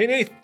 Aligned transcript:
Hey, 0.00 0.06
Nathan. 0.06 0.36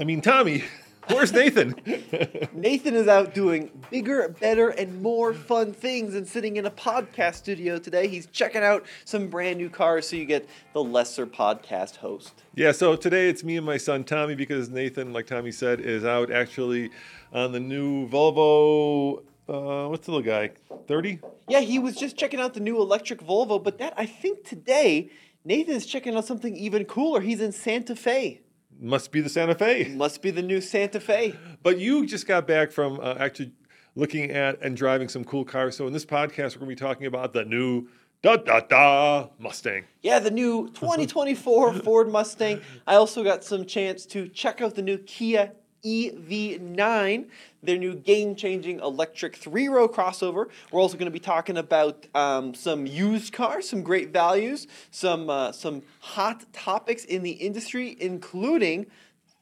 I 0.00 0.04
mean, 0.04 0.22
Tommy. 0.22 0.64
Where's 1.08 1.34
Nathan? 1.34 1.74
Nathan 2.54 2.94
is 2.94 3.08
out 3.08 3.34
doing 3.34 3.70
bigger, 3.90 4.26
better, 4.40 4.70
and 4.70 5.02
more 5.02 5.34
fun 5.34 5.74
things 5.74 6.14
than 6.14 6.24
sitting 6.24 6.56
in 6.56 6.64
a 6.64 6.70
podcast 6.70 7.34
studio 7.34 7.78
today. 7.78 8.08
He's 8.08 8.24
checking 8.24 8.62
out 8.62 8.86
some 9.04 9.28
brand 9.28 9.58
new 9.58 9.68
cars 9.68 10.08
so 10.08 10.16
you 10.16 10.24
get 10.24 10.48
the 10.72 10.82
lesser 10.82 11.26
podcast 11.26 11.96
host. 11.96 12.42
yeah, 12.54 12.72
so 12.72 12.96
today 12.96 13.28
it's 13.28 13.44
me 13.44 13.58
and 13.58 13.66
my 13.66 13.76
son 13.76 14.02
Tommy 14.02 14.34
because 14.34 14.70
Nathan, 14.70 15.12
like 15.12 15.26
Tommy 15.26 15.52
said, 15.52 15.80
is 15.80 16.06
out 16.06 16.32
actually 16.32 16.88
on 17.34 17.52
the 17.52 17.60
new 17.60 18.08
Volvo. 18.08 19.18
Uh, 19.46 19.90
what's 19.90 20.06
the 20.06 20.12
little 20.12 20.24
guy? 20.24 20.52
30? 20.88 21.18
Yeah, 21.50 21.60
he 21.60 21.78
was 21.78 21.96
just 21.96 22.16
checking 22.16 22.40
out 22.40 22.54
the 22.54 22.60
new 22.60 22.80
electric 22.80 23.20
Volvo, 23.20 23.62
but 23.62 23.76
that 23.76 23.92
I 23.98 24.06
think 24.06 24.48
today 24.48 25.10
Nathan 25.44 25.74
is 25.74 25.84
checking 25.84 26.16
out 26.16 26.24
something 26.24 26.56
even 26.56 26.86
cooler. 26.86 27.20
He's 27.20 27.42
in 27.42 27.52
Santa 27.52 27.94
Fe. 27.94 28.40
Must 28.80 29.12
be 29.12 29.20
the 29.20 29.28
Santa 29.28 29.54
Fe. 29.54 29.92
Must 29.94 30.20
be 30.22 30.30
the 30.30 30.42
new 30.42 30.60
Santa 30.60 31.00
Fe. 31.00 31.34
But 31.62 31.78
you 31.78 32.06
just 32.06 32.26
got 32.26 32.46
back 32.46 32.72
from 32.72 32.98
uh, 33.00 33.14
actually 33.18 33.52
looking 33.94 34.30
at 34.30 34.60
and 34.62 34.76
driving 34.76 35.08
some 35.08 35.24
cool 35.24 35.44
cars. 35.44 35.76
So 35.76 35.86
in 35.86 35.92
this 35.92 36.06
podcast, 36.06 36.56
we're 36.56 36.66
going 36.66 36.76
to 36.76 36.76
be 36.76 36.76
talking 36.76 37.06
about 37.06 37.32
the 37.32 37.44
new 37.44 37.88
da 38.22 38.36
da 38.36 38.60
da 38.60 39.28
Mustang. 39.38 39.84
Yeah, 40.02 40.18
the 40.18 40.30
new 40.30 40.68
2024 40.74 41.74
Ford 41.74 42.10
Mustang. 42.10 42.60
I 42.86 42.94
also 42.94 43.22
got 43.22 43.44
some 43.44 43.66
chance 43.66 44.06
to 44.06 44.28
check 44.28 44.60
out 44.60 44.74
the 44.74 44.82
new 44.82 44.98
Kia 44.98 45.52
EV9, 45.84 47.26
their 47.62 47.76
new 47.76 47.94
game 47.94 48.34
changing 48.34 48.80
electric 48.80 49.36
three 49.36 49.68
row 49.68 49.88
crossover. 49.88 50.48
We're 50.70 50.80
also 50.80 50.96
going 50.96 51.06
to 51.06 51.12
be 51.12 51.20
talking 51.20 51.56
about 51.56 52.06
um, 52.14 52.54
some 52.54 52.86
used 52.86 53.32
cars, 53.32 53.68
some 53.68 53.82
great 53.82 54.10
values, 54.12 54.66
some, 54.90 55.28
uh, 55.28 55.52
some 55.52 55.82
hot 56.00 56.44
topics 56.52 57.04
in 57.04 57.22
the 57.22 57.32
industry, 57.32 57.96
including 58.00 58.86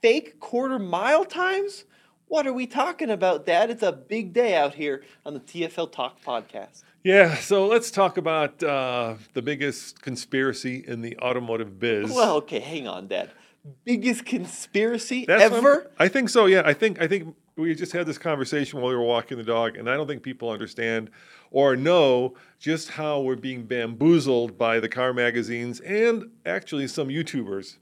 fake 0.00 0.40
quarter 0.40 0.78
mile 0.78 1.24
times. 1.24 1.84
What 2.28 2.46
are 2.46 2.52
we 2.52 2.66
talking 2.66 3.10
about, 3.10 3.44
Dad? 3.44 3.70
It's 3.70 3.82
a 3.82 3.92
big 3.92 4.32
day 4.32 4.54
out 4.54 4.74
here 4.74 5.02
on 5.26 5.34
the 5.34 5.40
TFL 5.40 5.90
Talk 5.90 6.22
podcast. 6.22 6.84
Yeah, 7.02 7.34
so 7.36 7.66
let's 7.66 7.90
talk 7.90 8.18
about 8.18 8.62
uh, 8.62 9.14
the 9.32 9.42
biggest 9.42 10.02
conspiracy 10.02 10.84
in 10.86 11.00
the 11.00 11.18
automotive 11.18 11.80
biz. 11.80 12.10
Well, 12.10 12.36
okay, 12.36 12.60
hang 12.60 12.86
on, 12.86 13.08
Dad. 13.08 13.30
Biggest 13.84 14.24
conspiracy 14.24 15.26
That's 15.26 15.42
ever? 15.42 15.90
I 15.98 16.08
think 16.08 16.28
so. 16.30 16.46
Yeah, 16.46 16.62
I 16.64 16.72
think 16.72 17.00
I 17.00 17.06
think 17.06 17.34
we 17.56 17.74
just 17.74 17.92
had 17.92 18.06
this 18.06 18.18
conversation 18.18 18.80
while 18.80 18.90
we 18.90 18.96
were 18.96 19.04
walking 19.04 19.36
the 19.36 19.44
dog, 19.44 19.76
and 19.76 19.88
I 19.88 19.96
don't 19.96 20.06
think 20.06 20.22
people 20.22 20.50
understand 20.50 21.10
or 21.50 21.76
know 21.76 22.34
just 22.58 22.90
how 22.90 23.20
we're 23.20 23.36
being 23.36 23.64
bamboozled 23.64 24.56
by 24.56 24.80
the 24.80 24.88
car 24.88 25.12
magazines 25.12 25.80
and 25.80 26.30
actually 26.46 26.88
some 26.88 27.08
YouTubers. 27.08 27.76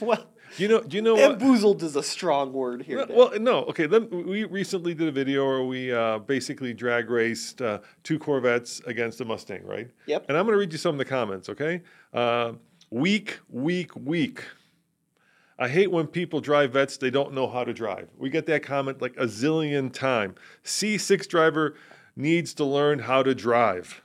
well, 0.00 0.26
You 0.56 0.68
know? 0.68 0.80
Do 0.80 0.96
you 0.96 1.02
know 1.02 1.14
what? 1.14 1.38
bamboozled 1.38 1.82
is 1.82 1.96
a 1.96 2.02
strong 2.02 2.52
word 2.52 2.82
here. 2.82 3.06
Well, 3.08 3.30
well, 3.30 3.40
no. 3.40 3.64
Okay, 3.66 3.86
then 3.86 4.08
we 4.10 4.44
recently 4.44 4.94
did 4.94 5.08
a 5.08 5.12
video 5.12 5.46
where 5.46 5.64
we 5.64 5.92
uh, 5.92 6.18
basically 6.18 6.74
drag 6.74 7.08
raced 7.08 7.62
uh, 7.62 7.78
two 8.02 8.18
Corvettes 8.18 8.80
against 8.86 9.20
a 9.20 9.24
Mustang, 9.24 9.64
right? 9.64 9.90
Yep. 10.06 10.26
And 10.28 10.36
I'm 10.36 10.44
going 10.44 10.54
to 10.54 10.58
read 10.58 10.72
you 10.72 10.78
some 10.78 10.94
of 10.94 10.98
the 10.98 11.04
comments, 11.04 11.48
okay? 11.48 11.82
Uh, 12.12 12.52
weak, 12.90 13.38
weak, 13.48 13.94
weak. 13.94 14.42
I 15.60 15.68
hate 15.68 15.92
when 15.92 16.08
people 16.08 16.40
drive 16.40 16.72
vets 16.72 16.96
they 16.96 17.10
don't 17.10 17.34
know 17.34 17.46
how 17.46 17.62
to 17.62 17.72
drive. 17.72 18.08
We 18.18 18.30
get 18.30 18.46
that 18.46 18.62
comment 18.62 19.00
like 19.00 19.16
a 19.16 19.26
zillion 19.26 19.92
time. 19.92 20.34
C6 20.64 21.28
driver 21.28 21.76
needs 22.16 22.54
to 22.54 22.64
learn 22.64 23.00
how 23.00 23.22
to 23.22 23.34
drive. 23.34 24.02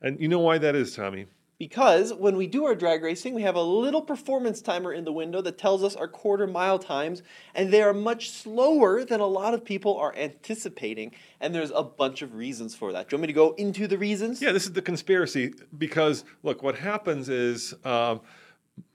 And 0.00 0.20
you 0.20 0.28
know 0.28 0.38
why 0.38 0.58
that 0.58 0.76
is, 0.76 0.94
Tommy? 0.94 1.26
because 1.58 2.12
when 2.12 2.36
we 2.36 2.46
do 2.46 2.64
our 2.64 2.74
drag 2.74 3.02
racing, 3.02 3.32
we 3.32 3.42
have 3.42 3.54
a 3.54 3.62
little 3.62 4.02
performance 4.02 4.60
timer 4.60 4.92
in 4.92 5.04
the 5.04 5.12
window 5.12 5.40
that 5.40 5.56
tells 5.56 5.82
us 5.84 5.94
our 5.94 6.08
quarter 6.08 6.46
mile 6.46 6.78
times, 6.78 7.22
and 7.54 7.72
they 7.72 7.80
are 7.80 7.94
much 7.94 8.30
slower 8.30 9.04
than 9.04 9.20
a 9.20 9.26
lot 9.26 9.54
of 9.54 9.64
people 9.64 9.96
are 9.96 10.14
anticipating. 10.16 11.12
And 11.40 11.54
there's 11.54 11.70
a 11.74 11.82
bunch 11.82 12.22
of 12.22 12.34
reasons 12.34 12.74
for 12.74 12.92
that. 12.92 13.08
Do 13.08 13.14
you 13.14 13.18
want 13.18 13.22
me 13.22 13.26
to 13.28 13.32
go 13.32 13.52
into 13.52 13.86
the 13.86 13.96
reasons? 13.96 14.42
Yeah, 14.42 14.52
this 14.52 14.64
is 14.64 14.72
the 14.72 14.82
conspiracy 14.82 15.54
because 15.78 16.24
look, 16.42 16.62
what 16.62 16.76
happens 16.76 17.28
is 17.28 17.74
um, 17.84 18.20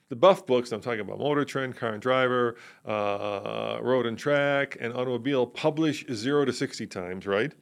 the 0.09 0.15
buff 0.15 0.45
books. 0.45 0.71
I'm 0.71 0.81
talking 0.81 0.99
about 0.99 1.19
Motor 1.19 1.45
Trend, 1.45 1.75
Car 1.75 1.93
and 1.93 2.01
Driver, 2.01 2.55
uh, 2.85 3.77
Road 3.81 4.05
and 4.05 4.17
Track, 4.17 4.77
and 4.81 4.93
Automobile 4.93 5.47
publish 5.47 6.05
zero 6.11 6.45
to 6.45 6.51
sixty 6.51 6.85
times, 6.85 7.25
right, 7.25 7.53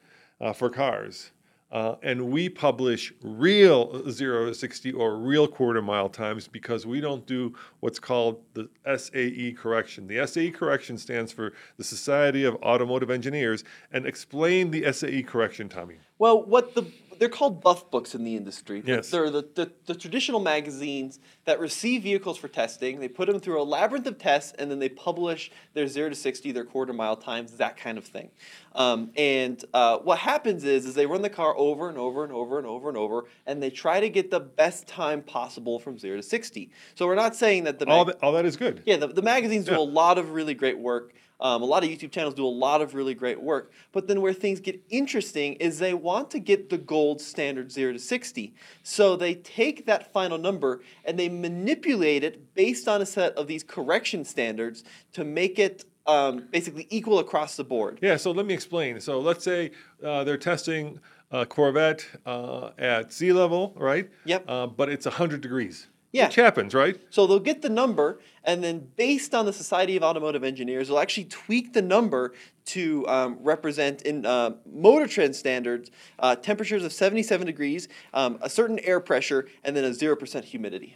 uh, 0.42 0.54
for 0.54 0.70
cars. 0.70 1.32
Uh, 1.70 1.96
and 2.02 2.30
we 2.30 2.48
publish 2.48 3.12
real 3.22 4.10
zero 4.10 4.46
to 4.46 4.54
60 4.54 4.94
or 4.94 5.18
real 5.18 5.46
quarter 5.50 5.82
mile 5.82 6.08
times 6.08 6.48
because 6.48 6.86
we 6.86 7.02
don't 7.02 7.26
do 7.26 7.54
what's 7.82 8.00
called 8.00 8.42
the 8.54 8.70
SAE 8.98 9.52
correction. 9.52 10.08
The 10.08 10.26
SAE 10.26 10.52
correction 10.52 10.98
stands 10.98 11.34
for 11.34 11.52
the 11.76 11.84
Society 11.84 12.46
of 12.46 12.56
Automotive 12.64 13.10
Engineers. 13.10 13.66
And 13.92 14.06
explain 14.06 14.72
the 14.72 14.94
SAE 14.94 15.24
correction, 15.24 15.68
Tommy. 15.68 15.98
Well, 16.20 16.42
what 16.46 16.74
the 16.74 16.90
they're 17.20 17.30
called 17.30 17.62
buff 17.62 17.90
books 17.92 18.16
in 18.16 18.24
the 18.24 18.36
industry. 18.36 18.84
Yes. 18.86 19.10
They're 19.10 19.30
the, 19.30 19.48
the, 19.56 19.72
the 19.86 19.96
traditional 19.96 20.40
magazines 20.40 21.20
that 21.46 21.60
receive 21.60 22.04
vehicles 22.04 22.38
for 22.38 22.48
testing. 22.48 23.00
They 23.00 23.08
put 23.08 23.28
them 23.28 23.40
through 23.40 23.62
a 23.62 23.64
labyrinth 23.64 24.08
of 24.08 24.18
tests, 24.18 24.54
and 24.58 24.70
then 24.70 24.80
they 24.80 24.90
publish 24.90 25.52
their 25.74 25.88
zero 25.88 26.10
to 26.10 26.16
sixty, 26.16 26.52
their 26.52 26.66
quarter 26.66 26.94
mile 26.94 27.16
times, 27.16 27.52
that 27.54 27.78
kind 27.78 27.98
of 27.98 28.06
thing. 28.06 28.30
Um, 28.76 29.12
and 29.16 29.64
uh, 29.74 29.98
what 30.00 30.20
happens 30.20 30.64
is, 30.64 30.86
is 30.86 30.94
they 30.94 31.06
run 31.06 31.22
the 31.22 31.30
car 31.30 31.56
over 31.58 31.90
and 31.90 31.98
over 31.98 32.24
and 32.24 32.32
over 32.32 32.58
and 32.58 32.68
over 32.68 32.90
and 32.90 32.98
over, 32.98 33.26
and 33.46 33.62
they 33.62 33.70
try 33.70 34.00
to 34.00 34.10
get 34.10 34.30
the 34.30 34.40
best 34.40 34.88
time 34.88 35.22
possible 35.22 35.80
from 35.80 35.98
zero 35.98 36.18
to 36.18 36.24
sixty. 36.24 36.72
So 36.96 37.08
we're 37.08 37.16
not 37.16 37.36
saying 37.36 37.64
that 37.64 37.80
the 37.80 37.88
All 37.88 38.06
that, 38.06 38.22
all 38.22 38.34
that 38.34 38.46
is 38.46 38.58
good. 38.58 38.84
yeah, 38.86 38.98
the, 38.98 39.08
the 39.08 39.22
magazines 39.22 39.66
do 39.66 39.78
a 39.78 39.80
lot 39.80 40.18
of 40.18 40.32
really 40.32 40.54
great 40.54 40.78
work. 40.78 41.14
Um, 41.40 41.62
a 41.62 41.66
lot 41.66 41.84
of 41.84 41.90
YouTube 41.90 42.12
channels 42.12 42.34
do 42.34 42.46
a 42.46 42.48
lot 42.48 42.82
of 42.82 42.96
really 42.96 43.14
great 43.14 43.42
work. 43.42 43.72
But 43.92 44.08
then 44.08 44.22
where 44.22 44.34
things 44.34 44.60
get 44.60 44.82
interesting 44.90 45.54
is 45.56 45.80
they 45.80 45.94
want 45.94 46.32
to 46.32 46.40
get 46.40 46.70
the 46.70 46.78
gold 46.78 47.22
standard 47.22 47.72
0 47.72 47.94
to 47.94 48.00
60. 48.00 48.54
So 48.84 49.16
they 49.16 49.36
take 49.36 49.86
that 49.86 50.12
final 50.12 50.38
number 50.38 50.82
and 51.06 51.18
they 51.18 51.30
manipulate 51.30 52.24
it 52.24 52.54
based 52.56 52.88
on 52.88 53.02
a 53.02 53.06
set 53.06 53.34
of 53.38 53.48
these 53.48 53.64
correction 53.64 54.26
standards 54.26 54.84
to 55.14 55.24
make 55.24 55.60
it 55.60 55.86
um, 56.08 56.48
basically 56.52 56.88
equal 56.90 57.20
across 57.20 57.56
the 57.56 57.64
board. 57.64 58.00
Yeah, 58.02 58.18
so 58.18 58.32
let 58.32 58.46
me 58.46 58.54
explain. 58.54 59.00
So 59.02 59.20
let's 59.20 59.44
say 59.44 59.72
uh, 60.04 60.24
they're 60.24 60.38
testing 60.38 61.00
a 61.32 61.46
Corvette 61.46 62.06
uh, 62.26 62.70
at 62.78 63.12
sea 63.12 63.34
level, 63.34 63.74
right? 63.76 64.10
Yep. 64.26 64.46
Uh, 64.48 64.68
but 64.68 64.90
it's 64.90 65.06
100 65.06 65.42
degrees. 65.42 65.88
Yeah. 66.12 66.28
Which 66.28 66.36
happens, 66.36 66.74
right? 66.74 67.00
So 67.10 67.28
they'll 67.28 67.40
get 67.40 67.62
the 67.62 67.70
number, 67.70 68.20
and 68.44 68.64
then 68.64 68.88
based 68.96 69.36
on 69.36 69.46
the 69.46 69.54
Society 69.54 69.98
of 69.98 70.04
Automotive 70.04 70.44
Engineers, 70.44 70.88
they'll 70.88 71.00
actually 71.00 71.26
tweak 71.26 71.74
the 71.74 71.82
number 71.82 72.34
to 72.66 73.08
um, 73.08 73.38
represent 73.42 74.04
in 74.04 74.26
uh, 74.26 74.52
Motor 74.66 75.08
Trend 75.08 75.36
standards 75.36 75.92
uh, 76.20 76.36
temperatures 76.36 76.84
of 76.84 76.94
77 76.94 77.46
degrees, 77.46 77.88
um, 78.14 78.40
a 78.42 78.50
certain 78.50 78.80
air 78.80 79.00
pressure, 79.00 79.48
and 79.64 79.76
then 79.76 79.84
a 79.84 79.90
0% 79.90 80.44
humidity. 80.46 80.96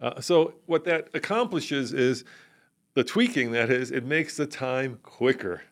Uh, 0.00 0.20
so 0.20 0.54
what 0.66 0.84
that 0.84 1.08
accomplishes 1.14 1.92
is 1.92 2.24
the 2.94 3.04
tweaking, 3.04 3.52
that 3.52 3.70
is, 3.70 3.90
it 3.90 4.04
makes 4.04 4.36
the 4.36 4.46
time 4.46 4.98
quicker. 5.02 5.62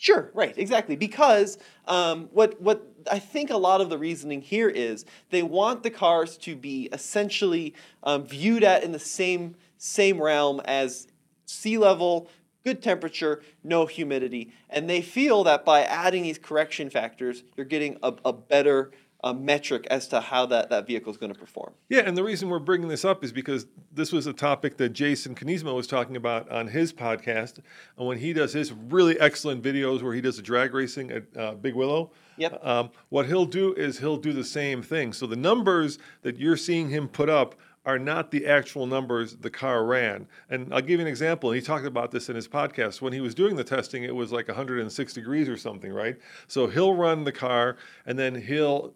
Sure, 0.00 0.30
right, 0.32 0.56
exactly. 0.56 0.96
Because 0.96 1.58
um, 1.86 2.30
what 2.32 2.58
what 2.58 2.86
I 3.12 3.18
think 3.18 3.50
a 3.50 3.56
lot 3.58 3.82
of 3.82 3.90
the 3.90 3.98
reasoning 3.98 4.40
here 4.40 4.70
is 4.70 5.04
they 5.28 5.42
want 5.42 5.82
the 5.82 5.90
cars 5.90 6.38
to 6.38 6.56
be 6.56 6.88
essentially 6.90 7.74
um, 8.02 8.24
viewed 8.26 8.64
at 8.64 8.82
in 8.82 8.92
the 8.92 8.98
same 8.98 9.56
same 9.76 10.18
realm 10.18 10.62
as 10.64 11.06
sea 11.44 11.76
level, 11.76 12.28
good 12.64 12.82
temperature, 12.82 13.42
no 13.62 13.84
humidity, 13.84 14.54
and 14.70 14.88
they 14.88 15.02
feel 15.02 15.44
that 15.44 15.66
by 15.66 15.82
adding 15.82 16.22
these 16.22 16.38
correction 16.38 16.88
factors, 16.88 17.42
you're 17.54 17.66
getting 17.66 17.98
a, 18.02 18.14
a 18.24 18.32
better 18.32 18.92
uh, 19.22 19.32
metric 19.32 19.86
as 19.90 20.08
to 20.08 20.20
how 20.20 20.46
that, 20.46 20.70
that 20.70 20.86
vehicle 20.86 21.10
is 21.12 21.18
going 21.18 21.32
to 21.32 21.38
perform. 21.38 21.72
Yeah, 21.88 22.00
and 22.00 22.16
the 22.16 22.24
reason 22.24 22.48
we're 22.48 22.58
bringing 22.58 22.88
this 22.88 23.04
up 23.04 23.22
is 23.22 23.32
because 23.32 23.66
this 23.92 24.12
was 24.12 24.26
a 24.26 24.32
topic 24.32 24.76
that 24.78 24.90
Jason 24.90 25.34
Cammisa 25.34 25.74
was 25.74 25.86
talking 25.86 26.16
about 26.16 26.50
on 26.50 26.68
his 26.68 26.92
podcast. 26.92 27.58
And 27.98 28.06
when 28.06 28.18
he 28.18 28.32
does 28.32 28.52
his 28.52 28.72
really 28.72 29.18
excellent 29.20 29.62
videos 29.62 30.02
where 30.02 30.14
he 30.14 30.20
does 30.20 30.36
the 30.36 30.42
drag 30.42 30.72
racing 30.74 31.10
at 31.10 31.24
uh, 31.36 31.52
Big 31.54 31.74
Willow, 31.74 32.10
Yep. 32.36 32.64
um, 32.64 32.90
what 33.10 33.26
he'll 33.26 33.44
do 33.44 33.74
is 33.74 33.98
he'll 33.98 34.16
do 34.16 34.32
the 34.32 34.44
same 34.44 34.82
thing. 34.82 35.12
So 35.12 35.26
the 35.26 35.36
numbers 35.36 35.98
that 36.22 36.38
you're 36.38 36.56
seeing 36.56 36.88
him 36.88 37.06
put 37.08 37.28
up 37.28 37.54
are 37.86 37.98
not 37.98 38.30
the 38.30 38.46
actual 38.46 38.86
numbers 38.86 39.36
the 39.36 39.48
car 39.50 39.84
ran. 39.84 40.26
And 40.50 40.72
I'll 40.72 40.80
give 40.82 40.92
you 40.92 41.00
an 41.00 41.06
example. 41.06 41.50
He 41.50 41.60
talked 41.62 41.86
about 41.86 42.10
this 42.10 42.28
in 42.28 42.36
his 42.36 42.46
podcast. 42.46 43.00
When 43.00 43.12
he 43.12 43.20
was 43.22 43.34
doing 43.34 43.56
the 43.56 43.64
testing, 43.64 44.04
it 44.04 44.14
was 44.14 44.32
like 44.32 44.48
106 44.48 45.12
degrees 45.14 45.48
or 45.48 45.56
something, 45.56 45.90
right? 45.92 46.16
So 46.46 46.66
he'll 46.66 46.94
run 46.94 47.24
the 47.24 47.32
car 47.32 47.76
and 48.06 48.18
then 48.18 48.34
he'll 48.34 48.92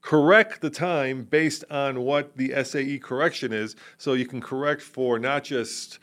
correct 0.00 0.60
the 0.60 0.70
time 0.70 1.24
based 1.24 1.64
on 1.70 2.00
what 2.00 2.36
the 2.36 2.52
SAE 2.64 2.98
correction 2.98 3.52
is. 3.52 3.76
So 3.96 4.14
you 4.14 4.26
can 4.26 4.40
correct 4.40 4.82
for 4.82 5.18
not 5.18 5.44
just 5.44 5.98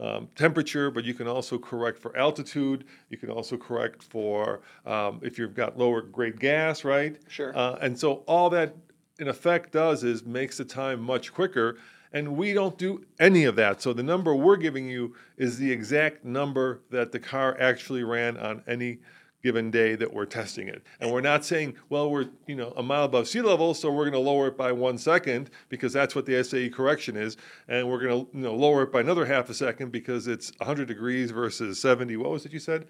um, 0.00 0.28
temperature, 0.34 0.90
but 0.90 1.04
you 1.04 1.14
can 1.14 1.26
also 1.26 1.58
correct 1.58 1.98
for 1.98 2.16
altitude. 2.16 2.84
You 3.10 3.18
can 3.18 3.30
also 3.30 3.56
correct 3.56 4.02
for 4.02 4.62
um, 4.86 5.20
if 5.22 5.38
you've 5.38 5.54
got 5.54 5.78
lower 5.78 6.00
grade 6.00 6.40
gas, 6.40 6.84
right? 6.84 7.16
Sure. 7.28 7.56
Uh, 7.56 7.76
and 7.82 7.98
so 7.98 8.24
all 8.26 8.48
that 8.50 8.74
in 9.18 9.28
effect 9.28 9.72
does 9.72 10.02
is 10.02 10.24
makes 10.24 10.56
the 10.56 10.64
time 10.64 11.02
much 11.02 11.32
quicker. 11.32 11.76
And 12.12 12.36
we 12.36 12.52
don't 12.54 12.76
do 12.76 13.04
any 13.20 13.44
of 13.44 13.54
that. 13.56 13.82
So 13.82 13.92
the 13.92 14.02
number 14.02 14.34
we're 14.34 14.56
giving 14.56 14.88
you 14.88 15.14
is 15.36 15.58
the 15.58 15.70
exact 15.70 16.24
number 16.24 16.80
that 16.90 17.12
the 17.12 17.20
car 17.20 17.56
actually 17.60 18.02
ran 18.02 18.36
on 18.36 18.64
any 18.66 18.98
given 19.42 19.70
day 19.70 19.94
that 19.94 20.12
we're 20.12 20.26
testing 20.26 20.68
it. 20.68 20.82
And 21.00 21.10
we're 21.10 21.20
not 21.20 21.44
saying, 21.44 21.74
well, 21.88 22.10
we're 22.10 22.26
you 22.46 22.56
know 22.56 22.72
a 22.76 22.82
mile 22.82 23.04
above 23.04 23.28
sea 23.28 23.40
level, 23.40 23.74
so 23.74 23.90
we're 23.90 24.04
going 24.10 24.12
to 24.12 24.18
lower 24.30 24.48
it 24.48 24.56
by 24.56 24.72
one 24.72 24.98
second 24.98 25.50
because 25.68 25.92
that's 25.92 26.14
what 26.14 26.26
the 26.26 26.42
SAE 26.42 26.70
correction 26.70 27.16
is, 27.16 27.36
and 27.68 27.88
we're 27.88 28.00
going 28.00 28.26
to 28.26 28.36
you 28.36 28.42
know 28.42 28.54
lower 28.54 28.82
it 28.82 28.92
by 28.92 29.00
another 29.00 29.26
half 29.26 29.48
a 29.50 29.54
second 29.54 29.90
because 29.92 30.26
it's 30.26 30.52
100 30.58 30.86
degrees 30.88 31.30
versus 31.30 31.80
70. 31.80 32.16
What 32.16 32.30
was 32.30 32.44
it 32.46 32.52
you 32.52 32.58
said? 32.58 32.86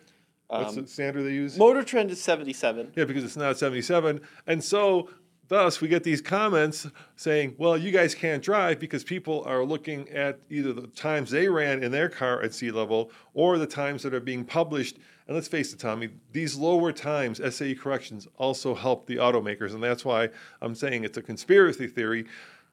What's 0.48 0.76
Um, 0.76 0.82
the 0.82 0.88
standard 0.88 1.22
they 1.22 1.32
use? 1.32 1.56
Motor 1.56 1.84
Trend 1.84 2.10
is 2.10 2.20
77. 2.20 2.92
Yeah, 2.96 3.04
because 3.04 3.22
it's 3.22 3.36
not 3.36 3.56
77. 3.56 4.20
And 4.48 4.64
so, 4.64 5.08
thus, 5.46 5.80
we 5.80 5.86
get 5.86 6.02
these 6.02 6.20
comments 6.20 6.88
saying, 7.14 7.54
well, 7.56 7.78
you 7.78 7.92
guys 7.92 8.16
can't 8.16 8.42
drive 8.42 8.80
because 8.80 9.04
people 9.04 9.44
are 9.46 9.64
looking 9.64 10.08
at 10.08 10.40
either 10.50 10.72
the 10.72 10.88
times 10.88 11.30
they 11.30 11.46
ran 11.46 11.84
in 11.84 11.92
their 11.92 12.08
car 12.08 12.42
at 12.42 12.52
sea 12.52 12.72
level 12.72 13.12
or 13.32 13.58
the 13.58 13.66
times 13.66 14.02
that 14.02 14.12
are 14.12 14.18
being 14.18 14.44
published. 14.44 14.98
And 15.30 15.36
let's 15.36 15.46
face 15.46 15.72
it, 15.72 15.78
Tommy, 15.78 16.08
these 16.32 16.56
lower 16.56 16.90
times, 16.90 17.40
SAE 17.54 17.76
corrections, 17.76 18.26
also 18.36 18.74
help 18.74 19.06
the 19.06 19.18
automakers. 19.18 19.74
And 19.74 19.80
that's 19.80 20.04
why 20.04 20.30
I'm 20.60 20.74
saying 20.74 21.04
it's 21.04 21.18
a 21.18 21.22
conspiracy 21.22 21.86
theory. 21.86 22.26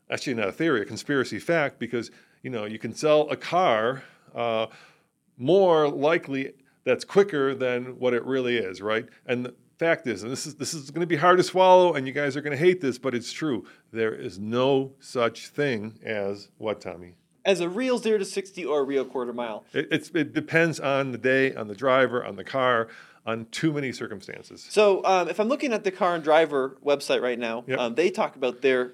Actually, 0.09 0.33
not 0.33 0.47
a 0.47 0.51
theory, 0.51 0.81
a 0.81 0.85
conspiracy 0.85 1.37
fact, 1.37 1.77
because, 1.77 2.09
you 2.41 2.49
know, 2.49 2.65
you 2.65 2.79
can 2.79 2.95
sell 2.95 3.29
a 3.29 3.37
car 3.37 4.01
uh, 4.33 4.65
more 5.37 5.87
likely 5.87 6.53
that's 6.83 7.05
quicker 7.05 7.53
than 7.53 7.99
what 7.99 8.15
it 8.15 8.25
really 8.25 8.57
is, 8.57 8.81
right? 8.81 9.05
And 9.27 9.45
the 9.45 9.53
fact 9.77 10.07
is, 10.07 10.23
and 10.23 10.31
this 10.31 10.47
is 10.47 10.55
this 10.55 10.73
is 10.73 10.89
going 10.89 11.01
to 11.01 11.05
be 11.05 11.17
hard 11.17 11.37
to 11.37 11.43
swallow, 11.43 11.93
and 11.93 12.07
you 12.07 12.13
guys 12.13 12.35
are 12.35 12.41
going 12.41 12.57
to 12.57 12.65
hate 12.65 12.81
this, 12.81 12.97
but 12.97 13.13
it's 13.13 13.31
true. 13.31 13.67
There 13.91 14.15
is 14.15 14.39
no 14.39 14.93
such 14.99 15.49
thing 15.49 15.99
as 16.03 16.49
what, 16.57 16.81
Tommy? 16.81 17.17
As 17.47 17.61
a 17.61 17.69
real 17.69 17.97
0 17.97 18.17
to 18.17 18.25
60 18.25 18.65
or 18.65 18.81
a 18.81 18.83
real 18.83 19.05
quarter 19.05 19.31
mile. 19.31 19.63
It, 19.73 19.87
it's, 19.89 20.09
it 20.09 20.33
depends 20.33 20.81
on 20.81 21.13
the 21.13 21.17
day, 21.17 21.55
on 21.55 21.69
the 21.69 21.75
driver, 21.75 22.23
on 22.25 22.35
the 22.35 22.43
car, 22.43 22.89
on 23.25 23.45
too 23.51 23.71
many 23.71 23.93
circumstances. 23.93 24.67
So 24.69 25.03
um, 25.05 25.29
if 25.29 25.39
I'm 25.39 25.47
looking 25.47 25.71
at 25.71 25.85
the 25.85 25.91
car 25.91 26.13
and 26.15 26.23
driver 26.23 26.77
website 26.85 27.21
right 27.21 27.39
now, 27.39 27.63
Yep. 27.65 27.79
um, 27.79 27.95
they 27.95 28.09
talk 28.09 28.35
about 28.35 28.61
their 28.61 28.91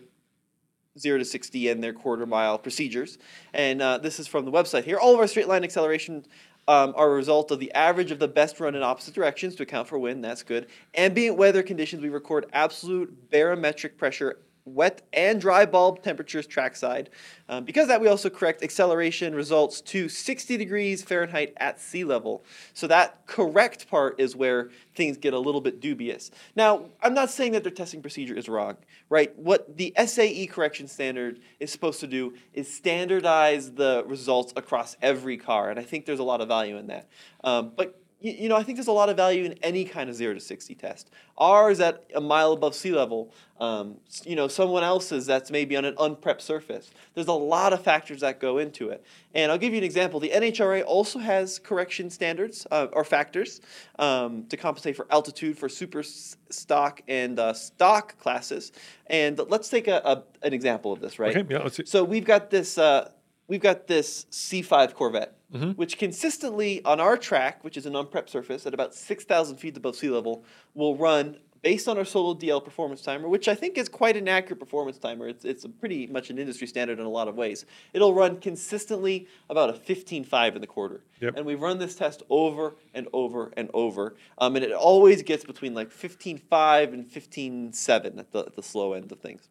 0 0.99 1.17
to 1.17 1.25
60 1.25 1.67
and 1.69 1.83
their 1.83 1.93
quarter 1.93 2.27
mile 2.27 2.59
procedures. 2.59 3.17
And 3.55 3.81
uh, 3.81 3.97
this 3.97 4.19
is 4.19 4.27
from 4.27 4.45
the 4.45 4.51
website 4.51 4.83
here. 4.83 4.97
All 4.97 5.15
of 5.15 5.19
our 5.19 5.25
straight 5.27 5.47
line 5.47 5.63
acceleration 5.63 6.23
um, 6.67 6.93
are 6.95 7.11
a 7.11 7.15
result 7.15 7.49
of 7.49 7.59
the 7.59 7.73
average 7.73 8.11
of 8.11 8.19
the 8.19 8.27
best 8.27 8.59
run 8.59 8.75
in 8.75 8.83
opposite 8.83 9.15
directions 9.15 9.55
to 9.55 9.63
account 9.63 9.87
for 9.87 9.97
wind. 9.97 10.23
That's 10.23 10.43
good. 10.43 10.67
Ambient 10.93 11.37
weather 11.37 11.63
conditions, 11.63 12.03
we 12.03 12.09
record 12.09 12.45
absolute 12.53 13.31
barometric 13.31 13.97
pressure. 13.97 14.37
Wet 14.65 15.01
and 15.11 15.41
dry 15.41 15.65
bulb 15.65 16.01
temperatures 16.01 16.47
trackside. 16.47 17.09
Um, 17.49 17.65
because 17.65 17.87
that, 17.89 17.99
we 17.99 18.07
also 18.07 18.29
correct 18.29 18.63
acceleration 18.63 19.35
results 19.35 19.81
to 19.81 20.07
60 20.07 20.55
degrees 20.57 21.03
Fahrenheit 21.03 21.53
at 21.57 21.81
sea 21.81 22.05
level. 22.05 22.45
So 22.73 22.87
that 22.87 23.25
correct 23.27 23.89
part 23.89 24.19
is 24.19 24.35
where 24.35 24.69
things 24.95 25.17
get 25.17 25.33
a 25.33 25.39
little 25.39 25.59
bit 25.59 25.81
dubious. 25.81 26.31
Now, 26.55 26.85
I'm 27.01 27.13
not 27.13 27.29
saying 27.29 27.51
that 27.53 27.63
their 27.63 27.71
testing 27.71 28.01
procedure 28.01 28.35
is 28.35 28.47
wrong, 28.47 28.77
right? 29.09 29.37
What 29.37 29.77
the 29.77 29.93
SAE 30.05 30.47
correction 30.47 30.87
standard 30.87 31.39
is 31.59 31.71
supposed 31.71 31.99
to 31.99 32.07
do 32.07 32.33
is 32.53 32.73
standardize 32.73 33.73
the 33.73 34.03
results 34.07 34.53
across 34.55 34.95
every 35.01 35.37
car, 35.37 35.69
and 35.69 35.79
I 35.79 35.83
think 35.83 36.05
there's 36.05 36.19
a 36.19 36.23
lot 36.23 36.39
of 36.39 36.47
value 36.47 36.77
in 36.77 36.87
that. 36.87 37.09
Um, 37.43 37.73
but 37.75 38.02
you, 38.23 38.31
you 38.31 38.49
know, 38.49 38.55
I 38.55 38.63
think 38.63 38.77
there's 38.77 38.87
a 38.87 38.91
lot 38.91 39.09
of 39.09 39.17
value 39.17 39.43
in 39.43 39.53
any 39.61 39.85
kind 39.85 40.09
of 40.09 40.15
zero 40.15 40.33
to 40.33 40.39
sixty 40.39 40.73
test. 40.73 41.11
Ours 41.37 41.79
at 41.79 42.05
a 42.15 42.21
mile 42.21 42.53
above 42.53 42.73
sea 42.73 42.91
level. 42.91 43.31
Um, 43.59 43.97
you 44.25 44.35
know, 44.35 44.47
someone 44.47 44.83
else's 44.83 45.25
that's 45.25 45.51
maybe 45.51 45.77
on 45.77 45.85
an 45.85 45.95
unprepped 45.99 46.41
surface. 46.41 46.89
There's 47.13 47.27
a 47.27 47.33
lot 47.33 47.71
of 47.71 47.81
factors 47.81 48.21
that 48.21 48.39
go 48.39 48.57
into 48.57 48.89
it. 48.89 49.05
And 49.35 49.51
I'll 49.51 49.57
give 49.57 49.73
you 49.73 49.77
an 49.77 49.83
example. 49.83 50.19
The 50.19 50.29
NHRA 50.29 50.83
also 50.85 51.19
has 51.19 51.59
correction 51.59 52.09
standards 52.09 52.65
uh, 52.71 52.87
or 52.91 53.03
factors 53.03 53.61
um, 53.99 54.45
to 54.47 54.57
compensate 54.57 54.95
for 54.95 55.07
altitude 55.11 55.57
for 55.57 55.69
super 55.69 55.99
s- 55.99 56.35
stock 56.49 57.01
and 57.07 57.39
uh, 57.39 57.53
stock 57.53 58.17
classes. 58.19 58.71
And 59.07 59.39
let's 59.47 59.69
take 59.69 59.87
a, 59.87 60.01
a, 60.03 60.23
an 60.45 60.53
example 60.53 60.91
of 60.91 60.99
this, 60.99 61.19
right? 61.19 61.35
Okay, 61.35 61.53
yeah, 61.53 61.61
let's 61.61 61.77
see. 61.77 61.85
So 61.85 62.03
we've 62.03 62.25
got 62.25 62.49
this 62.49 62.77
uh, 62.77 63.11
we've 63.47 63.61
got 63.61 63.87
this 63.87 64.25
C5 64.31 64.93
Corvette, 64.93 65.35
which 65.75 65.97
consistently 65.97 66.83
on 66.83 66.99
our 66.99 67.17
track, 67.17 67.63
which 67.63 67.77
is 67.77 67.85
an 67.85 67.95
unprepped 67.95 68.29
surface 68.29 68.65
at 68.65 68.73
about 68.73 68.95
6,000 68.95 69.57
feet 69.57 69.77
above 69.77 69.95
sea 69.95 70.09
level, 70.09 70.43
will 70.73 70.95
run 70.95 71.37
based 71.63 71.87
on 71.87 71.97
our 71.97 72.05
Solo 72.05 72.35
DL 72.35 72.63
performance 72.63 73.01
timer, 73.01 73.29
which 73.29 73.47
I 73.47 73.55
think 73.55 73.77
is 73.77 73.87
quite 73.87 74.17
an 74.17 74.27
accurate 74.27 74.59
performance 74.59 74.99
timer. 74.99 75.29
It's, 75.29 75.45
it's 75.45 75.63
a 75.63 75.69
pretty 75.69 76.07
much 76.07 76.29
an 76.29 76.37
industry 76.37 76.67
standard 76.67 76.99
in 76.99 77.05
a 77.05 77.09
lot 77.09 77.29
of 77.29 77.35
ways. 77.35 77.65
It'll 77.93 78.13
run 78.13 78.39
consistently 78.41 79.27
about 79.49 79.69
a 79.69 79.73
15.5 79.73 80.55
in 80.55 80.61
the 80.61 80.67
quarter. 80.67 81.05
Yep. 81.21 81.37
And 81.37 81.45
we've 81.45 81.61
run 81.61 81.79
this 81.79 81.95
test 81.95 82.21
over 82.29 82.75
and 82.93 83.07
over 83.13 83.53
and 83.55 83.69
over. 83.73 84.15
Um, 84.37 84.57
and 84.57 84.65
it 84.65 84.73
always 84.73 85.23
gets 85.23 85.45
between 85.45 85.73
like 85.73 85.89
15.5 85.89 86.93
and 86.93 87.09
15.7 87.09 88.19
at 88.19 88.31
the, 88.31 88.39
at 88.39 88.55
the 88.55 88.63
slow 88.63 88.91
end 88.93 89.11
of 89.11 89.19
things. 89.21 89.47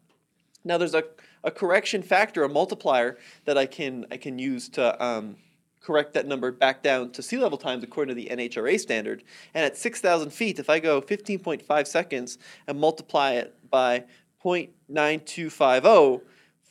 Now 0.63 0.77
there's 0.77 0.93
a, 0.93 1.03
a 1.43 1.51
correction 1.51 2.01
factor, 2.03 2.43
a 2.43 2.49
multiplier 2.49 3.17
that 3.45 3.57
I 3.57 3.65
can 3.65 4.05
I 4.11 4.17
can 4.17 4.39
use 4.39 4.69
to 4.69 5.03
um, 5.03 5.35
correct 5.81 6.13
that 6.13 6.25
number 6.27 6.51
back 6.51 6.81
down 6.81 7.11
to 7.11 7.21
sea 7.21 7.37
level 7.37 7.57
times 7.57 7.83
according 7.83 8.15
to 8.15 8.21
the 8.21 8.29
NHRA 8.29 8.79
standard. 8.79 9.23
And 9.53 9.65
at 9.65 9.77
6,000 9.77 10.31
feet, 10.31 10.57
if 10.59 10.69
I 10.69 10.79
go 10.79 11.01
15.5 11.01 11.87
seconds 11.87 12.37
and 12.67 12.79
multiply 12.79 13.33
it 13.33 13.55
by 13.69 14.05
0.9250, 14.43 16.21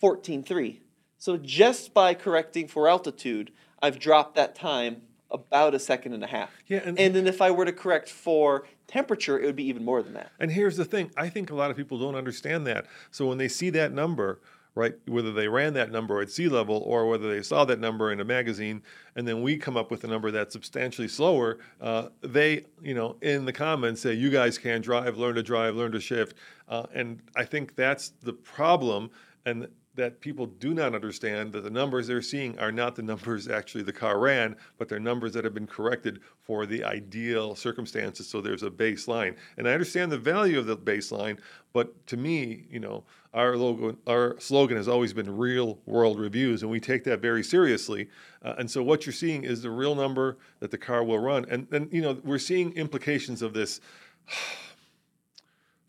14.3. 0.03 0.79
So 1.19 1.37
just 1.37 1.94
by 1.94 2.15
correcting 2.15 2.69
for 2.69 2.89
altitude, 2.89 3.53
I've 3.83 3.99
dropped 3.99 4.35
that 4.37 4.55
time 4.55 5.03
about 5.31 5.75
a 5.75 5.79
second 5.79 6.15
and 6.15 6.25
a 6.25 6.27
half. 6.27 6.50
Yeah, 6.67 6.81
and- 6.85 6.99
and 6.99 7.15
then 7.15 7.27
if 7.27 7.41
I 7.41 7.50
were 7.50 7.65
to 7.65 7.73
correct 7.73 8.09
for 8.09 8.65
temperature, 8.93 9.39
it 9.39 9.47
would 9.47 9.56
be 9.56 9.67
even 9.67 9.85
more 9.85 10.03
than 10.03 10.12
that. 10.15 10.33
And 10.39 10.50
here's 10.50 10.77
the 10.77 10.85
thing 10.85 11.11
I 11.17 11.29
think 11.29 11.50
a 11.50 11.55
lot 11.55 11.71
of 11.71 11.77
people 11.77 11.99
don't 11.99 12.15
understand 12.15 12.67
that. 12.67 12.87
So 13.11 13.27
when 13.27 13.39
they 13.39 13.49
see 13.49 13.71
that 13.71 13.93
number, 13.93 14.41
right, 14.75 14.94
whether 15.06 15.33
they 15.33 15.49
ran 15.49 15.75
that 15.75 15.91
number 15.91 16.21
at 16.21 16.31
sea 16.31 16.49
level 16.49 16.83
or 16.87 17.09
whether 17.09 17.33
they 17.33 17.43
saw 17.43 17.65
that 17.65 17.81
number 17.81 18.12
in 18.12 18.21
a 18.21 18.25
magazine, 18.25 18.83
and 19.17 19.27
then 19.27 19.43
we 19.43 19.56
come 19.56 19.77
up 19.77 19.91
with 19.91 20.05
a 20.05 20.06
number 20.06 20.31
that's 20.31 20.53
substantially 20.53 21.09
slower, 21.09 21.59
uh, 21.81 22.09
they, 22.23 22.65
you 22.83 22.94
know, 22.94 23.17
in 23.23 23.44
the 23.44 23.53
comments 23.53 24.03
say, 24.03 24.12
you 24.12 24.31
guys 24.31 24.59
can't 24.59 24.85
drive, 24.85 25.17
learn 25.17 25.35
to 25.35 25.43
drive, 25.43 25.75
learn 25.75 25.93
to 25.93 26.00
shift. 26.00 26.37
Uh, 26.69 26.87
and 26.94 27.23
I 27.35 27.44
think 27.44 27.75
that's 27.75 28.11
the 28.23 28.33
problem. 28.33 29.11
And 29.44 29.69
that 29.94 30.21
people 30.21 30.46
do 30.46 30.72
not 30.72 30.94
understand 30.94 31.53
that 31.53 31.65
the 31.65 31.70
numbers 31.70 32.06
they're 32.06 32.22
seeing 32.22 32.58
are 32.58 32.72
not 32.72 32.96
the 32.96 33.03
numbers 33.03 33.49
actually 33.49 33.84
the 33.84 33.93
car 33.93 34.19
ran, 34.19 34.56
but 34.79 34.89
they're 34.89 34.99
numbers 34.99 35.34
that 35.34 35.44
have 35.44 35.53
been 35.53 35.67
corrected 35.67 36.20
for 36.41 36.65
the 36.65 36.82
ideal 36.82 37.55
circumstances. 37.55 38.27
So 38.27 38.41
there's 38.41 38.63
a 38.63 38.70
baseline, 38.70 39.37
and 39.56 39.69
I 39.69 39.72
understand 39.72 40.11
the 40.11 40.19
value 40.19 40.58
of 40.58 40.67
the 40.67 40.77
baseline, 40.77 41.39
but 41.72 42.06
to 42.06 42.17
me, 42.17 42.67
you 42.70 42.81
know, 42.81 43.05
our 43.34 43.56
logo, 43.56 43.96
our 44.06 44.39
slogan 44.39 44.77
has 44.77 44.89
always 44.89 45.13
been 45.13 45.37
real 45.37 45.79
world 45.87 46.19
reviews, 46.19 46.63
and 46.63 46.70
we 46.70 46.81
take 46.81 47.05
that 47.05 47.20
very 47.20 47.43
seriously. 47.43 48.08
Uh, 48.43 48.55
and 48.58 48.70
so 48.70 48.82
what 48.82 49.06
you're 49.06 49.13
seeing 49.13 49.44
is 49.44 49.63
the 49.63 49.70
real 49.70 49.94
number 49.94 50.37
that 50.61 50.70
the 50.70 50.79
car 50.79 51.03
will 51.03 51.19
run, 51.19 51.46
and 51.49 51.67
and 51.72 51.93
you 51.93 52.03
know 52.03 52.19
we're 52.25 52.39
seeing 52.39 52.72
implications 52.72 53.43
of 53.43 53.55
this. 53.55 53.81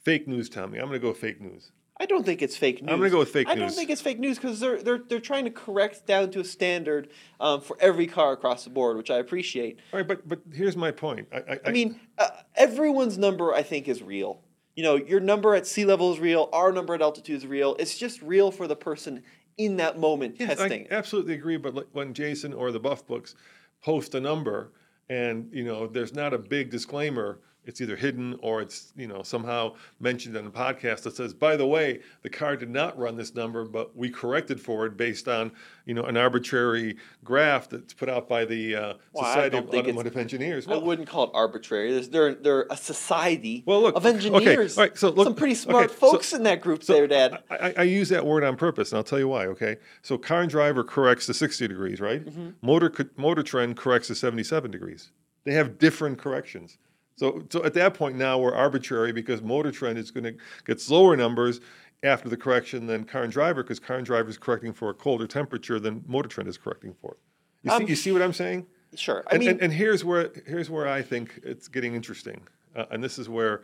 Fake 0.03 0.27
news, 0.27 0.50
Tommy. 0.50 0.79
I'm 0.79 0.88
going 0.88 1.00
to 1.00 1.07
go 1.07 1.13
fake 1.13 1.39
news. 1.39 1.72
I 2.03 2.05
don't 2.05 2.25
think 2.25 2.41
it's 2.41 2.57
fake 2.57 2.81
news. 2.81 2.91
I'm 2.91 3.00
gonna 3.00 3.10
go 3.10 3.19
with 3.19 3.29
fake 3.29 3.48
news. 3.48 3.55
I 3.55 3.60
don't 3.60 3.72
think 3.72 3.89
it's 3.89 4.01
fake 4.01 4.19
news 4.19 4.38
because 4.38 4.60
they're, 4.60 4.83
they're 4.83 5.00
they're 5.07 5.22
trying 5.22 5.45
to 5.45 5.51
correct 5.51 6.05
down 6.05 6.31
to 6.31 6.41
a 6.41 6.43
standard 6.43 7.07
um, 7.39 7.62
for 7.62 7.77
every 7.79 8.07
car 8.07 8.33
across 8.33 8.65
the 8.65 8.69
board, 8.69 8.98
which 8.98 9.10
I 9.10 9.19
appreciate. 9.19 9.79
All 9.93 10.00
right, 10.00 10.07
but 10.07 10.27
but 10.27 10.41
here's 10.53 10.75
my 10.75 10.91
point. 10.91 11.29
I, 11.31 11.38
I, 11.38 11.60
I 11.67 11.72
mean, 11.72 11.98
uh, 12.17 12.27
everyone's 12.57 13.17
number 13.17 13.53
I 13.53 13.63
think 13.63 13.88
is 13.88 14.03
real. 14.03 14.41
You 14.75 14.83
know, 14.83 14.95
your 14.95 15.22
number 15.22 15.55
at 15.55 15.65
sea 15.65 15.86
level 15.86 16.12
is 16.12 16.19
real. 16.19 16.50
Our 16.51 16.74
number 16.74 16.93
at 16.93 17.01
altitude 17.01 17.38
is 17.38 17.48
real. 17.48 17.77
It's 17.79 17.98
just 17.98 18.22
real 18.22 18.51
for 18.51 18.67
the 18.67 18.75
person 18.75 19.24
in 19.57 19.77
that 19.77 19.98
moment 19.98 20.36
Yes, 20.39 20.57
testing. 20.57 20.88
I 20.91 20.95
absolutely 20.95 21.36
agree. 21.36 21.55
But 21.55 21.88
when 21.93 22.13
Jason 22.13 22.51
or 22.51 22.74
the 22.74 22.81
Buff 22.81 23.07
Books 23.07 23.36
post 23.81 24.13
a 24.13 24.19
number, 24.19 24.74
and 25.07 25.50
you 25.53 25.63
know, 25.63 25.88
there's 25.88 26.13
not 26.13 26.33
a 26.33 26.38
big 26.38 26.69
disclaimer. 26.69 27.39
It's 27.65 27.79
either 27.82 27.96
hidden 27.96 28.38
or 28.41 28.62
it's 28.62 28.91
you 28.96 29.08
know 29.08 29.24
somehow 29.24 29.75
mentioned 30.00 30.36
in 30.36 30.46
a 30.46 30.51
podcast 30.51 31.03
that 31.03 31.15
says, 31.15 31.34
by 31.34 31.55
the 31.55 31.65
way, 31.65 32.01
the 32.22 32.29
car 32.29 32.58
did 32.58 32.70
not 32.70 32.98
run 32.98 33.15
this 33.15 33.34
number, 33.34 33.65
but 33.65 33.96
we 33.96 34.10
corrected 34.10 34.60
for 34.60 34.86
it 34.86 34.98
based 34.98 35.27
on 35.27 35.51
you 35.86 35.93
know 35.93 36.03
an 36.03 36.17
arbitrary 36.17 36.98
graph 37.24 37.70
that's 37.70 37.93
put 37.93 38.10
out 38.10 38.27
by 38.27 38.46
the 38.46 38.75
uh, 38.75 38.93
Well, 39.13 39.25
Society 39.25 39.58
of 39.58 39.70
Automotive 39.70 40.17
Engineers. 40.17 40.67
I 40.67 40.77
wouldn't 40.77 41.08
call 41.08 41.25
it 41.25 41.32
arbitrary. 41.34 41.93
There's, 41.93 42.10
they're 42.10 42.36
they're 42.36 42.67
a 42.70 42.77
society 42.77 43.63
Well, 43.65 43.82
look, 43.82 43.96
of 43.96 44.05
engineers 44.05 44.77
okay, 44.77 44.82
right, 44.89 44.98
so 44.98 45.10
look- 45.10 45.25
some 45.25 45.36
pretty 45.36 45.55
smart 45.55 45.86
okay, 45.86 45.93
so- 45.93 46.12
folks 46.12 46.34
in 46.34 46.43
that 46.43 46.62
group 46.62 46.84
So 46.84 46.93
there, 46.93 47.08
Dad. 47.08 47.43
I, 47.50 47.55
I, 47.55 47.74
I 47.77 47.84
use 47.84 48.10
that 48.10 48.25
word 48.25 48.43
on 48.43 48.55
purpose, 48.58 48.91
and 48.91 48.98
I'll 48.98 49.03
tell 49.03 49.20
you 49.20 49.27
why. 49.27 49.46
Okay, 49.48 49.77
so 50.01 50.17
car 50.17 50.41
and 50.41 50.50
driver 50.50 50.84
corrects 50.84 51.25
to 51.27 51.34
60 51.34 51.67
degrees, 51.67 52.01
right? 52.01 52.25
Mm-hmm. 52.25 52.50
Motor 52.62 52.91
motor 53.15 53.43
trend 53.43 53.77
corrects 53.77 54.08
to 54.08 54.15
77 54.15 54.72
degrees. 54.72 55.12
They 55.46 55.53
have 55.53 55.77
different 55.77 56.17
corrections. 56.17 56.77
So, 57.15 57.43
so 57.50 57.63
at 57.63 57.74
that 57.75 57.93
point 57.93 58.15
now 58.15 58.39
we're 58.39 58.55
arbitrary 58.55 59.12
because 59.12 59.41
Motor 59.41 59.72
Trend 59.72 59.98
is 59.98 60.12
going 60.12 60.24
to 60.24 60.36
get 60.65 60.82
slower 60.82 61.15
numbers 61.15 61.62
after 62.03 62.27
the 62.27 62.38
correction 62.38 62.86
than 62.86 63.05
Car 63.05 63.24
and 63.24 63.32
Driver 63.32 63.63
because 63.63 63.79
Car 63.79 63.98
and 63.98 64.05
Driver 64.05 64.29
is 64.29 64.38
correcting 64.38 64.74
for 64.74 64.89
a 64.89 64.93
colder 64.93 65.27
temperature 65.27 65.79
than 65.79 66.03
Motor 66.08 66.29
Trend 66.29 66.50
is 66.50 66.58
correcting 66.58 66.93
for. 67.01 67.17
You 67.63 67.72
see, 67.72 67.75
Um, 67.75 67.88
you 67.88 67.96
see 67.96 68.12
what 68.12 68.22
I'm 68.22 68.34
saying? 68.34 68.65
Sure. 68.96 69.24
I 69.27 69.36
and, 69.36 69.39
mean, 69.39 69.50
and, 69.50 69.62
and 69.62 69.74
here's 69.74 70.03
where 70.03 70.32
here's 70.46 70.70
where 70.70 70.88
I 70.88 71.01
think 71.01 71.39
it's 71.43 71.67
getting 71.67 71.96
interesting, 71.96 72.41
uh, 72.75 72.86
and 72.91 73.03
this 73.03 73.17
is 73.17 73.27
where 73.27 73.62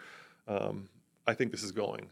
um, 0.47 0.89
I 1.27 1.33
think 1.33 1.51
this 1.51 1.63
is 1.63 1.71
going. 1.71 2.09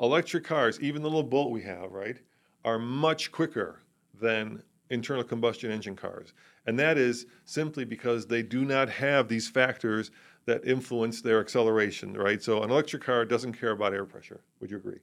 Electric 0.00 0.44
cars, 0.44 0.78
even 0.80 1.02
the 1.02 1.08
little 1.08 1.24
Bolt 1.24 1.50
we 1.50 1.62
have, 1.62 1.90
right, 1.90 2.16
are 2.64 2.78
much 2.78 3.32
quicker 3.32 3.80
than 4.20 4.62
internal 4.90 5.24
combustion 5.24 5.70
engine 5.70 5.96
cars, 5.96 6.32
and 6.66 6.78
that 6.78 6.96
is 6.96 7.26
simply 7.44 7.84
because 7.84 8.26
they 8.26 8.42
do 8.42 8.64
not 8.64 8.88
have 8.88 9.26
these 9.26 9.48
factors 9.48 10.10
that 10.50 10.64
influence 10.64 11.22
their 11.22 11.40
acceleration, 11.40 12.12
right? 12.14 12.42
So 12.42 12.62
an 12.62 12.70
electric 12.70 13.02
car 13.02 13.24
doesn't 13.24 13.54
care 13.54 13.70
about 13.70 13.94
air 13.94 14.04
pressure. 14.04 14.40
Would 14.60 14.70
you 14.70 14.76
agree? 14.76 15.00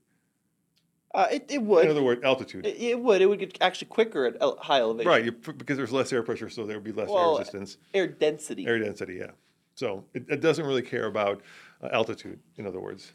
uh, 1.17 1.27
it, 1.31 1.45
it 1.49 1.59
In 1.61 1.89
other 1.89 2.03
words, 2.03 2.21
altitude. 2.23 2.65
It, 2.65 2.77
it 2.79 2.99
would. 2.99 3.21
It 3.21 3.25
would 3.25 3.39
get 3.39 3.57
actually 3.59 3.87
quicker 3.87 4.25
at 4.25 4.35
high 4.59 4.79
elevation. 4.79 5.09
Right, 5.09 5.25
you, 5.25 5.31
because 5.31 5.77
there's 5.77 5.91
less 5.91 6.13
air 6.13 6.21
pressure, 6.21 6.49
so 6.49 6.65
there 6.65 6.77
would 6.77 6.83
be 6.83 6.91
less 6.91 7.09
Well, 7.09 7.33
air 7.33 7.39
resistance. 7.39 7.77
Air 7.93 8.07
density. 8.07 8.67
Air 8.67 8.77
density, 8.77 9.15
yeah. 9.15 9.31
So 9.73 10.05
it, 10.13 10.25
it 10.29 10.41
doesn't 10.41 10.65
really 10.65 10.81
care 10.81 11.05
about 11.05 11.41
uh, 11.81 11.89
altitude, 11.91 12.39
in 12.57 12.67
other 12.67 12.79
words. 12.79 13.13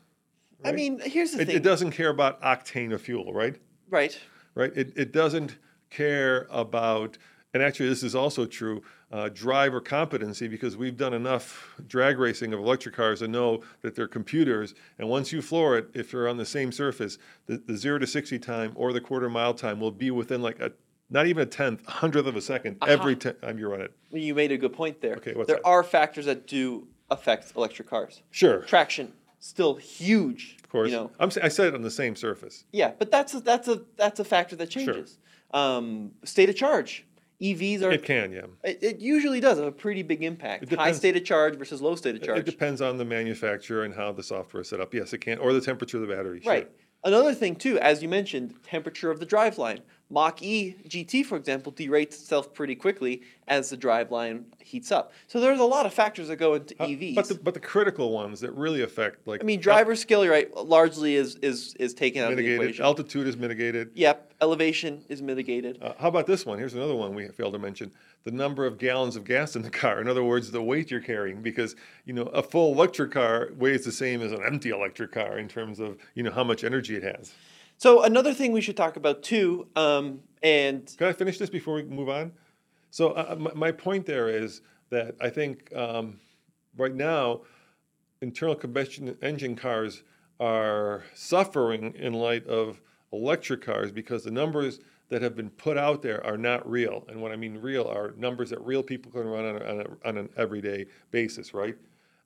I 0.65 0.73
mean, 0.73 1.01
here's 1.01 1.33
the 1.33 1.43
it, 1.43 1.47
thing. 1.47 1.57
it 1.57 1.63
doesn't 1.63 1.91
care 1.93 2.09
about 2.09 2.41
octane 2.43 2.93
of 2.93 3.03
fuel, 3.03 3.33
right? 3.33 3.57
Right. 3.91 4.19
Right. 4.55 4.73
It, 4.77 4.93
it 4.97 5.13
doesn't 5.13 5.59
care 5.91 6.47
about, 6.51 7.19
and 7.53 7.63
actually 7.63 7.89
this 7.89 8.03
is 8.03 8.15
also 8.15 8.47
true, 8.47 8.83
uh, 9.13 9.29
driver 9.29 9.81
competency 9.81 10.49
because 10.49 10.77
we've 10.77 10.97
done 10.97 11.13
enough 11.13 11.75
drag 11.87 12.19
racing 12.19 12.53
of 12.55 12.61
electric 12.61 12.95
cars 12.95 13.19
to 13.19 13.29
know 13.29 13.63
that 13.83 13.95
they're 13.95 14.09
computers, 14.09 14.75
and 14.99 15.09
once 15.09 15.33
you 15.33 15.43
floor 15.43 15.77
it, 15.77 15.89
if 15.95 16.13
you're 16.13 16.29
on 16.29 16.39
the 16.39 16.47
same 16.47 16.73
surface, 16.73 17.19
the, 17.47 17.59
the 17.59 17.77
zero 17.77 17.99
to 17.99 18.07
sixty 18.07 18.39
time 18.39 18.73
or 18.75 18.93
the 18.93 19.01
quarter 19.01 19.29
mile 19.29 19.53
time 19.55 19.79
will 19.79 19.91
be 19.91 20.11
within 20.11 20.41
like 20.41 20.59
a 20.61 20.73
not 21.11 21.27
even 21.27 21.43
a 21.43 21.47
tenth, 21.47 21.85
hundredth 21.87 22.27
of 22.27 22.37
a 22.37 22.39
2nd 22.39 22.79
every 22.89 23.15
ti- 23.15 23.33
time 23.35 23.59
you 23.59 23.69
run 23.69 23.83
it. 23.83 23.93
You 24.11 24.35
made 24.35 24.51
a 24.51 24.57
good 24.57 24.73
point 24.73 25.03
there. 25.03 25.17
Okay, 25.17 25.35
what's 25.35 25.47
there 25.47 25.57
that? 25.57 25.67
are 25.69 25.85
factors 25.85 26.25
that 26.25 26.47
do 26.47 26.89
affect 27.11 27.53
electric 27.55 27.87
cars. 27.91 28.23
Sure, 28.31 28.63
Traction 28.63 29.13
still 29.39 29.75
huge. 29.75 30.57
of 30.63 30.71
course. 30.71 30.91
You 30.91 30.97
know. 30.97 31.11
I'm, 31.21 31.31
I 31.43 31.49
said 31.49 31.67
it 31.67 31.75
on 31.75 31.83
the 31.83 31.91
same 31.91 32.17
surface. 32.17 32.65
Yeah, 32.73 32.93
but 32.99 33.11
that's 33.11 33.35
a, 33.35 33.41
that's 33.41 33.69
a 33.69 33.83
that's 33.97 34.21
a 34.21 34.25
factor 34.25 34.57
that 34.57 34.71
changes. 34.71 35.19
Um, 35.53 36.13
state 36.25 36.49
of 36.49 36.57
charge. 36.57 37.05
EVs 37.43 37.83
are. 37.83 37.91
It 37.91 38.05
can, 38.05 38.33
yeah. 38.33 38.43
It, 38.63 38.79
it 38.83 39.01
usually 39.01 39.41
does 39.41 39.59
have 39.59 39.67
a 39.67 39.73
pretty 39.73 40.03
big 40.03 40.23
impact. 40.23 40.73
High 40.73 40.93
state 40.93 41.17
of 41.17 41.25
charge 41.25 41.57
versus 41.57 41.83
low 41.83 41.97
state 41.97 42.15
of 42.15 42.23
charge. 42.23 42.39
It 42.39 42.47
depends 42.47 42.81
on 42.81 42.99
the 42.99 43.05
manufacturer 43.05 43.85
and 43.85 43.95
how 43.95 44.13
the 44.13 44.23
software 44.23 44.61
is 44.61 44.69
set 44.69 44.81
up. 44.81 44.95
Yes, 44.95 45.13
it 45.13 45.19
can, 45.19 45.39
or 45.39 45.53
the 45.53 45.61
temperature 45.61 46.01
of 46.01 46.09
the 46.09 46.15
battery. 46.15 46.41
sure. 46.41 46.53
Right. 46.53 46.71
Another 47.05 47.35
thing 47.35 47.57
too, 47.57 47.79
as 47.81 48.01
you 48.01 48.09
mentioned, 48.09 48.55
temperature 48.63 49.11
of 49.11 49.19
the 49.19 49.27
driveline. 49.27 49.81
Mach 50.13 50.43
E 50.43 50.77
GT, 50.87 51.25
for 51.25 51.37
example, 51.37 51.73
derates 51.73 52.21
itself 52.21 52.53
pretty 52.53 52.75
quickly 52.75 53.23
as 53.49 53.71
the 53.71 53.79
driveline 53.79 54.45
heats 54.59 54.93
up. 54.93 55.13
So 55.27 55.41
there's 55.41 55.59
a 55.59 55.65
lot 55.65 55.87
of 55.87 55.95
factors 55.95 56.29
that 56.29 56.37
go 56.37 56.55
into 56.55 56.75
Uh, 56.79 56.87
EVs. 56.87 57.15
But 57.15 57.29
the, 57.29 57.35
but 57.37 57.55
the 57.55 57.61
critical 57.61 58.13
ones 58.13 58.41
that 58.41 58.53
really 58.53 58.83
affect, 58.83 59.27
like 59.27 59.43
I 59.43 59.45
mean, 59.45 59.59
driver 59.59 59.97
skill, 59.97 60.23
you're 60.23 60.33
right, 60.35 60.55
largely 60.55 61.17
is 61.17 61.37
is 61.37 61.75
is 61.81 61.95
taken 61.95 62.23
out 62.23 62.31
of 62.31 62.37
the 62.37 62.43
mitigated, 62.43 62.63
equation. 62.63 62.85
altitude 62.85 63.27
is 63.27 63.39
mitigated. 63.39 63.91
Yep, 63.95 64.35
elevation 64.43 65.03
is 65.09 65.23
mitigated. 65.23 65.79
Uh, 65.83 65.95
how 65.99 66.09
about 66.09 66.27
this 66.27 66.45
one? 66.45 66.59
Here's 66.59 66.75
another 66.75 66.95
one 66.95 67.15
we 67.15 67.27
failed 67.29 67.55
to 67.55 67.59
mention: 67.59 67.91
the 68.25 68.33
number 68.33 68.67
of 68.67 68.77
gallons 68.77 69.17
of 69.17 69.25
gas 69.25 69.57
in 69.57 69.63
the 69.63 69.71
car. 69.71 69.99
In 70.03 70.09
other 70.09 70.23
words, 70.23 70.51
the 70.51 70.63
weight 70.63 70.91
you're 70.91 71.01
carrying, 71.01 71.41
because 71.41 71.75
you 72.05 72.13
know 72.13 72.25
a 72.25 72.43
full 72.43 72.75
electric 72.75 73.13
car 73.13 73.49
weighs 73.57 73.87
the 73.87 73.93
same 73.93 74.21
as 74.21 74.31
an 74.31 74.43
empty 74.45 74.69
electric 74.69 75.11
car 75.13 75.39
in 75.39 75.49
terms 75.49 75.81
of 75.81 75.97
you 76.15 76.23
know 76.23 76.31
how 76.33 76.45
much 76.45 76.65
energy 76.65 76.97
it 76.97 77.03
has. 77.03 77.33
So 77.83 78.05
another 78.05 78.33
thing 78.33 78.53
we 78.53 78.61
should 78.61 78.77
talk 78.77 78.95
about 78.95 79.25
too, 79.25 79.67
um, 79.75 80.21
and 80.41 80.87
Can 80.97 81.09
I 81.09 81.13
finish 81.13 81.37
this 81.39 81.51
before 81.51 81.75
we 81.75 81.83
move 81.83 82.09
on? 82.09 82.31
So 82.91 83.11
uh, 83.11 83.35
my, 83.37 83.51
my 83.55 83.73
point 83.73 84.07
there 84.07 84.29
is 84.29 84.61
that 84.91 85.17
I 85.21 85.29
think 85.29 85.75
um, 85.75 86.21
right 86.77 86.95
now 86.95 87.41
internal 88.21 88.55
combustion 88.55 89.17
engine 89.21 89.57
cars 89.57 90.05
are 90.39 91.03
suffering 91.15 91.93
in 91.97 92.13
light 92.13 92.47
of 92.47 92.81
electric 93.13 93.63
cars 93.63 93.91
because 93.91 94.23
the 94.23 94.31
numbers 94.31 94.79
that 95.09 95.21
have 95.21 95.35
been 95.35 95.51
put 95.51 95.77
out 95.77 96.03
there 96.03 96.25
are 96.25 96.39
not 96.39 96.65
real. 96.71 97.05
And 97.09 97.21
what 97.21 97.33
I 97.33 97.37
mean 97.37 97.59
real 97.59 97.89
are 97.89 98.15
numbers 98.17 98.51
that 98.51 98.65
real 98.65 98.85
people 98.85 99.11
can 99.11 99.27
run 99.27 99.45
on, 99.45 99.57
a, 99.57 99.65
on, 99.65 99.81
a, 99.81 100.09
on 100.09 100.19
an 100.19 100.29
everyday 100.37 100.87
basis, 101.11 101.53
right? 101.53 101.77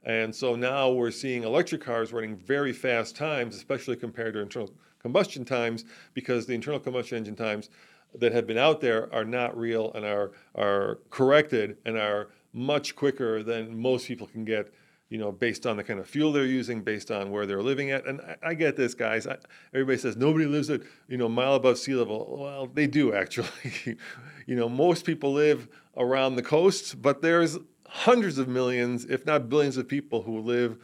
And 0.04 0.34
so 0.34 0.54
now 0.54 0.90
we're 0.90 1.10
seeing 1.10 1.44
electric 1.44 1.80
cars 1.80 2.12
running 2.12 2.36
very 2.36 2.75
fast 2.75 3.16
times, 3.16 3.56
especially 3.56 3.96
compared 3.96 4.34
to 4.34 4.40
internal 4.40 4.70
combustion 5.00 5.45
times, 5.45 5.85
because 6.15 6.47
the 6.47 6.55
internal 6.55 6.81
combustion 6.81 7.19
engine 7.19 7.37
times 7.37 7.71
that 8.15 8.33
have 8.33 8.47
been 8.47 8.59
out 8.59 8.81
there 8.81 9.12
are 9.12 9.25
not 9.25 9.57
real 9.57 9.93
and 9.95 10.05
are 10.05 10.33
are 10.55 10.99
corrected 11.11 11.76
and 11.85 11.97
are 11.97 12.29
much 12.53 12.97
quicker 12.97 13.43
than 13.43 13.79
most 13.79 14.07
people 14.07 14.26
can 14.26 14.45
get. 14.45 14.73
You 15.09 15.19
know, 15.19 15.31
based 15.31 15.69
on 15.69 15.76
the 15.76 15.85
kind 15.85 16.00
of 16.00 16.09
fuel 16.09 16.33
they're 16.33 16.45
using, 16.45 16.83
based 16.83 17.12
on 17.12 17.31
where 17.31 17.47
they're 17.47 17.62
living 17.62 17.93
at, 17.93 18.07
and 18.07 18.21
I, 18.21 18.49
I 18.49 18.55
get 18.55 18.76
this, 18.76 18.93
guys. 18.93 19.25
I, 19.29 19.37
everybody 19.73 19.99
says 19.99 20.17
nobody 20.17 20.47
lives 20.47 20.69
at 20.69 20.81
you 21.07 21.17
know 21.17 21.29
mile 21.29 21.55
above 21.55 21.79
sea 21.79 21.95
level. 21.95 22.37
Well, 22.41 22.67
they 22.67 22.88
do 22.88 23.15
actually. 23.15 23.49
you 24.47 24.57
know, 24.57 24.69
most 24.69 25.05
people 25.05 25.33
live 25.33 25.69
around 25.97 26.35
the 26.35 26.43
coast, 26.43 27.00
but 27.00 27.23
there's 27.23 27.57
hundreds 27.87 28.37
of 28.38 28.49
millions, 28.49 29.05
if 29.05 29.25
not 29.25 29.49
billions, 29.49 29.76
of 29.76 29.87
people 29.87 30.23
who 30.23 30.41
live 30.41 30.76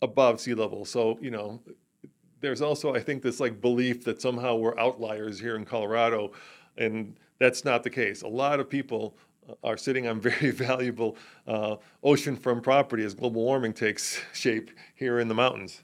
above 0.00 0.40
sea 0.40 0.54
level. 0.54 0.86
So 0.86 1.18
you 1.20 1.30
know, 1.30 1.60
there's 2.40 2.62
also 2.62 2.94
I 2.94 3.00
think 3.00 3.22
this 3.22 3.40
like 3.40 3.60
belief 3.60 4.04
that 4.04 4.20
somehow 4.20 4.56
we're 4.56 4.78
outliers 4.78 5.38
here 5.38 5.56
in 5.56 5.64
Colorado, 5.64 6.32
and 6.76 7.16
that's 7.38 7.64
not 7.64 7.82
the 7.82 7.90
case. 7.90 8.22
A 8.22 8.28
lot 8.28 8.60
of 8.60 8.68
people 8.68 9.16
uh, 9.48 9.54
are 9.64 9.76
sitting 9.76 10.06
on 10.06 10.20
very 10.30 10.50
valuable 10.50 11.16
uh, 11.46 11.76
oceanfront 12.04 12.62
property 12.62 13.04
as 13.04 13.14
global 13.14 13.42
warming 13.42 13.72
takes 13.72 14.20
shape 14.32 14.70
here 14.94 15.20
in 15.20 15.28
the 15.28 15.34
mountains. 15.34 15.82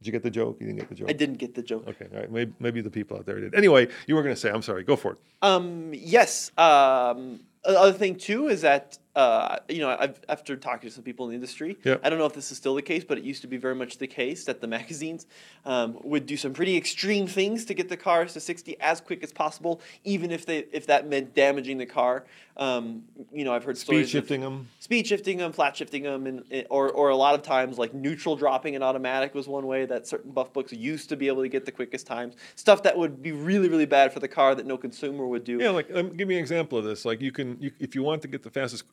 Did 0.00 0.08
you 0.08 0.12
get 0.12 0.22
the 0.22 0.30
joke? 0.30 0.58
You 0.60 0.66
didn't 0.66 0.80
get 0.80 0.88
the 0.90 0.94
joke. 0.94 1.08
I 1.08 1.12
didn't 1.14 1.38
get 1.38 1.54
the 1.54 1.62
joke. 1.62 1.84
Okay, 1.88 2.06
all 2.12 2.20
right. 2.20 2.30
Maybe, 2.30 2.52
maybe 2.60 2.80
the 2.82 2.90
people 2.90 3.16
out 3.16 3.24
there 3.24 3.40
did. 3.40 3.54
Anyway, 3.54 3.88
you 4.06 4.14
were 4.14 4.22
going 4.22 4.34
to 4.34 4.40
say. 4.40 4.50
I'm 4.50 4.60
sorry. 4.60 4.84
Go 4.84 4.96
for 4.96 5.12
it. 5.12 5.18
Um, 5.40 5.92
yes. 5.94 6.50
Um, 6.58 7.40
other 7.64 7.92
thing 7.92 8.16
too 8.16 8.48
is 8.48 8.60
that 8.60 8.98
uh, 9.16 9.58
you 9.68 9.78
know 9.80 9.96
I've, 9.98 10.20
after 10.28 10.56
talking 10.56 10.88
to 10.88 10.94
some 10.94 11.04
people 11.04 11.26
in 11.26 11.30
the 11.30 11.34
industry, 11.36 11.76
Yep. 11.84 12.00
I 12.02 12.10
don't 12.10 12.18
know 12.18 12.26
if 12.26 12.32
this 12.34 12.50
is 12.50 12.58
still 12.58 12.74
the 12.74 12.82
case, 12.82 13.04
but 13.04 13.16
it 13.18 13.24
used 13.24 13.42
to 13.42 13.48
be 13.48 13.56
very 13.56 13.74
much 13.74 13.98
the 13.98 14.06
case 14.06 14.44
that 14.44 14.60
the 14.60 14.66
magazines 14.66 15.26
um, 15.64 15.98
would 16.02 16.26
do 16.26 16.36
some 16.36 16.52
pretty 16.52 16.76
extreme 16.76 17.26
things 17.26 17.64
to 17.66 17.74
get 17.74 17.88
the 17.88 17.96
cars 17.96 18.32
to 18.32 18.40
60 18.40 18.76
as 18.80 19.00
quick 19.00 19.22
as 19.22 19.32
possible, 19.32 19.80
even 20.04 20.30
if 20.30 20.46
they 20.46 20.66
if 20.72 20.86
that 20.86 21.08
meant 21.08 21.34
damaging 21.34 21.78
the 21.78 21.86
car. 21.86 22.24
Um, 22.56 23.02
you 23.32 23.44
know, 23.44 23.52
I've 23.52 23.64
heard 23.64 23.76
Speed 23.76 23.84
stories 23.86 24.06
of 24.06 24.10
shifting 24.10 24.40
them. 24.40 24.68
speed 24.78 25.06
shifting 25.08 25.38
them, 25.38 25.52
flat 25.52 25.76
shifting 25.76 26.04
them, 26.04 26.26
and 26.26 26.66
or 26.70 26.88
or 26.90 27.08
a 27.10 27.16
lot 27.16 27.34
of 27.34 27.42
times 27.42 27.78
like 27.78 27.94
neutral 27.94 28.36
dropping 28.36 28.74
and 28.76 28.84
automatic 28.84 29.34
was 29.34 29.48
one 29.48 29.66
way 29.66 29.86
that 29.86 30.06
certain 30.06 30.30
buff 30.30 30.52
books 30.52 30.72
used 30.72 31.08
to 31.08 31.16
be 31.16 31.26
able 31.26 31.42
to 31.42 31.48
get 31.48 31.66
the 31.66 31.72
quickest 31.72 32.06
times. 32.06 32.36
Stuff 32.54 32.82
that 32.84 32.96
would 32.96 33.22
be 33.22 33.32
really 33.32 33.68
really 33.68 33.86
bad 33.86 34.12
for 34.12 34.20
the 34.20 34.28
car 34.28 34.54
that 34.54 34.66
no 34.66 34.76
consumer 34.76 35.26
would 35.26 35.42
do. 35.44 35.58
Yeah, 35.58 35.70
like 35.70 35.90
um, 35.94 36.10
give 36.10 36.28
me 36.28 36.34
an 36.36 36.40
example 36.40 36.78
of 36.78 36.84
this. 36.84 37.04
Like 37.04 37.20
you 37.20 37.32
can, 37.32 37.56
you, 37.60 37.72
if 37.80 37.94
you 37.96 38.02
want 38.04 38.22
to 38.22 38.28
get 38.28 38.42
the 38.44 38.50
fastest, 38.50 38.84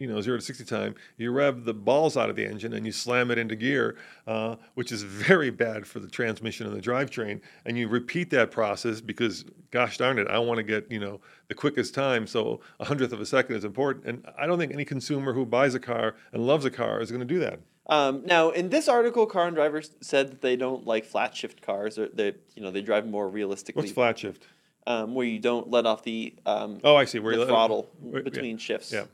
you 0.00 0.06
know, 0.08 0.20
zero 0.20 0.38
to 0.38 0.42
sixty 0.42 0.64
time, 0.64 0.94
you 1.18 1.30
rev 1.30 1.64
the 1.64 1.74
balls 1.74 2.16
out 2.16 2.30
of 2.30 2.34
the 2.34 2.44
engine 2.44 2.72
and 2.72 2.84
you 2.86 2.90
slam 2.90 3.30
it 3.30 3.38
into 3.38 3.54
gear, 3.54 3.96
uh, 4.26 4.56
which 4.74 4.90
is 4.90 5.02
very 5.02 5.50
bad 5.50 5.86
for 5.86 6.00
the 6.00 6.08
transmission 6.08 6.66
and 6.66 6.74
the 6.74 6.80
drivetrain. 6.80 7.40
And 7.66 7.78
you 7.78 7.86
repeat 7.86 8.30
that 8.30 8.50
process 8.50 9.00
because, 9.02 9.44
gosh 9.70 9.98
darn 9.98 10.18
it, 10.18 10.26
I 10.26 10.38
want 10.38 10.56
to 10.56 10.62
get 10.64 10.90
you 10.90 10.98
know 10.98 11.20
the 11.48 11.54
quickest 11.54 11.94
time. 11.94 12.26
So 12.26 12.60
a 12.80 12.86
hundredth 12.86 13.12
of 13.12 13.20
a 13.20 13.26
second 13.26 13.54
is 13.56 13.64
important. 13.64 14.06
And 14.06 14.26
I 14.38 14.46
don't 14.46 14.58
think 14.58 14.72
any 14.72 14.86
consumer 14.86 15.34
who 15.34 15.44
buys 15.44 15.74
a 15.74 15.80
car 15.80 16.16
and 16.32 16.44
loves 16.46 16.64
a 16.64 16.70
car 16.70 17.00
is 17.00 17.10
going 17.10 17.20
to 17.20 17.26
do 17.26 17.38
that. 17.40 17.60
Um, 17.90 18.22
now, 18.24 18.50
in 18.50 18.70
this 18.70 18.88
article, 18.88 19.26
Car 19.26 19.48
and 19.48 19.56
Driver 19.56 19.82
said 20.00 20.30
that 20.30 20.40
they 20.40 20.54
don't 20.56 20.86
like 20.86 21.04
flat 21.04 21.36
shift 21.36 21.60
cars, 21.60 21.98
or 21.98 22.08
they 22.08 22.34
you 22.54 22.62
know 22.62 22.70
they 22.70 22.80
drive 22.82 23.06
more 23.06 23.28
realistically, 23.28 23.82
What's 23.82 23.92
flat 23.92 24.18
shift? 24.18 24.46
um, 24.86 25.14
where 25.14 25.26
you 25.26 25.38
don't 25.40 25.68
let 25.70 25.84
off 25.86 26.04
the 26.04 26.34
um, 26.46 26.80
Oh, 26.84 26.96
I 26.96 27.04
see. 27.04 27.18
Where 27.18 27.34
the 27.34 27.40
you 27.42 27.46
throttle 27.48 27.90
where- 28.00 28.20
yeah, 28.22 28.24
between 28.30 28.56
shifts. 28.56 28.92
Yeah. 28.92 29.04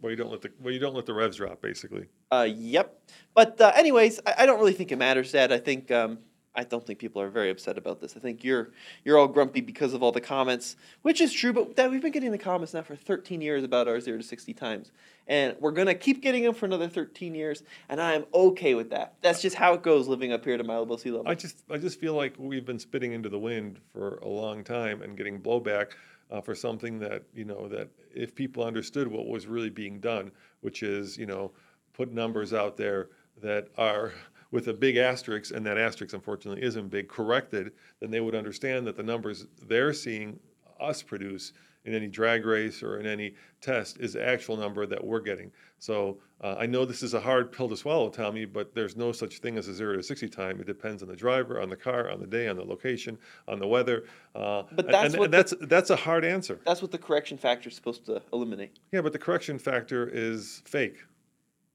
Where 0.00 0.10
you 0.10 0.16
don't 0.16 0.30
let 0.30 0.42
the 0.42 0.50
where 0.60 0.72
you 0.72 0.80
don't 0.80 0.94
let 0.94 1.06
the 1.06 1.14
revs 1.14 1.36
drop, 1.36 1.62
basically. 1.62 2.06
Uh, 2.30 2.48
yep. 2.48 3.00
But 3.34 3.60
uh, 3.60 3.72
anyways, 3.74 4.20
I, 4.26 4.34
I 4.38 4.46
don't 4.46 4.58
really 4.58 4.72
think 4.72 4.92
it 4.92 4.96
matters, 4.96 5.32
Dad. 5.32 5.52
I 5.52 5.58
think 5.58 5.90
um, 5.90 6.18
I 6.54 6.64
don't 6.64 6.84
think 6.84 6.98
people 6.98 7.22
are 7.22 7.30
very 7.30 7.50
upset 7.50 7.78
about 7.78 8.00
this. 8.00 8.16
I 8.16 8.20
think 8.20 8.42
you're 8.42 8.70
you're 9.04 9.16
all 9.16 9.28
grumpy 9.28 9.60
because 9.60 9.94
of 9.94 10.02
all 10.02 10.10
the 10.10 10.20
comments, 10.20 10.76
which 11.02 11.20
is 11.20 11.32
true. 11.32 11.52
But 11.52 11.76
Dad, 11.76 11.90
we've 11.90 12.02
been 12.02 12.10
getting 12.10 12.32
the 12.32 12.38
comments 12.38 12.74
now 12.74 12.82
for 12.82 12.96
13 12.96 13.40
years 13.40 13.62
about 13.62 13.86
our 13.86 14.00
zero 14.00 14.18
to 14.18 14.24
60 14.24 14.52
times, 14.54 14.90
and 15.28 15.56
we're 15.60 15.70
gonna 15.70 15.94
keep 15.94 16.20
getting 16.20 16.42
them 16.42 16.54
for 16.54 16.66
another 16.66 16.88
13 16.88 17.34
years, 17.34 17.62
and 17.88 18.00
I 18.00 18.14
am 18.14 18.24
okay 18.34 18.74
with 18.74 18.90
that. 18.90 19.14
That's 19.22 19.40
just 19.40 19.56
how 19.56 19.74
it 19.74 19.82
goes 19.82 20.08
living 20.08 20.32
up 20.32 20.44
here 20.44 20.56
to 20.56 20.64
my 20.64 20.76
above 20.76 21.00
sea 21.00 21.12
level. 21.12 21.28
I 21.28 21.34
just 21.34 21.62
I 21.70 21.78
just 21.78 22.00
feel 22.00 22.14
like 22.14 22.34
we've 22.36 22.66
been 22.66 22.80
spitting 22.80 23.12
into 23.12 23.28
the 23.28 23.38
wind 23.38 23.78
for 23.92 24.16
a 24.16 24.28
long 24.28 24.64
time 24.64 25.02
and 25.02 25.16
getting 25.16 25.40
blowback 25.40 25.92
uh, 26.30 26.40
for 26.40 26.54
something 26.54 26.98
that 26.98 27.24
you 27.34 27.44
know 27.44 27.68
that 27.68 27.88
if 28.14 28.34
people 28.34 28.64
understood 28.64 29.08
what 29.08 29.26
was 29.26 29.46
really 29.46 29.70
being 29.70 30.00
done, 30.00 30.30
which 30.60 30.82
is 30.82 31.16
you 31.16 31.26
know 31.26 31.52
put 31.92 32.12
numbers 32.12 32.52
out 32.52 32.76
there 32.76 33.08
that 33.42 33.68
are 33.76 34.12
with 34.50 34.68
a 34.68 34.74
big 34.74 34.96
asterisk, 34.96 35.54
and 35.54 35.64
that 35.64 35.78
asterisk 35.78 36.14
unfortunately 36.14 36.62
isn't 36.62 36.88
big, 36.88 37.08
corrected, 37.08 37.72
then 38.00 38.10
they 38.10 38.20
would 38.20 38.34
understand 38.34 38.86
that 38.86 38.96
the 38.96 39.02
numbers 39.02 39.46
they're 39.66 39.92
seeing 39.92 40.38
us 40.80 41.02
produce 41.02 41.52
in 41.84 41.94
any 41.94 42.08
drag 42.08 42.44
race 42.44 42.82
or 42.82 42.98
in 43.00 43.06
any 43.06 43.34
test 43.60 43.98
is 44.00 44.12
the 44.12 44.26
actual 44.26 44.56
number 44.56 44.86
that 44.86 45.02
we're 45.02 45.20
getting. 45.20 45.50
So 45.78 46.18
uh, 46.42 46.56
I 46.58 46.66
know 46.66 46.84
this 46.84 47.02
is 47.02 47.14
a 47.14 47.20
hard 47.20 47.50
pill 47.52 47.68
to 47.68 47.76
swallow, 47.76 48.10
Tommy, 48.10 48.44
but 48.44 48.74
there's 48.74 48.96
no 48.96 49.12
such 49.12 49.38
thing 49.38 49.56
as 49.56 49.66
a 49.68 49.74
zero 49.74 49.96
to 49.96 50.02
60 50.02 50.28
time. 50.28 50.60
It 50.60 50.66
depends 50.66 51.02
on 51.02 51.08
the 51.08 51.16
driver, 51.16 51.60
on 51.60 51.70
the 51.70 51.76
car, 51.76 52.10
on 52.10 52.20
the 52.20 52.26
day, 52.26 52.48
on 52.48 52.56
the 52.56 52.64
location, 52.64 53.18
on 53.48 53.58
the 53.58 53.66
weather. 53.66 54.04
Uh, 54.34 54.64
But 54.72 54.88
that's 54.88 55.14
and, 55.14 55.24
and 55.24 55.32
that's, 55.32 55.54
that's 55.62 55.90
a 55.90 55.96
hard 55.96 56.24
answer. 56.24 56.60
That's 56.66 56.82
what 56.82 56.90
the 56.90 56.98
correction 56.98 57.38
factor 57.38 57.68
is 57.70 57.74
supposed 57.76 58.04
to 58.06 58.20
eliminate. 58.32 58.78
Yeah, 58.92 59.00
but 59.00 59.12
the 59.12 59.18
correction 59.18 59.58
factor 59.58 60.08
is 60.12 60.62
fake. 60.66 60.98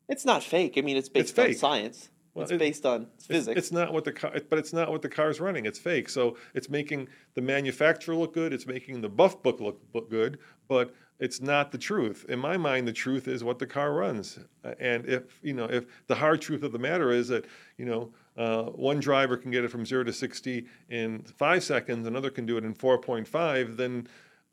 It's 0.08 0.26
not 0.26 0.44
fake. 0.44 0.76
I 0.78 0.82
mean, 0.82 0.98
it's 0.98 1.10
based 1.10 1.32
It's 1.32 1.40
on 1.40 1.46
fake. 1.48 1.58
science. 1.58 2.10
Well, 2.36 2.44
it's 2.44 2.52
it- 2.52 2.60
based 2.60 2.86
on 2.86 3.04
It's- 3.04 3.26
physics. 3.26 3.58
It's 3.58 3.72
not 3.72 3.92
what 3.94 4.04
the 4.04 4.12
car, 4.12 4.34
but 4.50 4.60
it's 4.60 4.74
not 4.74 4.92
what 4.92 5.02
the 5.02 5.10
car's 5.10 5.40
running. 5.40 5.66
It's 5.66 5.80
fake. 5.80 6.10
So 6.10 6.38
it's 6.54 6.70
making 6.70 7.08
the 7.34 7.42
manufacturer 7.42 8.14
look 8.16 8.34
good. 8.34 8.54
It's 8.54 8.68
making 8.68 9.02
the 9.02 9.10
buff 9.10 9.42
book 9.42 9.60
look 9.60 9.82
look 9.94 10.10
good, 10.10 10.38
but 10.68 10.94
it's 11.18 11.40
not 11.42 11.72
the 11.72 11.78
truth. 11.78 12.26
In 12.28 12.38
my 12.40 12.58
mind, 12.58 12.86
the 12.88 12.94
truth 12.94 13.30
is 13.30 13.42
what 13.42 13.58
the 13.58 13.66
car 13.66 13.94
runs. 13.94 14.38
And 14.80 15.06
if 15.08 15.40
you 15.42 15.54
know, 15.54 15.66
if 15.66 15.86
the 16.08 16.16
hard 16.16 16.42
truth 16.42 16.62
of 16.64 16.74
the 16.74 16.80
matter 16.80 17.10
is 17.12 17.30
that 17.30 17.46
you 17.78 17.86
know 17.86 18.14
uh, 18.38 18.64
one 18.64 19.00
driver 19.00 19.38
can 19.38 19.50
get 19.50 19.64
it 19.64 19.70
from 19.72 19.86
zero 19.86 20.04
to 20.04 20.12
sixty 20.12 20.66
in 20.90 21.24
five 21.24 21.64
seconds, 21.64 22.06
another 22.06 22.30
can 22.30 22.46
do 22.46 22.58
it 22.58 22.66
in 22.66 22.74
four 22.74 22.98
point 22.98 23.28
five, 23.30 23.78
then 23.78 24.08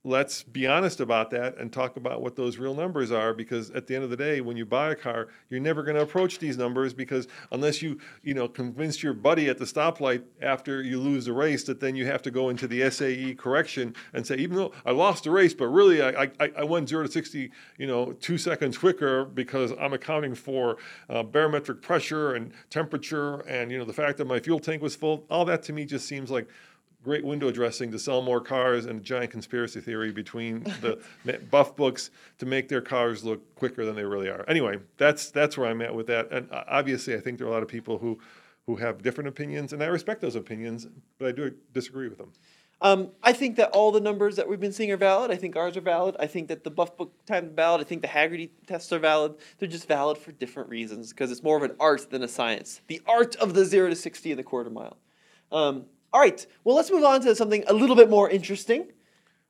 let's 0.04 0.42
be 0.42 0.66
honest 0.66 0.98
about 0.98 1.30
that 1.30 1.56
and 1.58 1.72
talk 1.72 1.96
about 1.96 2.20
what 2.20 2.34
those 2.34 2.58
real 2.58 2.74
numbers 2.74 3.12
are 3.12 3.32
because 3.32 3.70
at 3.70 3.86
the 3.86 3.94
end 3.94 4.02
of 4.02 4.10
the 4.10 4.16
day 4.16 4.40
when 4.40 4.56
you 4.56 4.66
buy 4.66 4.90
a 4.90 4.96
car 4.96 5.28
you're 5.48 5.60
never 5.60 5.84
going 5.84 5.94
to 5.94 6.02
approach 6.02 6.40
these 6.40 6.58
numbers 6.58 6.92
because 6.92 7.28
unless 7.52 7.80
you 7.80 7.96
you 8.24 8.34
know 8.34 8.48
convince 8.48 9.00
your 9.00 9.14
buddy 9.14 9.48
at 9.48 9.58
the 9.58 9.64
stoplight 9.64 10.24
after 10.40 10.82
you 10.82 10.98
lose 10.98 11.26
the 11.26 11.32
race 11.32 11.62
that 11.62 11.78
then 11.78 11.94
you 11.94 12.04
have 12.04 12.20
to 12.20 12.32
go 12.32 12.48
into 12.48 12.66
the 12.66 12.90
SAE 12.90 13.34
correction 13.36 13.94
and 14.12 14.26
say 14.26 14.34
even 14.36 14.56
though 14.56 14.72
I 14.84 14.90
lost 14.90 15.22
the 15.22 15.30
race 15.30 15.54
but 15.54 15.68
really 15.68 16.02
I 16.02 16.24
I, 16.40 16.50
I 16.58 16.64
went 16.64 16.88
0 16.88 17.04
to 17.04 17.10
60 17.10 17.52
you 17.78 17.86
know 17.86 18.12
2 18.12 18.38
seconds 18.38 18.76
quicker 18.76 19.24
because 19.24 19.72
I'm 19.80 19.92
accounting 19.92 20.34
for 20.34 20.78
uh, 21.08 21.22
barometric 21.22 21.80
pressure 21.80 22.34
and 22.34 22.52
temperature 22.70 23.40
and 23.42 23.70
you 23.70 23.78
know 23.78 23.84
the 23.84 23.92
fact 23.92 24.18
that 24.18 24.26
my 24.26 24.40
fuel 24.40 24.58
tank 24.58 24.82
was 24.82 24.96
full 24.96 25.24
all 25.30 25.44
that 25.44 25.62
to 25.64 25.72
me 25.72 25.84
just 25.84 26.08
seems 26.08 26.28
like 26.28 26.48
great 27.02 27.24
window 27.24 27.50
dressing 27.50 27.90
to 27.90 27.98
sell 27.98 28.22
more 28.22 28.40
cars 28.40 28.86
and 28.86 29.00
a 29.00 29.02
giant 29.02 29.30
conspiracy 29.30 29.80
theory 29.80 30.12
between 30.12 30.62
the 30.80 30.98
buff 31.50 31.74
books 31.76 32.10
to 32.38 32.46
make 32.46 32.68
their 32.68 32.80
cars 32.80 33.24
look 33.24 33.54
quicker 33.56 33.84
than 33.84 33.94
they 33.94 34.04
really 34.04 34.28
are. 34.28 34.44
Anyway, 34.48 34.78
that's 34.96 35.30
that's 35.30 35.58
where 35.58 35.68
I'm 35.68 35.82
at 35.82 35.94
with 35.94 36.06
that. 36.06 36.30
And 36.30 36.50
uh, 36.52 36.64
obviously, 36.68 37.14
I 37.14 37.20
think 37.20 37.38
there 37.38 37.46
are 37.46 37.50
a 37.50 37.52
lot 37.52 37.62
of 37.62 37.68
people 37.68 37.98
who 37.98 38.18
who 38.66 38.76
have 38.76 39.02
different 39.02 39.28
opinions, 39.28 39.72
and 39.72 39.82
I 39.82 39.86
respect 39.86 40.20
those 40.20 40.36
opinions, 40.36 40.86
but 41.18 41.28
I 41.28 41.32
do 41.32 41.52
disagree 41.72 42.08
with 42.08 42.18
them. 42.18 42.32
Um, 42.80 43.10
I 43.22 43.32
think 43.32 43.56
that 43.56 43.70
all 43.70 43.92
the 43.92 44.00
numbers 44.00 44.34
that 44.36 44.48
we've 44.48 44.58
been 44.58 44.72
seeing 44.72 44.90
are 44.90 44.96
valid. 44.96 45.30
I 45.30 45.36
think 45.36 45.54
ours 45.54 45.76
are 45.76 45.82
valid. 45.82 46.16
I 46.18 46.26
think 46.26 46.48
that 46.48 46.64
the 46.64 46.70
Buff 46.70 46.96
Book 46.96 47.12
time 47.26 47.46
is 47.46 47.52
valid. 47.54 47.80
I 47.80 47.84
think 47.84 48.02
the 48.02 48.08
Hagerty 48.08 48.50
tests 48.66 48.92
are 48.92 48.98
valid. 48.98 49.36
They're 49.58 49.68
just 49.68 49.86
valid 49.86 50.18
for 50.18 50.32
different 50.32 50.68
reasons 50.68 51.10
because 51.10 51.30
it's 51.30 51.44
more 51.44 51.56
of 51.56 51.62
an 51.62 51.76
art 51.78 52.10
than 52.10 52.24
a 52.24 52.28
science. 52.28 52.80
The 52.88 53.00
art 53.06 53.36
of 53.36 53.54
the 53.54 53.64
zero 53.64 53.88
to 53.88 53.94
sixty 53.94 54.32
in 54.32 54.36
the 54.36 54.42
quarter 54.42 54.68
mile. 54.68 54.96
Um, 55.52 55.84
all 56.12 56.20
right. 56.20 56.46
Well, 56.64 56.76
let's 56.76 56.90
move 56.90 57.04
on 57.04 57.22
to 57.22 57.34
something 57.34 57.64
a 57.66 57.72
little 57.72 57.96
bit 57.96 58.10
more 58.10 58.28
interesting. 58.28 58.88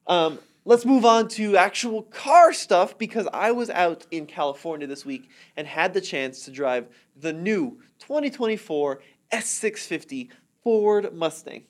Um, 0.06 0.38
let's 0.64 0.84
move 0.84 1.04
on 1.04 1.28
to 1.28 1.56
actual 1.56 2.02
car 2.02 2.52
stuff 2.52 2.96
because 2.98 3.28
I 3.32 3.50
was 3.50 3.68
out 3.70 4.06
in 4.10 4.26
California 4.26 4.86
this 4.86 5.04
week 5.04 5.28
and 5.56 5.66
had 5.66 5.92
the 5.92 6.00
chance 6.00 6.44
to 6.44 6.50
drive 6.50 6.86
the 7.16 7.32
new 7.32 7.80
2024 7.98 9.00
S650 9.32 10.28
Ford 10.62 11.12
Mustang. 11.14 11.64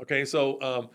Okay, 0.00 0.24
so 0.24 0.60
um, 0.62 0.88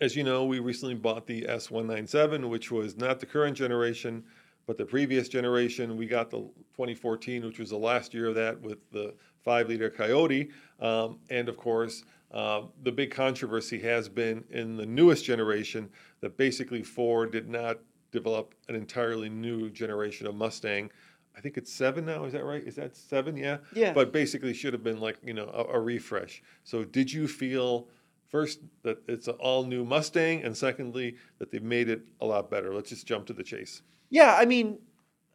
as 0.00 0.14
you 0.14 0.22
know, 0.22 0.44
we 0.44 0.58
recently 0.58 0.94
bought 0.94 1.26
the 1.26 1.42
S197, 1.42 2.48
which 2.48 2.70
was 2.70 2.96
not 2.96 3.18
the 3.20 3.26
current 3.26 3.56
generation, 3.56 4.22
but 4.66 4.78
the 4.78 4.84
previous 4.84 5.28
generation. 5.28 5.96
We 5.96 6.06
got 6.06 6.30
the 6.30 6.38
2014, 6.76 7.44
which 7.44 7.58
was 7.58 7.70
the 7.70 7.76
last 7.76 8.14
year 8.14 8.28
of 8.28 8.34
that, 8.36 8.60
with 8.60 8.78
the 8.92 9.14
five 9.44 9.68
liter 9.68 9.90
Coyote. 9.90 10.50
Um, 10.80 11.18
and 11.30 11.48
of 11.48 11.56
course, 11.56 12.04
uh, 12.32 12.62
the 12.82 12.92
big 12.92 13.10
controversy 13.10 13.78
has 13.80 14.08
been 14.08 14.44
in 14.50 14.76
the 14.76 14.86
newest 14.86 15.24
generation 15.24 15.90
that 16.20 16.36
basically 16.36 16.82
Ford 16.82 17.30
did 17.30 17.48
not 17.48 17.78
develop 18.10 18.54
an 18.68 18.74
entirely 18.74 19.28
new 19.28 19.70
generation 19.70 20.26
of 20.26 20.34
Mustang. 20.34 20.90
I 21.36 21.40
think 21.40 21.56
it's 21.56 21.72
seven 21.72 22.04
now. 22.04 22.24
Is 22.24 22.32
that 22.32 22.44
right? 22.44 22.62
Is 22.62 22.76
that 22.76 22.96
seven? 22.96 23.36
Yeah. 23.36 23.58
Yeah. 23.74 23.92
But 23.92 24.12
basically, 24.12 24.52
should 24.54 24.72
have 24.72 24.84
been 24.84 25.00
like 25.00 25.18
you 25.24 25.34
know 25.34 25.48
a, 25.48 25.76
a 25.76 25.80
refresh. 25.80 26.42
So, 26.64 26.84
did 26.84 27.12
you 27.12 27.26
feel 27.26 27.88
first 28.28 28.60
that 28.82 28.98
it's 29.08 29.28
an 29.28 29.34
all 29.34 29.64
new 29.64 29.84
Mustang, 29.84 30.42
and 30.42 30.56
secondly 30.56 31.16
that 31.38 31.50
they've 31.50 31.62
made 31.62 31.88
it 31.88 32.02
a 32.20 32.26
lot 32.26 32.50
better? 32.50 32.74
Let's 32.74 32.90
just 32.90 33.06
jump 33.06 33.26
to 33.26 33.32
the 33.32 33.42
chase. 33.42 33.82
Yeah, 34.10 34.36
I 34.38 34.44
mean, 34.44 34.78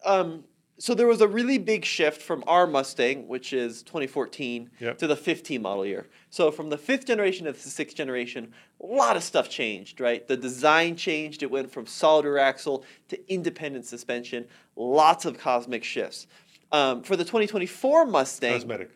um, 0.05 0.43
so 0.79 0.93
there 0.93 1.07
was 1.07 1.21
a 1.21 1.27
really 1.27 1.57
big 1.57 1.83
shift 1.85 2.21
from 2.21 2.43
our 2.47 2.67
Mustang, 2.67 3.27
which 3.27 3.51
is 3.53 3.81
2014, 3.83 4.69
Yep. 4.79 4.97
to 4.99 5.07
the 5.07 5.15
15 5.15 5.61
model 5.61 5.85
year. 5.85 6.07
So 6.29 6.51
from 6.51 6.69
the 6.69 6.77
fifth 6.77 7.05
generation 7.05 7.45
to 7.45 7.51
the 7.53 7.59
sixth 7.59 7.95
generation, 7.97 8.53
a 8.81 8.85
lot 8.85 9.15
of 9.15 9.23
stuff 9.23 9.49
changed, 9.49 9.99
right? 9.99 10.27
The 10.27 10.37
design 10.37 10.95
changed. 10.95 11.41
It 11.41 11.49
went 11.49 11.71
from 11.71 11.85
solid 11.87 12.25
rear 12.25 12.37
axle 12.37 12.83
to 13.09 13.31
independent 13.33 13.85
suspension. 13.85 14.45
Lots 14.75 15.25
of 15.25 15.37
cosmic 15.39 15.83
shifts. 15.83 16.27
Um, 16.71 17.01
for 17.01 17.15
the 17.15 17.23
2024 17.23 18.05
Mustang, 18.05 18.53
Cosmetic, 18.53 18.91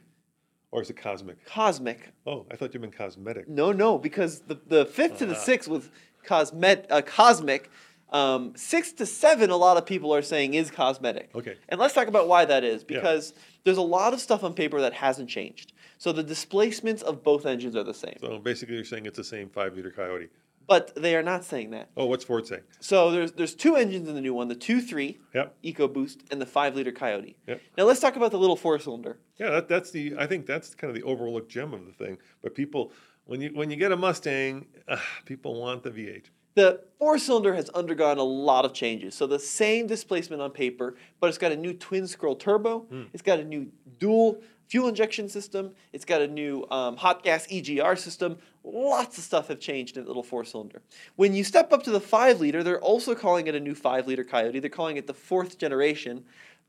or 0.72 0.82
is 0.82 0.90
it 0.90 0.98
cosmic? 0.98 1.44
cosmic. 1.46 2.12
Oh, 2.28 2.46
I 2.52 2.58
thought 2.58 2.74
you 2.74 2.80
meant 2.80 2.96
cosmetic. 2.98 3.48
No, 3.48 3.72
no, 3.72 3.98
because 3.98 4.42
the, 4.42 4.60
the 4.68 4.86
fifth 4.86 5.18
to 5.20 5.26
the 5.26 5.36
Ah. 5.36 5.40
sixth 5.40 5.70
was 5.70 5.90
cosmet, 6.26 6.86
uh, 6.92 7.02
cosmic. 7.02 7.72
Um, 8.12 8.54
six 8.56 8.92
to 8.94 9.06
seven, 9.06 9.50
a 9.52 9.56
lot 9.58 9.78
of 9.78 9.86
people 9.86 10.14
are 10.14 10.22
saying 10.22 10.54
is 10.54 10.70
cosmetic. 10.70 11.30
Okay. 11.34 11.56
And 11.70 11.80
let's 11.80 11.94
talk 11.94 12.08
about 12.08 12.28
why 12.28 12.44
that 12.46 12.64
is, 12.64 12.84
Yeah. 12.88 12.98
because 13.00 13.34
there's 13.64 13.78
a 13.78 13.82
lot 13.82 14.14
of 14.14 14.20
stuff 14.20 14.44
on 14.44 14.54
paper 14.54 14.82
that 14.82 14.94
hasn't 14.94 15.30
changed. 15.30 15.72
So 15.98 16.12
the 16.12 16.24
displacements 16.24 17.02
of 17.04 17.24
both 17.24 17.46
engines 17.46 17.76
are 17.76 17.84
the 17.84 17.94
same, 17.94 18.18
So 18.20 18.40
basically, 18.40 18.76
you're 18.76 18.84
saying 18.86 19.06
it's 19.06 19.18
the 19.18 19.24
same 19.24 19.50
five 19.50 19.76
liter 19.76 19.92
Coyote. 19.92 20.30
but 20.68 20.94
they 20.96 21.16
are 21.16 21.24
not 21.24 21.44
saying 21.44 21.72
that. 21.72 21.90
Oh, 21.98 22.06
what's 22.06 22.24
Ford 22.24 22.46
saying? 22.48 22.64
So 22.80 23.12
there's 23.12 23.32
there's 23.34 23.56
two 23.56 23.76
engines 23.76 24.08
in 24.10 24.16
the 24.16 24.22
new 24.22 24.34
one: 24.34 24.48
the 24.48 24.56
two 24.56 24.82
three 24.82 25.20
Yep. 25.34 25.56
EcoBoost 25.64 26.18
and 26.32 26.42
the 26.42 26.46
five 26.46 26.76
liter 26.76 26.92
Coyote. 26.92 27.36
Yep. 27.48 27.62
Now 27.78 27.84
let's 27.86 28.00
talk 28.00 28.16
about 28.16 28.32
the 28.32 28.38
little 28.40 28.56
four 28.56 28.78
cylinder. 28.80 29.20
Yeah, 29.38 29.50
that, 29.52 29.68
that's 29.68 29.92
the. 29.92 30.16
I 30.18 30.28
think 30.28 30.46
that's 30.46 30.74
kind 30.76 30.90
of 30.90 30.96
the 30.96 31.04
overlooked 31.04 31.50
gem 31.52 31.74
of 31.74 31.86
the 31.86 31.92
thing. 31.94 32.18
But 32.42 32.56
people, 32.56 32.92
when 33.26 33.42
you 33.42 33.50
when 33.54 33.70
you 33.70 33.76
get 33.78 33.92
a 33.92 33.98
Mustang, 33.98 34.68
uh, 34.88 34.98
people 35.26 35.60
want 35.60 35.84
the 35.84 35.92
V8. 35.92 36.26
The 36.56 36.82
four 37.00 37.18
cylinder 37.18 37.54
has 37.56 37.70
undergone 37.70 38.18
a 38.18 38.24
lot 38.24 38.66
of 38.66 38.74
changes. 38.74 39.16
So 39.16 39.26
the 39.26 39.40
same 39.40 39.88
displacement 39.88 40.42
on 40.42 40.52
paper, 40.52 40.96
but 41.20 41.28
it's 41.28 41.38
got 41.38 41.52
a 41.52 41.56
new 41.56 41.74
twin 41.74 42.08
scroll 42.08 42.36
turbo. 42.36 42.86
It's 43.14 43.24
got 43.24 43.40
a 43.40 43.44
new 43.44 43.72
dual 44.00 44.42
fuel 44.68 44.88
injection 44.88 45.28
system. 45.28 45.72
It's 45.92 46.06
got 46.06 46.22
a 46.22 46.28
new 46.28 46.66
um, 46.72 46.96
hot 46.96 47.24
gas 47.24 47.46
EGR 47.48 47.98
system. 47.98 48.38
Lots 48.64 49.18
of 49.18 49.24
stuff 49.26 49.50
have 49.50 49.60
changed 49.60 49.98
in 49.98 50.04
the 50.04 50.08
little 50.08 50.24
four 50.24 50.46
cylinder. 50.46 50.82
When 51.18 51.34
you 51.34 51.44
step 51.44 51.74
up 51.74 51.84
to 51.84 51.92
the 51.92 52.00
five 52.00 52.40
liter, 52.40 52.64
they're 52.64 52.80
also 52.80 53.14
calling 53.14 53.48
it 53.48 53.56
a 53.56 53.60
new 53.60 53.76
five 53.76 54.08
liter 54.08 54.24
Coyote. 54.24 54.60
They're 54.60 54.70
calling 54.70 54.96
it 54.96 55.08
the 55.08 55.14
fourth 55.14 55.58
generation. 55.58 56.24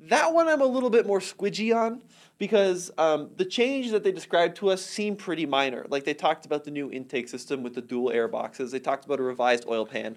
That 0.09 0.33
one 0.35 0.49
I'm 0.49 0.61
a 0.61 0.67
little 0.67 0.91
bit 0.91 1.07
more 1.07 1.21
squidgy 1.21 1.75
on 1.77 2.03
because 2.38 2.91
um, 2.99 3.31
the 3.37 3.45
changes 3.45 3.93
that 3.93 4.03
they 4.03 4.12
described 4.12 4.57
to 4.57 4.71
us 4.71 4.85
seem 4.85 5.15
pretty 5.17 5.47
minor. 5.47 5.87
Like 5.88 6.05
they 6.05 6.15
talked 6.15 6.45
about 6.45 6.65
the 6.65 6.71
new 6.71 6.91
intake 6.91 7.29
system 7.29 7.62
with 7.62 7.75
the 7.75 7.83
dual 7.83 8.11
air 8.11 8.27
boxes, 8.29 8.73
they 8.73 8.81
talked 8.81 9.05
about 9.05 9.21
a 9.21 9.23
revised 9.23 9.65
oil 9.69 9.87
pan, 9.87 10.17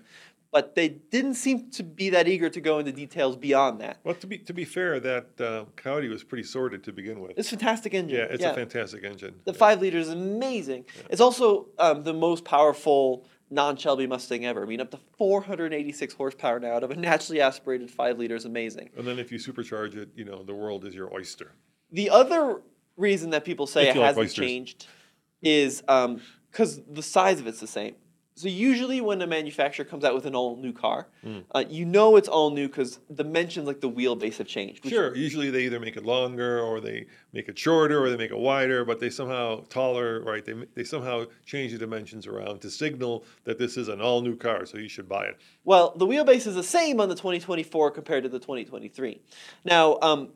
but 0.51 0.73
they 0.73 0.87
didn't 0.89 1.35
seem 1.35 1.69
to 1.71 1.83
be 1.83 2.09
that 2.11 2.27
eager 2.27 2.49
to 2.49 2.61
go 2.61 2.79
into 2.79 2.91
details 2.91 3.35
beyond 3.35 3.79
that. 3.81 3.97
Well, 4.03 4.15
to 4.15 4.25
be 4.27 4.37
to 4.39 4.53
be 4.53 4.65
fair, 4.65 4.99
that 5.01 5.27
uh, 5.39 5.65
Coyote 5.75 6.07
was 6.07 6.23
pretty 6.23 6.43
sordid 6.45 6.83
to 6.85 6.91
begin 6.93 7.19
with. 7.19 7.33
It's 7.37 7.49
a 7.51 7.57
fantastic 7.57 7.93
engine. 7.93 8.17
yeah, 8.17 8.25
it's 8.29 8.43
a 8.43 8.53
fantastic 8.53 9.03
engine. 9.03 9.35
The 9.45 9.51
Yeah. 9.51 9.57
five 9.57 9.81
liter 9.81 9.97
is 9.99 10.09
amazing. 10.09 10.85
It's 11.09 11.21
also 11.21 11.67
um, 11.77 12.03
the 12.03 12.13
most 12.13 12.43
powerful 12.45 13.27
non 13.49 13.77
Shelby 13.77 14.07
Mustang 14.07 14.45
ever. 14.45 14.63
I 14.63 14.65
mean, 14.65 14.81
up 14.81 14.91
to 14.91 14.99
486 15.17 16.13
horsepower 16.13 16.59
now 16.59 16.73
out 16.75 16.83
of 16.83 16.91
a 16.91 16.95
naturally 16.95 17.41
aspirated 17.41 17.89
five 17.91 18.17
liter 18.17 18.35
is 18.35 18.45
amazing. 18.45 18.89
And 18.97 19.07
then 19.07 19.19
if 19.19 19.31
you 19.31 19.37
supercharge 19.37 19.95
it, 19.95 20.09
you 20.15 20.25
know 20.25 20.43
the 20.43 20.55
world 20.55 20.85
is 20.85 20.95
your 20.95 21.13
oyster. 21.13 21.51
The 21.91 22.09
other 22.09 22.61
reason 22.97 23.29
that 23.31 23.45
people 23.45 23.67
say 23.67 23.89
If 23.89 23.95
it 23.95 24.01
hasn't 24.01 24.25
oysters. 24.25 24.45
changed 24.45 24.87
is 25.41 25.83
um, 25.87 26.21
because 26.51 26.81
the 26.89 27.03
size 27.03 27.39
of 27.39 27.47
it's 27.47 27.59
the 27.59 27.67
same. 27.67 27.95
So 28.37 28.49
usually 28.49 28.99
when 28.99 29.21
a 29.21 29.27
manufacturer 29.27 29.85
comes 29.85 30.03
out 30.03 30.13
with 30.13 30.25
an 30.25 30.35
all 30.35 30.57
new 30.57 30.73
car, 30.73 31.07
Hmm. 31.23 31.39
uh, 31.51 31.63
you 31.69 31.85
know 31.85 32.17
it's 32.17 32.27
all 32.27 32.49
new 32.51 32.67
because 32.67 32.99
dimensions 33.13 33.65
like 33.65 33.79
the 33.79 33.89
wheelbase 33.89 34.37
have 34.39 34.47
changed. 34.47 34.85
Sure. 34.85 35.15
Usually 35.15 35.49
they 35.49 35.61
either 35.63 35.79
make 35.79 35.95
it 35.95 36.03
longer 36.05 36.59
or 36.59 36.81
they 36.81 37.05
make 37.31 37.47
it 37.47 37.57
shorter 37.57 38.03
or 38.03 38.09
they 38.09 38.17
make 38.17 38.31
it 38.31 38.37
wider, 38.37 38.83
but 38.83 38.99
they 38.99 39.09
somehow 39.09 39.63
taller, 39.69 40.21
right? 40.21 40.43
They 40.43 40.53
they 40.73 40.83
somehow 40.83 41.25
change 41.45 41.71
the 41.71 41.77
dimensions 41.77 42.27
around 42.27 42.59
to 42.61 42.69
signal 42.69 43.23
that 43.45 43.57
this 43.57 43.77
is 43.77 43.87
an 43.87 44.01
all 44.01 44.21
new 44.21 44.35
car, 44.35 44.65
so 44.65 44.77
you 44.77 44.89
should 44.89 45.07
buy 45.07 45.27
it. 45.27 45.37
Well, 45.63 45.93
the 45.95 46.05
wheelbase 46.05 46.45
is 46.45 46.55
the 46.55 46.63
same 46.63 46.99
on 46.99 47.07
the 47.07 47.15
2024 47.15 47.91
compared 47.91 48.23
to 48.23 48.29
the 48.29 48.39
2023. 48.39 49.21
Now, 49.63 49.97
um, 50.01 50.33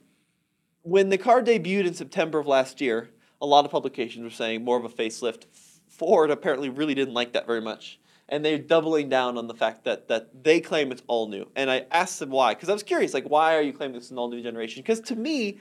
when 0.84 1.10
the 1.10 1.18
car 1.18 1.42
debuted 1.44 1.86
in 1.88 1.94
September 1.94 2.40
of 2.40 2.48
last 2.48 2.80
year, 2.80 3.10
a 3.42 3.46
lot 3.46 3.66
of 3.66 3.72
publications 3.72 4.24
were 4.24 4.30
saying 4.30 4.64
more 4.64 4.78
of 4.78 4.86
a 4.86 4.90
facelift. 4.90 5.48
Ford 6.00 6.32
apparently 6.32 6.70
really 6.70 6.96
didn't 6.96 7.14
like 7.14 7.34
that 7.34 7.46
very 7.46 7.62
much. 7.62 8.00
And 8.30 8.46
they're 8.46 8.58
doubling 8.60 9.10
down 9.10 9.38
on 9.38 9.48
the 9.48 9.54
fact 9.54 9.84
that, 9.86 10.08
that 10.08 10.44
they 10.44 10.60
claim 10.62 10.92
it's 10.92 11.02
all 11.08 11.28
new. 11.28 11.48
And 11.56 11.70
I 11.70 11.86
asked 11.92 12.20
them 12.20 12.30
why, 12.30 12.54
because 12.54 12.70
I 12.70 12.74
was 12.74 12.84
curious, 12.84 13.14
like, 13.14 13.26
why 13.30 13.56
are 13.56 13.62
you 13.62 13.74
claiming 13.74 13.96
this 13.96 14.06
is 14.06 14.12
an 14.12 14.18
all 14.20 14.30
new 14.30 14.42
generation? 14.42 14.82
Because 14.82 15.00
to 15.02 15.16
me, 15.16 15.58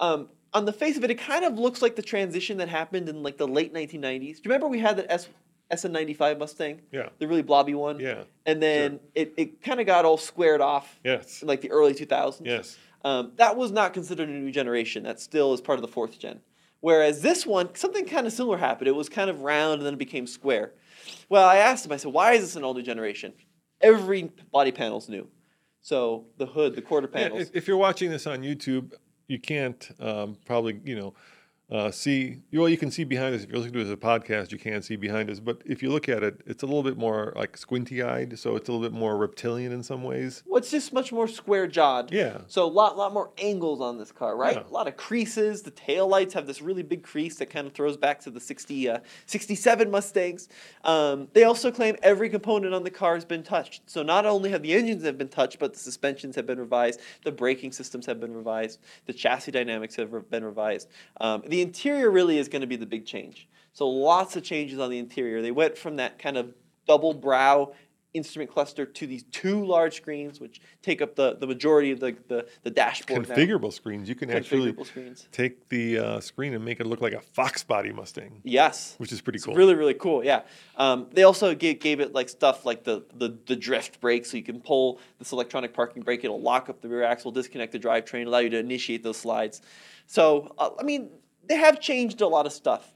um, 0.00 0.28
on 0.52 0.64
the 0.64 0.72
face 0.72 0.96
of 0.96 1.04
it, 1.04 1.10
it 1.10 1.20
kind 1.20 1.44
of 1.44 1.56
looks 1.58 1.80
like 1.82 1.94
the 1.96 2.02
transition 2.02 2.58
that 2.58 2.68
happened 2.68 3.08
in 3.08 3.22
like 3.22 3.38
the 3.38 3.46
late 3.48 3.72
1990s. 3.72 4.20
Do 4.20 4.26
you 4.26 4.40
remember 4.46 4.68
we 4.68 4.80
had 4.80 4.96
that 4.98 5.06
S 5.10 5.28
SN95 5.70 6.38
Mustang? 6.38 6.80
Yeah. 6.90 7.10
The 7.20 7.28
really 7.28 7.42
blobby 7.42 7.74
one? 7.74 8.00
Yeah. 8.00 8.24
And 8.44 8.60
then 8.60 8.90
Sure. 8.92 9.00
it, 9.14 9.34
it 9.36 9.62
kind 9.62 9.78
of 9.80 9.86
got 9.86 10.04
all 10.04 10.16
squared 10.18 10.60
off 10.60 10.98
Yes. 11.04 11.42
in 11.42 11.48
like 11.48 11.60
the 11.60 11.70
early 11.70 11.94
2000s. 11.94 12.42
Yes. 12.44 12.76
Um, 13.04 13.32
that 13.36 13.56
was 13.56 13.70
not 13.70 13.94
considered 13.94 14.28
a 14.28 14.32
new 14.32 14.50
generation. 14.50 15.04
That 15.04 15.20
still 15.20 15.54
is 15.54 15.60
part 15.60 15.78
of 15.78 15.82
the 15.82 15.88
fourth 15.88 16.18
gen. 16.18 16.40
Whereas 16.80 17.20
this 17.22 17.46
one, 17.46 17.74
something 17.74 18.06
kind 18.06 18.26
of 18.26 18.32
similar 18.32 18.56
happened. 18.56 18.88
It 18.88 18.94
was 18.96 19.08
kind 19.08 19.28
of 19.30 19.42
round 19.42 19.74
and 19.74 19.86
then 19.86 19.94
it 19.94 19.98
became 19.98 20.26
square. 20.26 20.72
Well, 21.28 21.46
I 21.48 21.56
asked 21.56 21.84
him, 21.86 21.92
I 21.92 21.96
said, 21.96 22.12
why 22.12 22.32
is 22.32 22.40
this 22.42 22.56
an 22.56 22.64
all 22.64 22.74
new 22.74 22.82
generation? 22.82 23.32
Every 23.80 24.30
body 24.52 24.72
panel's 24.72 25.08
new. 25.08 25.28
So 25.82 26.26
the 26.36 26.46
hood, 26.46 26.74
the 26.74 26.82
quarter 26.82 27.08
Yeah, 27.12 27.28
panels. 27.28 27.42
if, 27.42 27.54
if 27.54 27.68
you're 27.68 27.76
watching 27.76 28.10
this 28.10 28.26
on 28.26 28.42
YouTube, 28.42 28.92
you 29.28 29.38
can't 29.38 29.90
um, 30.00 30.36
probably, 30.44 30.80
you 30.84 30.96
know, 30.96 31.14
uh, 31.70 31.90
see. 31.90 32.38
Well, 32.52 32.68
you 32.68 32.76
can 32.76 32.90
see 32.90 33.04
behind 33.04 33.34
us. 33.34 33.42
If 33.42 33.50
you're 33.50 33.58
listening 33.58 33.74
to 33.74 33.80
it 33.80 33.84
as 33.84 33.90
a 33.90 33.96
podcast, 33.96 34.50
you 34.50 34.58
can't 34.58 34.84
see 34.84 34.96
behind 34.96 35.30
us. 35.30 35.38
But 35.40 35.62
if 35.64 35.82
you 35.82 35.90
look 35.90 36.08
at 36.08 36.22
it, 36.22 36.40
it's 36.46 36.62
a 36.62 36.66
little 36.66 36.82
bit 36.82 36.96
more 36.96 37.32
like 37.36 37.56
squinty-eyed. 37.56 38.38
So 38.38 38.56
it's 38.56 38.68
a 38.68 38.72
little 38.72 38.86
bit 38.88 38.96
more 38.96 39.16
reptilian 39.16 39.72
in 39.72 39.82
some 39.82 40.02
ways. 40.02 40.42
well, 40.46 40.58
it's 40.58 40.70
just 40.70 40.92
much 40.92 41.12
more 41.12 41.28
square 41.28 41.66
jawed. 41.66 42.12
Yeah. 42.12 42.38
So 42.48 42.64
a 42.64 42.66
lot, 42.66 42.96
lot 42.96 43.12
more 43.12 43.30
angles 43.38 43.80
on 43.80 43.98
this 43.98 44.10
car, 44.10 44.36
right? 44.36 44.56
Yeah. 44.56 44.68
A 44.68 44.72
lot 44.72 44.88
of 44.88 44.96
creases. 44.96 45.62
The 45.62 45.70
tail 45.70 46.08
lights 46.08 46.34
have 46.34 46.46
this 46.46 46.60
really 46.60 46.82
big 46.82 47.02
crease 47.02 47.36
that 47.36 47.50
kind 47.50 47.66
of 47.66 47.72
throws 47.72 47.96
back 47.96 48.20
to 48.20 48.30
the 48.30 48.40
60, 48.40 48.88
uh, 48.88 48.98
67 49.26 49.90
Mustangs. 49.90 50.48
Um, 50.84 51.28
they 51.34 51.44
also 51.44 51.70
claim 51.70 51.96
every 52.02 52.28
component 52.28 52.74
on 52.74 52.82
the 52.82 52.90
car 52.90 53.14
has 53.14 53.24
been 53.24 53.42
touched. 53.42 53.88
So 53.88 54.02
not 54.02 54.26
only 54.26 54.50
have 54.50 54.62
the 54.62 54.72
engines 54.72 55.04
have 55.04 55.18
been 55.18 55.28
touched, 55.28 55.58
but 55.58 55.72
the 55.72 55.78
suspensions 55.78 56.34
have 56.36 56.46
been 56.46 56.58
revised, 56.58 57.00
the 57.24 57.32
braking 57.32 57.72
systems 57.72 58.06
have 58.06 58.18
been 58.20 58.34
revised, 58.34 58.80
the 59.06 59.12
chassis 59.12 59.52
dynamics 59.52 59.94
have 59.96 60.30
been 60.30 60.44
revised. 60.44 60.88
Um, 61.20 61.42
the 61.46 61.59
interior 61.62 62.10
really 62.10 62.38
is 62.38 62.48
going 62.48 62.60
to 62.62 62.66
be 62.66 62.76
the 62.76 62.86
big 62.86 63.06
change. 63.06 63.48
So 63.72 63.88
lots 63.88 64.36
of 64.36 64.42
changes 64.42 64.78
on 64.78 64.90
the 64.90 64.98
interior. 64.98 65.42
They 65.42 65.52
went 65.52 65.78
from 65.78 65.96
that 65.96 66.18
kind 66.18 66.36
of 66.36 66.52
double 66.86 67.14
brow 67.14 67.72
instrument 68.12 68.50
cluster 68.50 68.84
to 68.84 69.06
these 69.06 69.22
two 69.30 69.64
large 69.64 69.94
screens, 69.94 70.40
which 70.40 70.60
take 70.82 71.00
up 71.00 71.14
the, 71.14 71.36
the 71.36 71.46
majority 71.46 71.92
of 71.92 72.00
the, 72.00 72.16
the, 72.26 72.44
the 72.64 72.70
dashboard. 72.70 73.28
now. 73.28 73.36
Configurable 73.36 73.72
screens. 73.72 74.08
You 74.08 74.16
can 74.16 74.28
actually 74.32 74.74
screens. 74.84 75.28
take 75.30 75.68
the 75.68 75.98
uh, 75.98 76.20
screen 76.20 76.52
and 76.54 76.64
make 76.64 76.80
it 76.80 76.86
look 76.88 77.00
like 77.00 77.12
a 77.12 77.20
Fox 77.20 77.62
body 77.62 77.92
Mustang, 77.92 78.40
Yes. 78.42 78.96
which 78.98 79.12
is 79.12 79.20
pretty 79.20 79.36
It's 79.36 79.46
cool. 79.46 79.54
really, 79.54 79.76
really 79.76 79.94
cool. 79.94 80.24
Yeah. 80.24 80.42
Um, 80.76 81.06
they 81.12 81.22
also 81.22 81.54
gave, 81.54 81.78
gave 81.78 82.00
it 82.00 82.12
like 82.12 82.28
stuff 82.28 82.66
like 82.66 82.82
the, 82.82 83.04
the 83.14 83.38
the 83.46 83.54
drift 83.54 84.00
brake, 84.00 84.26
so 84.26 84.36
you 84.36 84.42
can 84.42 84.60
pull 84.60 84.98
this 85.20 85.30
electronic 85.30 85.72
parking 85.72 86.02
brake. 86.02 86.24
It'll 86.24 86.42
lock 86.42 86.68
up 86.68 86.80
the 86.80 86.88
rear 86.88 87.04
axle, 87.04 87.30
disconnect 87.30 87.70
the 87.70 87.78
drivetrain, 87.78 88.26
allow 88.26 88.38
you 88.38 88.50
to 88.50 88.58
initiate 88.58 89.04
those 89.04 89.18
slides. 89.18 89.62
So 90.08 90.52
uh, 90.58 90.70
I 90.80 90.82
mean, 90.82 91.10
they 91.50 91.56
have 91.56 91.80
changed 91.80 92.20
a 92.20 92.28
lot 92.28 92.46
of 92.46 92.52
stuff. 92.52 92.94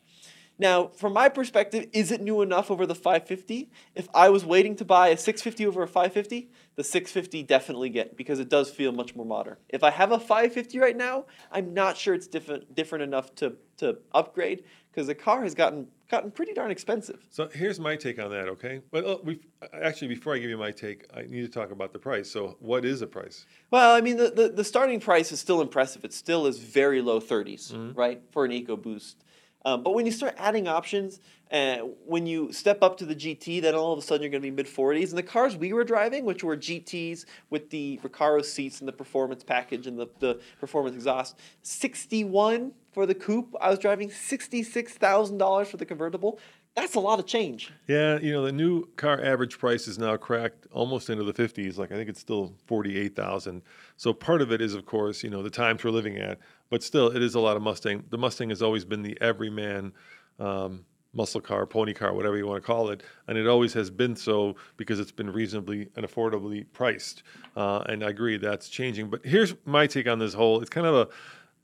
Now, 0.59 0.89
from 0.89 1.13
my 1.13 1.29
perspective, 1.29 1.89
is 1.93 2.13
it 2.13 2.21
new 2.21 2.41
enough 2.41 2.71
over 2.71 2.87
the 2.87 2.95
550? 2.95 3.71
If 3.95 4.09
I 4.15 4.29
was 4.29 4.45
waiting 4.45 4.77
to 4.77 4.85
buy 4.85 5.09
a 5.09 5.17
650 5.17 5.67
over 5.67 5.83
a 5.83 5.89
550, 5.89 6.49
the 6.77 6.85
650 6.85 7.43
definitely 7.43 7.89
get 7.89 8.17
because 8.17 8.39
it 8.39 8.49
does 8.49 8.71
feel 8.71 8.93
much 8.93 9.17
more 9.17 9.27
modern. 9.27 9.57
If 9.69 9.83
I 9.83 9.91
have 9.91 10.13
a 10.13 10.19
550 10.19 10.79
right 10.79 10.97
now, 10.97 11.27
I'm 11.51 11.75
not 11.75 11.97
sure 11.97 12.15
it's 12.15 12.27
different 12.27 12.75
different 12.75 13.03
enough 13.03 13.35
to 13.37 13.57
to 13.79 13.99
upgrade 14.13 14.65
because 14.91 15.09
the 15.09 15.15
car 15.15 15.43
has 15.43 15.55
gotten 15.55 15.89
gotten 16.09 16.31
pretty 16.31 16.53
darn 16.53 16.71
expensive. 16.71 17.27
So 17.31 17.49
here's 17.53 17.81
my 17.81 17.97
take 17.97 18.21
on 18.21 18.31
that. 18.31 18.49
Okay, 18.49 18.81
but 18.93 19.05
uh, 19.05 19.19
we 19.25 19.41
actually 19.73 20.09
before 20.09 20.35
I 20.35 20.39
give 20.39 20.51
you 20.51 20.59
my 20.59 20.71
take, 20.71 21.07
I 21.15 21.23
need 21.23 21.43
to 21.43 21.49
talk 21.49 21.73
about 21.73 21.93
the 21.93 21.99
price. 21.99 22.31
So 22.31 22.57
what 22.61 22.85
is 22.85 23.01
the 23.01 23.07
price? 23.09 23.47
Well, 23.71 23.95
I 23.95 24.01
mean, 24.01 24.17
the, 24.17 24.31
the, 24.31 24.49
the 24.49 24.65
starting 24.65 25.01
price 25.01 25.33
is 25.33 25.41
still 25.41 25.61
impressive. 25.61 26.05
It 26.05 26.13
still 26.13 26.47
is 26.47 26.59
very 26.59 27.01
low 27.03 27.21
30s, 27.21 27.97
right, 27.97 28.23
for 28.31 28.45
an 28.45 28.53
EcoBoost. 28.53 29.17
Um, 29.65 29.83
but 29.83 29.95
when 29.95 30.05
you 30.05 30.13
start 30.13 30.35
adding 30.37 30.69
options, 30.69 31.21
uh, 31.51 31.79
when 32.07 32.27
you 32.27 32.53
step 32.53 32.83
up 32.83 32.99
to 32.99 33.07
the 33.07 33.15
GT, 33.15 33.63
then 33.63 33.75
all 33.75 33.93
of 33.93 33.99
a 33.99 34.03
sudden 34.03 34.23
you're 34.23 34.31
going 34.31 34.43
to 34.43 34.51
be 34.51 34.55
mid 34.55 34.67
40s. 34.67 35.11
And 35.11 35.19
the 35.19 35.23
cars 35.23 35.57
we 35.57 35.73
were 35.73 35.85
driving, 35.85 36.25
which 36.25 36.43
were 36.45 36.57
GTs 36.57 37.25
with 37.51 37.71
the 37.71 37.99
Recaro 38.03 38.45
seats 38.45 38.81
and 38.81 38.89
the 38.89 38.93
performance 38.93 39.45
package 39.45 39.87
and 39.87 39.99
the, 39.99 40.09
the 40.19 40.41
performance 40.59 40.97
exhaust, 40.97 41.39
61 41.63 42.73
for 42.93 43.07
the 43.07 43.15
coupe. 43.15 43.55
I 43.61 43.71
was 43.71 43.79
driving 43.79 44.11
$66,000 44.11 45.67
for 45.67 45.77
the 45.77 45.87
convertible. 45.87 46.39
That's 46.75 46.97
a 46.97 47.01
lot 47.01 47.21
of 47.21 47.27
change. 47.27 47.73
Yeah, 47.87 48.19
you 48.19 48.33
know 48.33 48.45
the 48.45 48.51
new 48.51 48.87
car 48.97 49.25
average 49.25 49.59
price 49.61 49.87
is 49.87 49.97
now 49.97 50.17
cracked 50.17 50.67
almost 50.73 51.09
into 51.09 51.23
the 51.23 51.33
50s. 51.33 51.79
Like 51.79 51.93
I 51.93 51.95
think 51.95 52.09
it's 52.09 52.19
still 52.19 52.53
48,000. 52.67 53.63
So 53.97 54.13
part 54.13 54.43
of 54.43 54.51
it 54.51 54.61
is, 54.61 54.75
of 54.75 54.85
course, 54.85 55.23
you 55.23 55.31
know 55.31 55.41
the 55.41 55.51
times 55.51 55.85
we're 55.85 55.93
living 55.93 56.19
at, 56.19 56.41
but 56.71 56.83
still 56.83 57.09
it 57.09 57.23
is 57.23 57.35
a 57.35 57.41
lot 57.41 57.57
of 57.57 57.63
Mustang. 57.63 58.05
The 58.11 58.19
Mustang 58.19 58.51
has 58.51 58.63
always 58.63 58.85
been 58.85 59.03
the 59.03 59.17
everyman 59.21 59.93
um, 60.39 60.85
muscle 61.13 61.41
car, 61.41 61.65
pony 61.67 61.93
car, 61.95 62.13
whatever 62.13 62.37
you 62.37 62.47
want 62.47 62.63
to 62.63 62.67
call 62.67 62.91
it, 62.91 63.03
and 63.29 63.39
it 63.39 63.47
always 63.47 63.73
has 63.75 63.91
been 63.91 64.17
so 64.17 64.57
because 64.77 64.99
it's 64.99 65.13
been 65.13 65.31
reasonably 65.33 65.89
and 65.97 66.05
affordably 66.05 66.67
priced. 66.73 67.23
Uh, 67.57 67.85
and 67.87 68.03
I 68.03 68.09
agree 68.09 68.37
that's 68.37 68.69
changing. 68.69 69.11
But 69.11 69.25
here's 69.25 69.55
my 69.65 69.87
take 69.87 70.09
on 70.09 70.19
this 70.19 70.35
whole. 70.35 70.61
It's 70.61 70.71
kind 70.71 70.87
of 70.87 70.95
a 70.95 71.09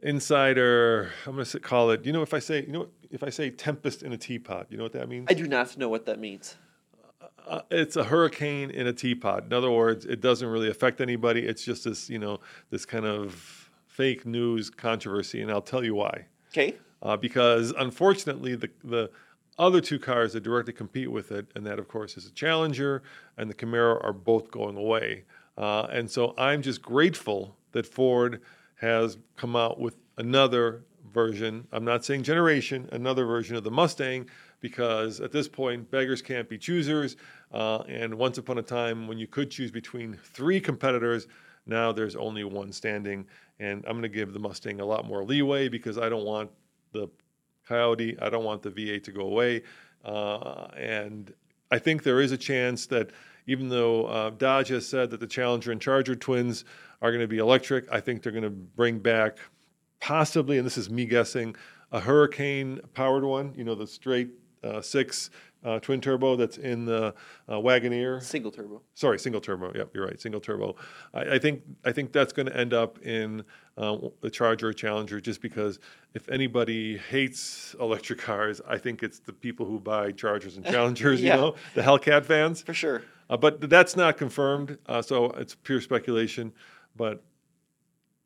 insider. 0.07 1.11
I'm 1.27 1.35
going 1.35 1.45
to 1.45 1.61
call 1.61 1.91
it. 1.91 2.05
You 2.07 2.13
know, 2.13 2.23
if 2.23 2.33
I 2.33 2.39
say, 2.39 2.65
you 2.65 2.73
know, 2.73 2.89
if 3.11 3.23
I 3.25 3.31
say 3.31 3.51
tempest 3.51 4.03
in 4.03 4.13
a 4.13 4.17
teapot, 4.17 4.69
you 4.71 4.77
know 4.77 4.85
what 4.85 4.93
that 4.93 5.09
means? 5.09 5.27
I 5.29 5.35
do 5.35 5.47
not 5.49 5.77
know 5.77 5.89
what 5.89 6.07
that 6.07 6.21
means. 6.21 6.57
uh, 7.47 7.63
it's 7.71 7.97
a 7.97 8.05
hurricane 8.05 8.71
in 8.71 8.87
a 8.87 8.93
teapot. 8.93 9.45
In 9.45 9.53
other 9.53 9.71
words, 9.71 10.05
it 10.07 10.21
doesn't 10.21 10.47
really 10.49 10.71
affect 10.71 11.01
anybody. 11.01 11.47
It's 11.47 11.65
just 11.65 11.85
this, 11.85 12.09
you 12.09 12.19
know, 12.19 12.41
this 12.71 12.87
kind 12.87 13.05
of 13.05 13.60
fake 13.91 14.25
news 14.25 14.71
controversy, 14.71 15.43
and 15.43 15.51
I'll 15.51 15.61
tell 15.61 15.85
you 15.85 15.95
why. 15.95 16.27
Okay. 16.53 16.77
Uh, 17.03 17.17
because 17.17 17.73
unfortunately, 17.77 18.55
the 18.55 18.71
the 18.85 19.11
other 19.59 19.81
two 19.81 19.99
cars 19.99 20.33
that 20.33 20.43
directly 20.43 20.73
compete 20.73 21.11
with 21.11 21.33
it, 21.33 21.47
and 21.55 21.67
that 21.67 21.79
of 21.79 21.89
course 21.89 22.17
is 22.17 22.25
the 22.25 22.31
Challenger 22.31 23.03
and 23.37 23.51
the 23.51 23.55
Camaro, 23.55 24.03
are 24.03 24.13
both 24.13 24.51
going 24.51 24.77
away. 24.77 25.25
Uh, 25.59 25.87
and 25.91 26.11
so 26.11 26.35
I'm 26.39 26.63
just 26.63 26.81
grateful 26.81 27.57
that 27.73 27.87
Ford 27.87 28.41
has 28.77 29.19
come 29.37 29.57
out 29.57 29.79
with 29.79 29.97
another 30.17 30.85
version. 31.13 31.67
I'm 31.73 31.85
not 31.85 32.05
saying 32.05 32.23
generation, 32.23 32.89
another 32.93 33.27
version 33.27 33.57
of 33.57 33.65
the 33.65 33.71
Mustang, 33.71 34.31
because 34.61 35.21
at 35.21 35.33
this 35.33 35.49
point, 35.49 35.91
beggars 35.91 36.23
can't 36.23 36.49
be 36.49 36.57
choosers. 36.57 37.17
Uh, 37.53 37.79
and 37.89 38.15
once 38.15 38.39
upon 38.39 38.59
a 38.59 38.63
time, 38.63 39.09
when 39.09 39.19
you 39.19 39.27
could 39.27 39.51
choose 39.51 39.71
between 39.71 40.19
three 40.23 40.61
competitors, 40.61 41.27
now 41.67 41.93
there's 41.93 42.17
only 42.17 42.45
one 42.45 42.73
standing. 42.73 43.27
And 43.61 43.85
I'm 43.87 43.93
going 43.93 44.03
to 44.03 44.09
give 44.09 44.33
the 44.33 44.41
Mustang 44.41 44.81
a 44.81 44.85
lot 44.85 45.07
more 45.07 45.23
leeway 45.23 45.69
because 45.69 45.99
I 45.99 46.09
don't 46.09 46.25
want 46.25 46.51
the 46.93 47.09
Coyote, 47.69 48.19
I 48.21 48.31
don't 48.31 48.43
want 48.43 48.63
the 48.63 48.71
V8 48.71 49.05
to 49.05 49.13
go 49.13 49.23
away. 49.23 49.63
Uh, 50.05 50.69
and 50.77 51.33
I 51.71 51.79
think 51.79 52.03
there 52.03 52.21
is 52.21 52.33
a 52.33 52.39
chance 52.39 52.87
that 52.87 53.11
even 53.47 53.69
though 53.69 54.07
uh, 54.07 54.31
Dodge 54.31 54.69
has 54.69 54.89
said 54.89 55.11
that 55.11 55.21
the 55.21 55.27
Challenger 55.27 55.71
and 55.71 55.81
Charger 55.81 56.17
twins 56.17 56.65
are 57.03 57.11
going 57.11 57.21
to 57.21 57.29
be 57.29 57.39
electric, 57.39 57.87
I 57.93 58.01
think 58.01 58.23
they're 58.23 58.33
going 58.33 58.45
to 58.45 58.51
bring 58.51 58.99
back 58.99 59.39
possibly, 60.01 60.57
and 60.59 60.67
this 60.67 60.79
is 60.79 60.91
me 60.91 61.05
guessing, 61.05 61.55
a 61.93 62.01
Hurricane 62.01 62.81
powered 62.95 63.25
one. 63.25 63.53
You 63.57 63.65
know, 63.65 63.75
the 63.75 63.87
straight 63.87 64.31
uh, 64.65 64.81
six 64.81 65.31
uh, 65.65 65.79
twin 65.81 66.01
turbo 66.01 66.37
that's 66.37 66.57
in 66.57 66.85
the 66.85 67.15
uh, 67.49 67.55
Wagoneer. 67.55 68.23
Single 68.23 68.51
turbo. 68.51 68.83
Sorry, 68.95 69.19
single 69.19 69.41
turbo. 69.41 69.73
Yep, 69.75 69.91
you're 69.95 70.07
right, 70.07 70.21
single 70.21 70.41
turbo. 70.41 70.77
I, 71.13 71.35
I 71.35 71.39
think 71.39 71.63
I 71.85 71.93
think 71.93 72.13
that's 72.13 72.33
going 72.33 72.47
to 72.47 72.57
end 72.57 72.73
up 72.73 72.99
in 73.03 73.45
uh, 73.77 73.99
the 74.21 74.31
Charger 74.31 74.69
or 74.69 74.73
Challenger, 74.73 75.21
just 75.21 75.43
because 75.43 75.79
if 76.15 76.29
anybody 76.29 76.97
hates 76.97 77.75
electric 77.81 78.19
cars, 78.19 78.61
I 78.67 78.79
think 78.79 79.03
it's 79.03 79.19
the 79.19 79.33
people 79.33 79.67
who 79.67 79.79
buy 79.79 80.13
Chargers 80.13 80.57
and 80.57 80.65
Challengers. 80.75 81.21
Yeah. 81.21 81.35
You 81.35 81.41
know, 81.41 81.55
the 81.75 81.83
Hellcat 81.83 82.25
fans. 82.25 82.63
For 82.63 82.75
sure. 82.75 83.03
Uh, 83.29 83.37
but 83.37 83.71
that's 83.71 83.97
not 83.97 84.17
confirmed, 84.17 84.77
uh, 84.87 85.01
so 85.01 85.27
it's 85.33 85.55
pure 85.55 85.81
speculation. 85.81 86.53
But 86.97 87.23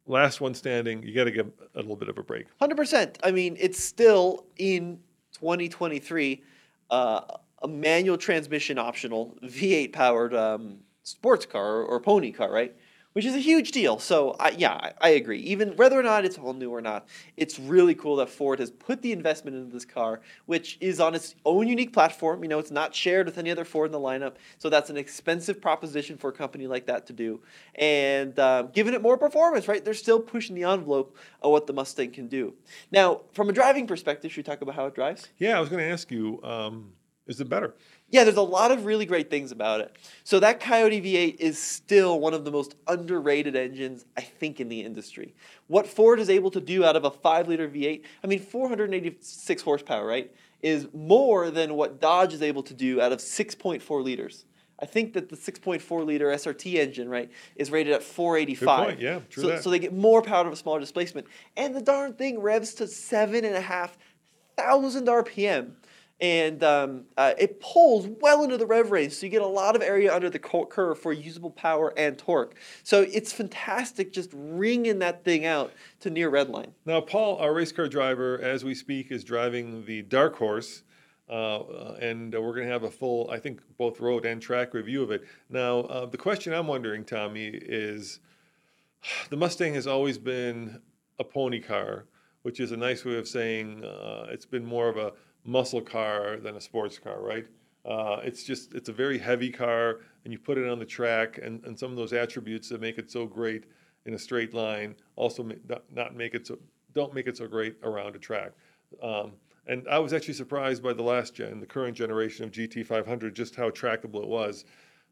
last 0.07 0.41
one 0.41 0.55
standing, 0.55 1.03
you 1.03 1.15
got 1.15 1.25
to 1.25 1.31
give 1.31 1.51
a 1.75 1.79
little 1.81 1.97
bit 1.97 2.09
of 2.09 2.17
a 2.17 2.23
break. 2.23 2.47
Hundred 2.59 2.77
percent. 2.77 3.19
I 3.23 3.31
mean, 3.31 3.57
it's 3.61 3.83
still 3.83 4.47
in 4.57 5.01
2023, 5.35 6.43
uh, 6.91 7.21
a 7.63 7.69
manual 7.69 8.19
transmission 8.19 8.79
optional 8.79 9.37
V8 9.43 9.93
powered 9.93 10.35
um, 10.35 10.79
sports 11.03 11.47
car 11.47 11.77
or, 11.77 11.85
or 11.85 12.01
pony 12.01 12.33
car, 12.33 12.51
right? 12.53 12.75
Which 13.15 13.25
is 13.25 13.35
a 13.35 13.41
huge 13.41 13.71
deal. 13.71 13.99
So 13.99 14.37
I, 14.39 14.51
yeah, 14.51 14.75
I, 14.75 14.93
I 15.01 15.09
agree. 15.11 15.39
Even 15.41 15.75
whether 15.77 15.99
or 15.99 16.03
not 16.03 16.25
it's 16.25 16.37
all 16.37 16.53
new 16.53 16.71
or 16.71 16.81
not, 16.81 17.09
it's 17.37 17.59
really 17.59 17.95
cool 17.95 18.17
that 18.17 18.29
Ford 18.29 18.59
has 18.59 18.71
put 18.71 19.03
the 19.03 19.13
investment 19.13 19.57
into 19.57 19.73
this 19.73 19.85
car, 19.85 20.21
which 20.47 20.77
is 20.81 21.01
on 21.01 21.15
its 21.15 21.35
own 21.45 21.67
unique 21.67 21.93
platform. 21.93 22.43
You 22.43 22.49
know, 22.49 22.59
it's 22.59 22.71
not 22.71 22.95
shared 22.95 23.27
with 23.27 23.39
any 23.39 23.51
other 23.51 23.65
Ford 23.65 23.87
in 23.87 23.93
the 23.93 24.01
lineup, 24.01 24.35
so 24.59 24.69
that's 24.69 24.91
an 24.91 24.97
expensive 24.97 25.61
proposition 25.61 26.19
for 26.19 26.29
a 26.29 26.33
company 26.33 26.67
like 26.67 26.87
that 26.87 27.07
to 27.07 27.13
do. 27.13 27.41
And 27.77 28.39
uh, 28.39 28.63
giving 28.73 28.95
it 28.95 29.03
more 29.03 29.17
performance, 29.17 29.69
right? 29.69 29.85
They're 29.85 29.95
still 29.95 30.21
pushing 30.21 30.55
the 30.55 30.65
envelope 30.65 31.17
of 31.41 31.53
what 31.53 31.67
the 31.67 31.73
Mustang 31.73 32.11
can 32.11 32.29
do. 32.29 32.55
Now, 32.91 33.23
from 33.33 33.49
a 33.49 33.53
driving 33.53 33.87
perspective, 33.87 34.33
should 34.33 34.39
we 34.39 34.43
talk 34.43 34.61
about 34.61 34.75
how 34.75 34.87
it 34.87 34.95
drives? 34.95 35.29
Yeah, 35.39 35.57
I 35.57 35.61
was 35.61 35.69
going 35.69 35.83
to 35.83 35.91
ask 35.91 36.11
you, 36.11 36.43
um, 36.43 36.93
is 37.27 37.41
it 37.41 37.49
better? 37.49 37.75
Yeah, 38.15 38.23
there's 38.23 38.37
a 38.37 38.43
lot 38.43 38.71
of 38.71 38.85
really 38.85 39.07
great 39.07 39.29
things 39.29 39.51
about 39.51 39.81
it. 39.81 39.97
So 40.23 40.39
that 40.39 40.61
Coyote 40.61 41.03
V8 41.03 41.35
is 41.41 41.61
still 41.61 42.21
one 42.21 42.33
of 42.33 42.45
the 42.45 42.53
most 42.53 42.77
underrated 42.87 43.57
engines, 43.57 44.05
I 44.17 44.21
think, 44.21 44.61
in 44.61 44.69
the 44.69 44.83
industry. 44.83 45.35
What 45.67 45.85
Ford 45.85 46.21
is 46.21 46.31
able 46.31 46.53
to 46.53 46.61
do 46.61 46.85
out 46.85 46.95
of 46.95 47.05
a 47.05 47.11
5-liter 47.11 47.69
V8, 47.69 48.03
I 48.23 48.27
mean, 48.29 48.39
486 48.39 49.63
horsepower, 49.63 50.07
right, 50.07 50.33
is 50.63 50.87
more 50.95 51.51
than 51.51 51.75
what 51.75 52.01
Dodge 52.01 52.33
is 52.33 52.41
able 52.41 52.63
to 52.63 52.73
do 52.73 53.01
out 53.01 53.11
of 53.11 53.19
6.4 53.19 54.05
liters. 54.05 54.45
I 54.79 54.87
think 54.87 55.13
that 55.15 55.29
the 55.29 55.37
6.4 55.37 56.07
liter 56.07 56.27
SRT 56.27 56.75
engine, 56.75 57.09
right, 57.09 57.29
is 57.57 57.73
rated 57.73 57.95
at 57.95 58.05
485. 58.05 58.79
Good 58.79 58.85
point. 58.85 59.01
Yeah, 59.01 59.21
true 59.29 59.43
so, 59.43 59.49
that. 59.49 59.65
so 59.65 59.71
they 59.71 59.81
get 59.81 59.93
more 59.93 60.23
power 60.23 60.37
out 60.37 60.47
of 60.47 60.53
a 60.53 60.57
smaller 60.57 60.79
displacement. 60.79 61.27
And 61.57 61.75
the 61.75 61.83
darn 61.83 62.13
thing 62.13 62.39
revs 62.39 62.75
to 62.75 62.87
seven 62.87 63.45
and 63.45 63.57
a 63.57 63.61
half 63.61 63.99
thousand 64.57 65.09
RPM 65.09 65.73
and 66.21 66.63
um, 66.63 67.05
uh, 67.17 67.35
it 67.39 67.61
pulls 67.61 68.07
well 68.21 68.45
into 68.45 68.57
the 68.57 68.67
rev 68.67 68.91
range, 68.91 69.13
so 69.13 69.27
you 69.27 69.31
get 69.31 69.43
a 69.43 69.47
lot 69.47 69.75
of 69.75 69.83
area 69.83 70.15
under 70.15 70.31
the 70.31 70.39
curve 70.39 70.99
for 70.99 71.13
usable 71.13 71.51
power 71.51 71.93
and 71.97 72.17
torque. 72.17 72.55
So 72.83 73.03
it's 73.03 73.33
fantastic 73.33 74.13
just 74.13 74.31
ringing 74.33 75.01
that 75.01 75.25
thing 75.25 75.45
out 75.45 75.73
to 76.01 76.11
near 76.11 76.31
redline. 76.31 76.73
Now, 76.87 77.01
Paul, 77.01 77.37
our 77.39 77.53
race 77.53 77.73
car 77.73 77.89
driver, 77.89 78.41
as 78.41 78.65
we 78.65 78.75
speak, 78.75 79.11
is 79.11 79.25
driving 79.25 79.85
the 79.85 80.03
Dark 80.03 80.37
Horse. 80.37 80.83
Uh, 81.27 81.95
and 82.03 82.35
uh, 82.35 82.41
we're 82.43 82.53
going 82.53 82.67
to 82.67 82.73
have 82.73 82.83
a 82.83 82.91
full, 82.91 83.31
I 83.31 83.39
think, 83.39 83.63
both 83.79 83.99
road 83.99 84.27
and 84.27 84.43
track 84.43 84.75
review 84.75 85.03
of 85.03 85.11
it. 85.11 85.25
Now, 85.49 85.81
uh, 85.81 86.05
the 86.05 86.19
question 86.19 86.53
I'm 86.53 86.67
wondering, 86.67 87.03
Tommy, 87.03 87.47
is 87.47 88.21
the 89.31 89.37
Mustang 89.37 89.73
has 89.75 89.87
always 89.87 90.19
been 90.19 90.83
a 91.19 91.25
pony 91.25 91.61
car, 91.61 92.05
which 92.43 92.61
is 92.61 92.73
a 92.73 92.77
nice 92.77 93.07
way 93.07 93.17
of 93.17 93.27
saying 93.27 93.85
uh, 93.85 94.27
it's 94.29 94.45
been 94.45 94.67
more 94.67 94.89
of 94.89 94.99
a 94.99 95.13
muscle 95.45 95.81
car 95.81 96.37
than 96.37 96.57
a 96.57 96.61
sports 96.61 96.99
car, 96.99 97.21
right? 97.21 97.47
Uh, 97.85 98.21
it's 98.23 98.45
just 98.45 98.75
it's 98.75 98.89
a 98.89 98.93
very 98.93 99.19
heavy 99.19 99.51
car, 99.51 100.01
and 100.25 100.33
you 100.33 100.39
put 100.39 100.57
it 100.57 100.69
on 100.69 100.79
the 100.79 100.87
track, 100.87 101.39
and, 101.43 101.63
and 101.65 101.79
some 101.79 101.91
of 101.91 101.97
those 101.97 102.13
attributes 102.13 102.69
that 102.71 102.81
make 102.81 102.99
it 102.99 103.11
so 103.11 103.27
great 103.27 103.65
in 104.07 104.15
a 104.15 104.19
straight 104.19 104.55
line 104.55 104.95
also 105.17 105.49
not 105.95 106.15
make 106.15 106.35
it 106.35 106.47
so 106.47 106.59
don't 106.95 107.15
make 107.15 107.27
it 107.27 107.37
so 107.37 107.47
great 107.47 107.77
around 107.83 108.15
a 108.17 108.19
track. 108.19 108.53
Um, 109.03 109.33
and 109.67 109.87
I 109.89 109.99
was 109.99 110.13
actually 110.13 110.35
surprised 110.35 110.83
by 110.83 110.93
the 110.93 111.03
last 111.03 111.35
gen, 111.35 111.61
the 111.61 111.67
current 111.67 111.97
generation 111.97 112.45
of 112.45 112.51
GT500, 112.51 113.33
just 113.33 113.55
how 113.55 113.71
trackable 113.71 114.23
it 114.23 114.29
was. 114.29 114.65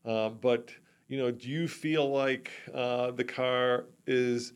Uh, 0.05 0.29
but 0.29 0.71
you 1.09 1.18
know, 1.18 1.31
do 1.31 1.49
you 1.49 1.68
feel 1.68 2.11
like 2.11 2.51
uh, 2.73 3.11
the 3.11 3.25
car 3.25 3.85
is 4.07 4.53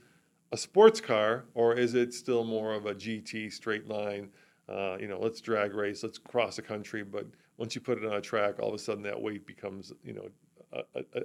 a 0.52 0.56
sports 0.56 1.00
car, 1.00 1.44
or 1.54 1.74
is 1.74 1.94
it 1.94 2.14
still 2.14 2.44
more 2.44 2.72
of 2.72 2.86
a 2.86 2.94
GT 2.94 3.52
straight 3.52 3.88
line? 3.88 4.30
Uh, 4.68 4.96
you 4.98 5.08
know, 5.08 5.18
let's 5.20 5.40
drag 5.40 5.74
race, 5.74 6.02
let's 6.02 6.18
cross 6.18 6.56
the 6.56 6.62
country. 6.62 7.02
But 7.04 7.26
once 7.56 7.74
you 7.74 7.80
put 7.80 7.98
it 7.98 8.04
on 8.04 8.14
a 8.14 8.20
track, 8.20 8.60
all 8.60 8.68
of 8.68 8.74
a 8.74 8.78
sudden 8.78 9.02
that 9.04 9.20
weight 9.20 9.46
becomes, 9.46 9.92
you 10.04 10.14
know, 10.14 10.28
a, 10.72 10.98
a, 10.98 11.20
a, 11.20 11.22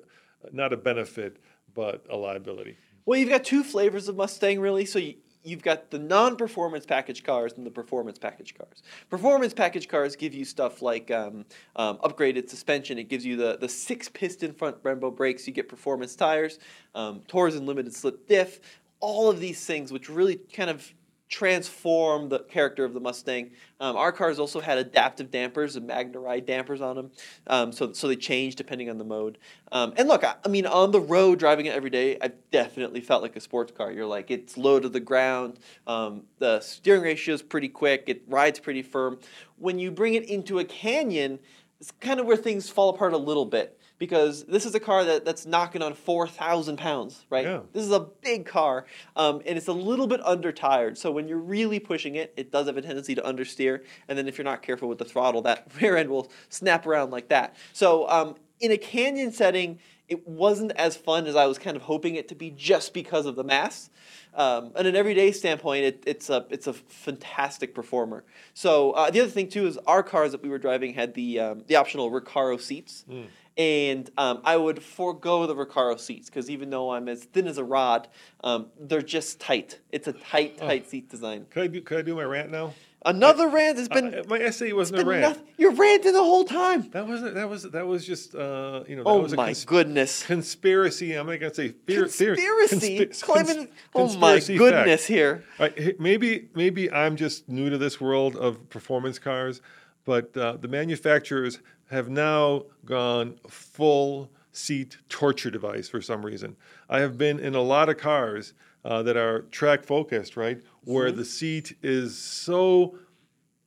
not 0.52 0.74
a 0.74 0.78
benefit, 0.78 1.38
but 1.74 2.06
a 2.10 2.16
liability. 2.16 2.78
Well, 3.06 3.20
you've 3.20 3.30
got 3.30 3.44
two 3.44 3.64
flavors 3.64 4.08
of 4.08 4.16
Mustang, 4.16 4.60
really. 4.60 4.86
So 4.86 5.00
you, 5.00 5.16
you've 5.44 5.64
got 5.64 5.90
the 5.90 5.98
non-performance 5.98 6.86
package 6.86 7.24
cars 7.24 7.54
and 7.58 7.66
the 7.66 7.72
performance 7.72 8.20
package 8.20 8.54
cars. 8.56 8.84
Performance 9.10 9.54
package 9.54 9.88
cars 9.88 10.16
give 10.16 10.36
you 10.36 10.46
stuff 10.46 10.84
like 10.84 11.10
um, 11.10 11.46
um, 11.76 11.98
upgraded 11.98 12.48
suspension. 12.50 13.00
It 13.00 13.10
gives 13.10 13.26
you 13.26 13.38
the, 13.38 13.58
the 13.60 13.68
six-piston 13.68 14.54
front 14.54 14.84
Brembo 14.84 15.16
brakes. 15.16 15.48
You 15.48 15.54
get 15.54 15.68
performance 15.68 16.16
tires, 16.16 16.60
um, 16.94 17.22
Torsen 17.28 17.66
limited 17.66 17.96
slip 17.96 18.28
diff. 18.28 18.60
All 19.00 19.32
of 19.32 19.40
these 19.40 19.66
things, 19.66 19.92
which 19.92 20.10
really 20.10 20.36
kind 20.36 20.70
of 20.70 20.94
transform 21.32 22.28
the 22.28 22.40
character 22.40 22.84
of 22.84 22.94
the 22.94 23.00
Mustang. 23.00 23.52
Um, 23.80 23.96
our 23.96 24.12
cars 24.12 24.38
also 24.38 24.60
had 24.60 24.78
adaptive 24.78 25.32
dampers 25.32 25.78
and 25.78 25.90
MagneRide 25.90 26.46
dampers 26.46 26.82
on 26.82 26.98
them, 26.98 27.12
um, 27.48 27.72
so 27.72 27.94
so 27.94 28.08
they 28.08 28.18
change 28.18 28.56
depending 28.56 28.90
on 28.90 28.98
the 28.98 29.06
mode. 29.06 29.40
Um, 29.72 29.94
and 29.96 30.08
look, 30.08 30.24
I, 30.24 30.36
I, 30.46 30.50
mean, 30.50 30.66
on 30.68 30.92
the 30.92 31.00
road 31.00 31.40
driving 31.40 31.66
it 31.66 31.74
every 31.74 31.90
day, 31.90 32.18
I 32.22 32.32
definitely 32.52 33.00
felt 33.00 33.24
like 33.24 33.36
a 33.38 33.40
sports 33.40 33.72
car. 33.72 33.92
You're 33.92 34.06
like 34.06 34.30
it's 34.30 34.58
low 34.58 34.80
to 34.80 34.90
the 34.90 35.00
ground. 35.00 35.58
Um, 35.88 36.24
the 36.38 36.60
steering 36.60 37.02
ratio 37.02 37.34
is 37.34 37.42
pretty 37.42 37.70
quick. 37.70 38.04
It 38.08 38.24
rides 38.28 38.60
pretty 38.60 38.84
firm. 38.84 39.18
When 39.58 39.80
you 39.80 39.90
bring 39.90 40.16
it 40.16 40.26
into 40.30 40.60
a 40.60 40.66
canyon, 40.66 41.40
it's 41.80 41.92
kind 42.02 42.20
of 42.20 42.26
where 42.26 42.38
things 42.38 42.70
fall 42.70 42.90
apart 42.90 43.14
a 43.14 43.18
little 43.18 43.46
bit 43.46 43.80
because 44.02 44.46
this 44.46 44.66
is 44.66 44.74
a 44.74 44.80
car 44.80 45.06
that, 45.06 45.26
that's 45.26 45.46
knocking 45.46 45.84
on 45.84 45.94
4,000 45.94 46.76
pounds, 46.76 47.24
right? 47.30 47.46
Yeah. 47.46 47.60
This 47.72 47.84
is 47.84 47.92
a 47.92 48.00
big 48.00 48.48
car, 48.48 48.88
um, 49.16 49.44
and 49.46 49.60
it's 49.60 49.68
a 49.68 49.74
little 49.74 50.08
bit 50.08 50.20
under 50.26 50.52
tired. 50.52 50.98
So 50.98 51.12
when 51.12 51.28
you're 51.28 51.38
really 51.38 51.80
pushing 51.80 52.16
it, 52.16 52.34
it 52.36 52.52
does 52.52 52.66
have 52.66 52.78
a 52.78 52.82
tendency 52.82 53.14
to 53.14 53.22
understeer. 53.22 53.84
And 54.08 54.18
then 54.18 54.28
if 54.28 54.40
you're 54.40 54.44
not 54.46 54.64
careful 54.64 54.90
with 54.90 54.98
the 54.98 55.06
throttle, 55.06 55.44
that 55.44 55.68
rear 55.80 55.98
end 55.98 56.10
will 56.10 56.32
snap 56.50 56.88
around 56.88 57.12
like 57.12 57.28
that. 57.28 57.56
So 57.74 58.10
um, 58.10 58.38
in 58.60 58.72
a 58.72 58.78
canyon 58.78 59.32
setting, 59.32 59.78
it 60.10 60.28
wasn't 60.28 60.72
as 60.72 60.98
fun 60.98 61.28
as 61.28 61.36
I 61.36 61.46
was 61.46 61.60
kind 61.60 61.78
of 61.78 61.84
hoping 61.84 62.16
it 62.16 62.28
to 62.30 62.36
be 62.36 62.50
just 62.50 62.96
because 62.96 63.28
of 63.28 63.36
the 63.36 63.44
mass. 63.44 63.92
Um, 64.34 64.72
and 64.76 64.88
an 64.88 64.96
everyday 64.96 65.32
standpoint, 65.32 65.84
it, 65.84 66.04
it's 66.08 66.30
a 66.30 66.48
it's 66.50 66.66
a 66.66 66.74
fantastic 66.74 67.76
performer. 67.76 68.24
So 68.54 68.92
uh, 68.92 69.12
the 69.12 69.22
other 69.22 69.30
thing 69.30 69.48
too 69.48 69.68
is 69.68 69.78
our 69.86 70.02
cars 70.02 70.32
that 70.32 70.42
we 70.42 70.50
were 70.50 70.58
driving 70.58 70.94
had 70.94 71.14
the 71.14 71.40
um, 71.40 71.64
the 71.68 71.76
optional 71.76 72.10
Recaro 72.10 72.60
seats. 72.60 73.06
Mm 73.08 73.28
and 73.58 74.10
um, 74.18 74.42
I 74.44 74.58
would 74.58 74.82
forego 74.82 75.46
the 75.46 75.56
Recaro 75.56 76.00
seats 76.00 76.30
because 76.30 76.50
even 76.50 76.70
though 76.70 76.92
I'm 76.92 77.10
as 77.10 77.26
thin 77.26 77.48
as 77.48 77.58
a 77.58 77.64
rod, 77.64 78.08
um, 78.44 78.68
they're 78.80 79.02
just 79.02 79.40
tight. 79.40 79.80
It's 79.92 80.08
a 80.08 80.14
tight, 80.14 80.58
oh. 80.62 80.68
tight 80.68 80.84
oh. 80.88 80.90
seat 80.90 81.10
design. 81.10 81.46
Could 81.50 81.64
I 81.64 81.68
do? 81.68 81.82
Could 81.82 82.00
I 82.00 82.02
do 82.02 82.16
my 82.16 82.24
rant 82.24 82.52
now? 82.52 82.74
Another 83.04 83.50
I, 83.50 83.54
rant 83.54 83.78
has 83.80 83.90
been. 83.90 84.14
Uh, 84.14 84.24
my 84.28 84.38
essay 84.38 84.72
wasn't 84.74 85.02
a 85.02 85.06
rant. 85.06 85.22
Nothing, 85.22 85.44
you're 85.58 85.74
ranting 85.74 86.14
the 86.14 86.24
whole 86.24 86.46
time. 86.46 86.90
That 86.92 87.08
wasn't. 87.08 87.34
That 87.34 87.50
was. 87.50 87.64
That 87.64 87.88
was 87.88 88.06
just. 88.06 88.36
Uh, 88.36 88.84
you 88.88 88.96
know. 88.96 89.04
oh 89.06 89.22
was 89.22 89.36
my 89.36 89.48
cons- 89.48 89.66
goodness. 89.66 90.24
Conspiracy. 90.24 91.16
I'm 91.16 91.26
not 91.26 91.40
gonna 91.40 91.54
say 91.54 91.70
fear, 91.70 92.02
conspiracy. 92.02 93.00
Consp- 93.00 93.22
Claiming, 93.24 93.68
oh 93.96 94.16
my 94.18 94.40
goodness! 94.40 95.02
Fact. 95.02 95.08
Here. 95.08 95.44
Right, 95.60 96.00
maybe. 96.00 96.50
Maybe 96.54 96.92
I'm 96.92 97.16
just 97.16 97.50
new 97.50 97.70
to 97.70 97.78
this 97.78 98.00
world 98.00 98.36
of 98.36 98.70
performance 98.70 99.18
cars, 99.18 99.62
but 100.06 100.38
uh, 100.38 100.58
the 100.58 100.68
manufacturers 100.68 101.60
have 101.92 102.10
now 102.10 102.64
gone 102.86 103.38
full 103.48 104.32
seat 104.54 104.98
torture 105.10 105.52
device 105.52 105.88
for 105.90 106.02
some 106.02 106.26
reason. 106.26 106.56
I 106.90 107.00
have 107.00 107.18
been 107.18 107.40
in 107.40 107.54
a 107.54 107.62
lot 107.62 107.90
of 107.90 107.98
cars 107.98 108.54
uh, 108.84 109.04
that 109.04 109.18
are 109.18 109.42
track 109.44 109.84
focused, 109.84 110.36
right, 110.36 110.60
where 110.86 111.10
mm-hmm. 111.10 111.18
the 111.18 111.26
seat 111.26 111.78
is 111.84 112.18
so 112.18 112.98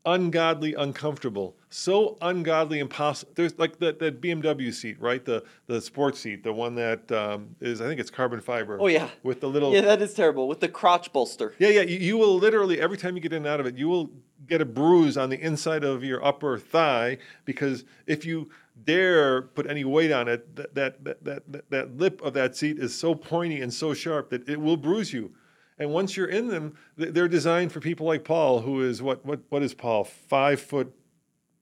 ungodly 0.07 0.75
uncomfortable, 0.75 1.57
so 1.71 2.17
ungodly 2.21 2.79
impossible. 2.79 3.33
There's 3.35 3.59
like 3.59 3.79
that, 3.79 3.99
that 4.01 4.21
BMW 4.21 4.73
seat, 4.73 5.01
right? 5.01 5.25
The 5.25 5.45
the 5.67 5.81
sports 5.81 6.21
seat, 6.21 6.43
the 6.43 6.53
one 6.53 6.75
that 6.75 7.11
um, 7.13 7.55
is 7.61 7.81
I 7.81 7.87
think 7.87 8.01
it's 8.01 8.11
carbon 8.11 8.41
fiber. 8.41 8.79
Oh 8.81 8.87
yeah, 8.87 9.09
with 9.23 9.41
the 9.41 9.49
little 9.49 9.73
yeah, 9.73 9.83
that 9.83 10.03
is 10.03 10.15
terrible 10.15 10.49
with 10.49 10.61
the 10.61 10.69
crotch 10.69 11.13
bolster. 11.13 11.55
Yeah, 11.59 11.69
yeah. 11.69 11.83
You, 11.83 11.99
you 11.99 12.19
will 12.19 12.37
literally 12.37 12.81
every 12.81 12.97
time 12.97 13.17
you 13.17 13.23
get 13.23 13.33
in 13.33 13.39
and 13.39 13.47
out 13.47 13.61
of 13.61 13.67
it, 13.67 13.77
you 13.77 13.89
will 13.89 14.11
get 14.47 14.61
a 14.61 14.65
bruise 14.65 15.17
on 15.17 15.31
the 15.31 15.41
inside 15.41 15.85
of 15.85 16.05
your 16.05 16.25
upper 16.25 16.59
thigh 16.59 17.19
because 17.45 17.85
if 18.07 18.25
you 18.25 18.51
dare 18.85 19.43
put 19.43 19.69
any 19.69 19.85
weight 19.85 20.11
on 20.11 20.29
it, 20.29 20.57
that 20.57 20.75
that 20.75 21.05
that 21.05 21.25
that, 21.25 21.71
that 21.71 21.97
lip 21.97 22.21
of 22.23 22.35
that 22.35 22.57
seat 22.57 22.79
is 22.79 22.95
so 22.95 23.15
pointy 23.15 23.61
and 23.61 23.73
so 23.73 23.95
sharp 23.95 24.31
that 24.31 24.49
it 24.49 24.61
will 24.61 24.77
bruise 24.77 25.13
you. 25.13 25.33
And 25.79 25.91
once 25.91 26.17
you're 26.17 26.29
in 26.29 26.49
them, 26.49 26.77
they're 26.97 27.29
designed 27.29 27.73
for 27.73 27.81
people 27.81 28.07
like 28.07 28.25
Paul, 28.25 28.61
who 28.61 28.83
is 28.83 29.03
what 29.03 29.25
what 29.25 29.41
what 29.49 29.63
is 29.63 29.75
Paul? 29.75 30.05
Five 30.05 30.61
foot 30.61 30.95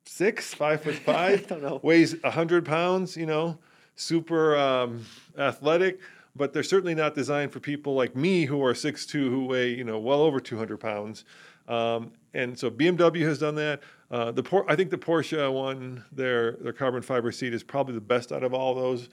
six, 0.04 0.52
five 0.54 0.82
foot 0.82 0.94
five, 1.06 1.44
I 1.44 1.46
don't 1.46 1.62
know. 1.62 1.80
weighs 1.82 2.14
hundred 2.22 2.64
pounds. 2.64 3.16
You 3.16 3.26
know, 3.26 3.58
super 3.94 4.56
um, 4.56 5.06
athletic. 5.38 6.00
But 6.34 6.54
they're 6.54 6.62
certainly 6.62 6.94
not 6.94 7.14
designed 7.14 7.52
for 7.52 7.60
people 7.60 7.94
like 7.94 8.16
me, 8.16 8.46
who 8.46 8.64
are 8.64 8.74
six 8.74 9.04
two, 9.04 9.28
who 9.28 9.44
weigh 9.44 9.74
you 9.74 9.84
know 9.84 9.98
well 9.98 10.20
over 10.20 10.40
two 10.40 10.56
hundred 10.56 10.78
pounds. 10.78 11.24
Um, 11.72 12.12
and 12.34 12.58
so 12.58 12.70
BMW 12.70 13.22
has 13.22 13.38
done 13.38 13.54
that. 13.56 13.80
Uh, 14.10 14.30
the 14.30 14.42
Por- 14.42 14.70
I 14.70 14.76
think 14.76 14.90
the 14.90 14.98
Porsche 14.98 15.52
one, 15.52 16.04
their 16.12 16.52
their 16.52 16.72
carbon 16.72 17.02
fiber 17.02 17.32
seat 17.32 17.54
is 17.54 17.62
probably 17.62 17.94
the 17.94 18.00
best 18.00 18.32
out 18.32 18.42
of 18.42 18.52
all 18.52 18.74
those. 18.74 19.08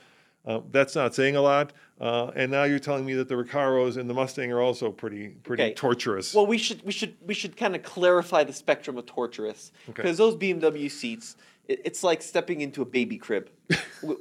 Uh, 0.45 0.61
that's 0.71 0.95
not 0.95 1.13
saying 1.13 1.35
a 1.35 1.41
lot. 1.41 1.73
Uh, 1.99 2.31
and 2.35 2.51
now 2.51 2.63
you're 2.63 2.79
telling 2.79 3.05
me 3.05 3.13
that 3.13 3.27
the 3.27 3.35
Recaros 3.35 3.97
and 3.97 4.09
the 4.09 4.13
Mustang 4.13 4.51
are 4.51 4.61
also 4.61 4.91
pretty 4.91 5.29
pretty 5.29 5.63
okay. 5.63 5.73
torturous. 5.73 6.33
Well, 6.33 6.47
we 6.47 6.57
should 6.57 6.83
we 6.83 6.91
should 6.91 7.15
we 7.25 7.33
should 7.33 7.55
kind 7.55 7.75
of 7.75 7.83
clarify 7.83 8.43
the 8.43 8.53
spectrum 8.53 8.97
of 8.97 9.05
torturous 9.05 9.71
because 9.85 10.19
okay. 10.19 10.35
those 10.35 10.35
BMW 10.35 10.91
seats 10.91 11.37
it, 11.67 11.81
it's 11.85 12.03
like 12.03 12.21
stepping 12.21 12.61
into 12.61 12.81
a 12.81 12.85
baby 12.85 13.17
crib, 13.17 13.49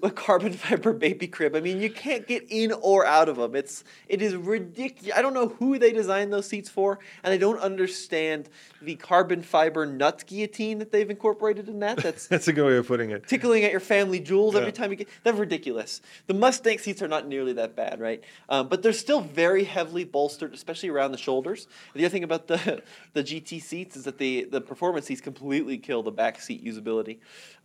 a 0.03 0.11
carbon 0.11 0.53
fiber 0.65 0.93
baby 0.93 1.27
crib. 1.27 1.55
I 1.57 1.61
mean, 1.61 1.81
you 1.81 1.91
can't 1.91 2.27
get 2.27 2.45
in 2.51 2.73
or 2.73 3.07
out 3.07 3.29
of 3.29 3.37
them. 3.37 3.55
It's 3.55 3.85
it 4.09 4.21
is 4.21 4.35
ridiculous. 4.37 5.17
I 5.17 5.23
don't 5.23 5.35
know 5.35 5.49
who 5.49 5.79
they 5.79 5.93
designed 5.93 6.33
those 6.33 6.47
seats 6.47 6.69
for, 6.69 6.99
and 7.23 7.33
I 7.33 7.37
don't 7.37 7.59
understand 7.61 8.49
the 8.83 8.97
carbon 8.97 9.43
fiber 9.43 9.87
nut 9.87 10.25
guillotine 10.27 10.79
that 10.79 10.93
they've 10.93 11.09
incorporated 11.09 11.69
in 11.69 11.81
that. 11.81 11.99
That's 11.99 12.27
That's 12.29 12.49
a 12.49 12.53
good 12.53 12.67
way 12.67 12.77
of 12.77 12.87
putting 12.87 13.11
it. 13.11 13.27
tickling 13.27 13.65
at 13.65 13.71
your 13.71 13.81
family 13.81 14.21
jewels 14.21 14.55
Yeah. 14.55 14.61
every 14.61 14.73
time 14.73 14.91
you 14.91 14.97
get. 14.97 15.09
That's 15.25 15.39
ridiculous. 15.39 16.01
The 16.27 16.35
Mustang 16.35 16.79
seats 16.79 17.01
are 17.03 17.09
not 17.09 17.27
nearly 17.27 17.53
that 17.55 17.75
bad, 17.75 18.01
right? 18.01 18.23
Um, 18.49 18.69
but 18.69 18.83
they're 18.83 18.93
still 18.93 19.21
very 19.21 19.65
heavily 19.65 20.05
bolstered, 20.05 20.53
especially 20.55 20.89
around 20.91 21.13
the 21.13 21.19
shoulders. 21.19 21.69
The 21.95 22.05
other 22.05 22.11
thing 22.11 22.25
about 22.25 22.49
the 22.49 22.83
the 23.15 23.23
GT 23.25 23.63
seats 23.63 23.97
is 23.97 24.05
that 24.05 24.19
the 24.19 24.45
the 24.51 24.61
performance 24.61 25.07
seats 25.07 25.21
completely 25.21 25.79
kill 25.79 26.03
the 26.03 26.11
back 26.13 26.41
seat 26.41 26.65
usability. 26.65 27.19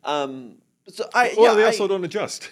Um, 0.03 0.55
so 0.87 1.09
I 1.13 1.33
Well, 1.37 1.51
yeah, 1.51 1.53
they 1.55 1.63
I- 1.63 1.67
also 1.67 1.87
don't 1.87 2.03
adjust. 2.05 2.49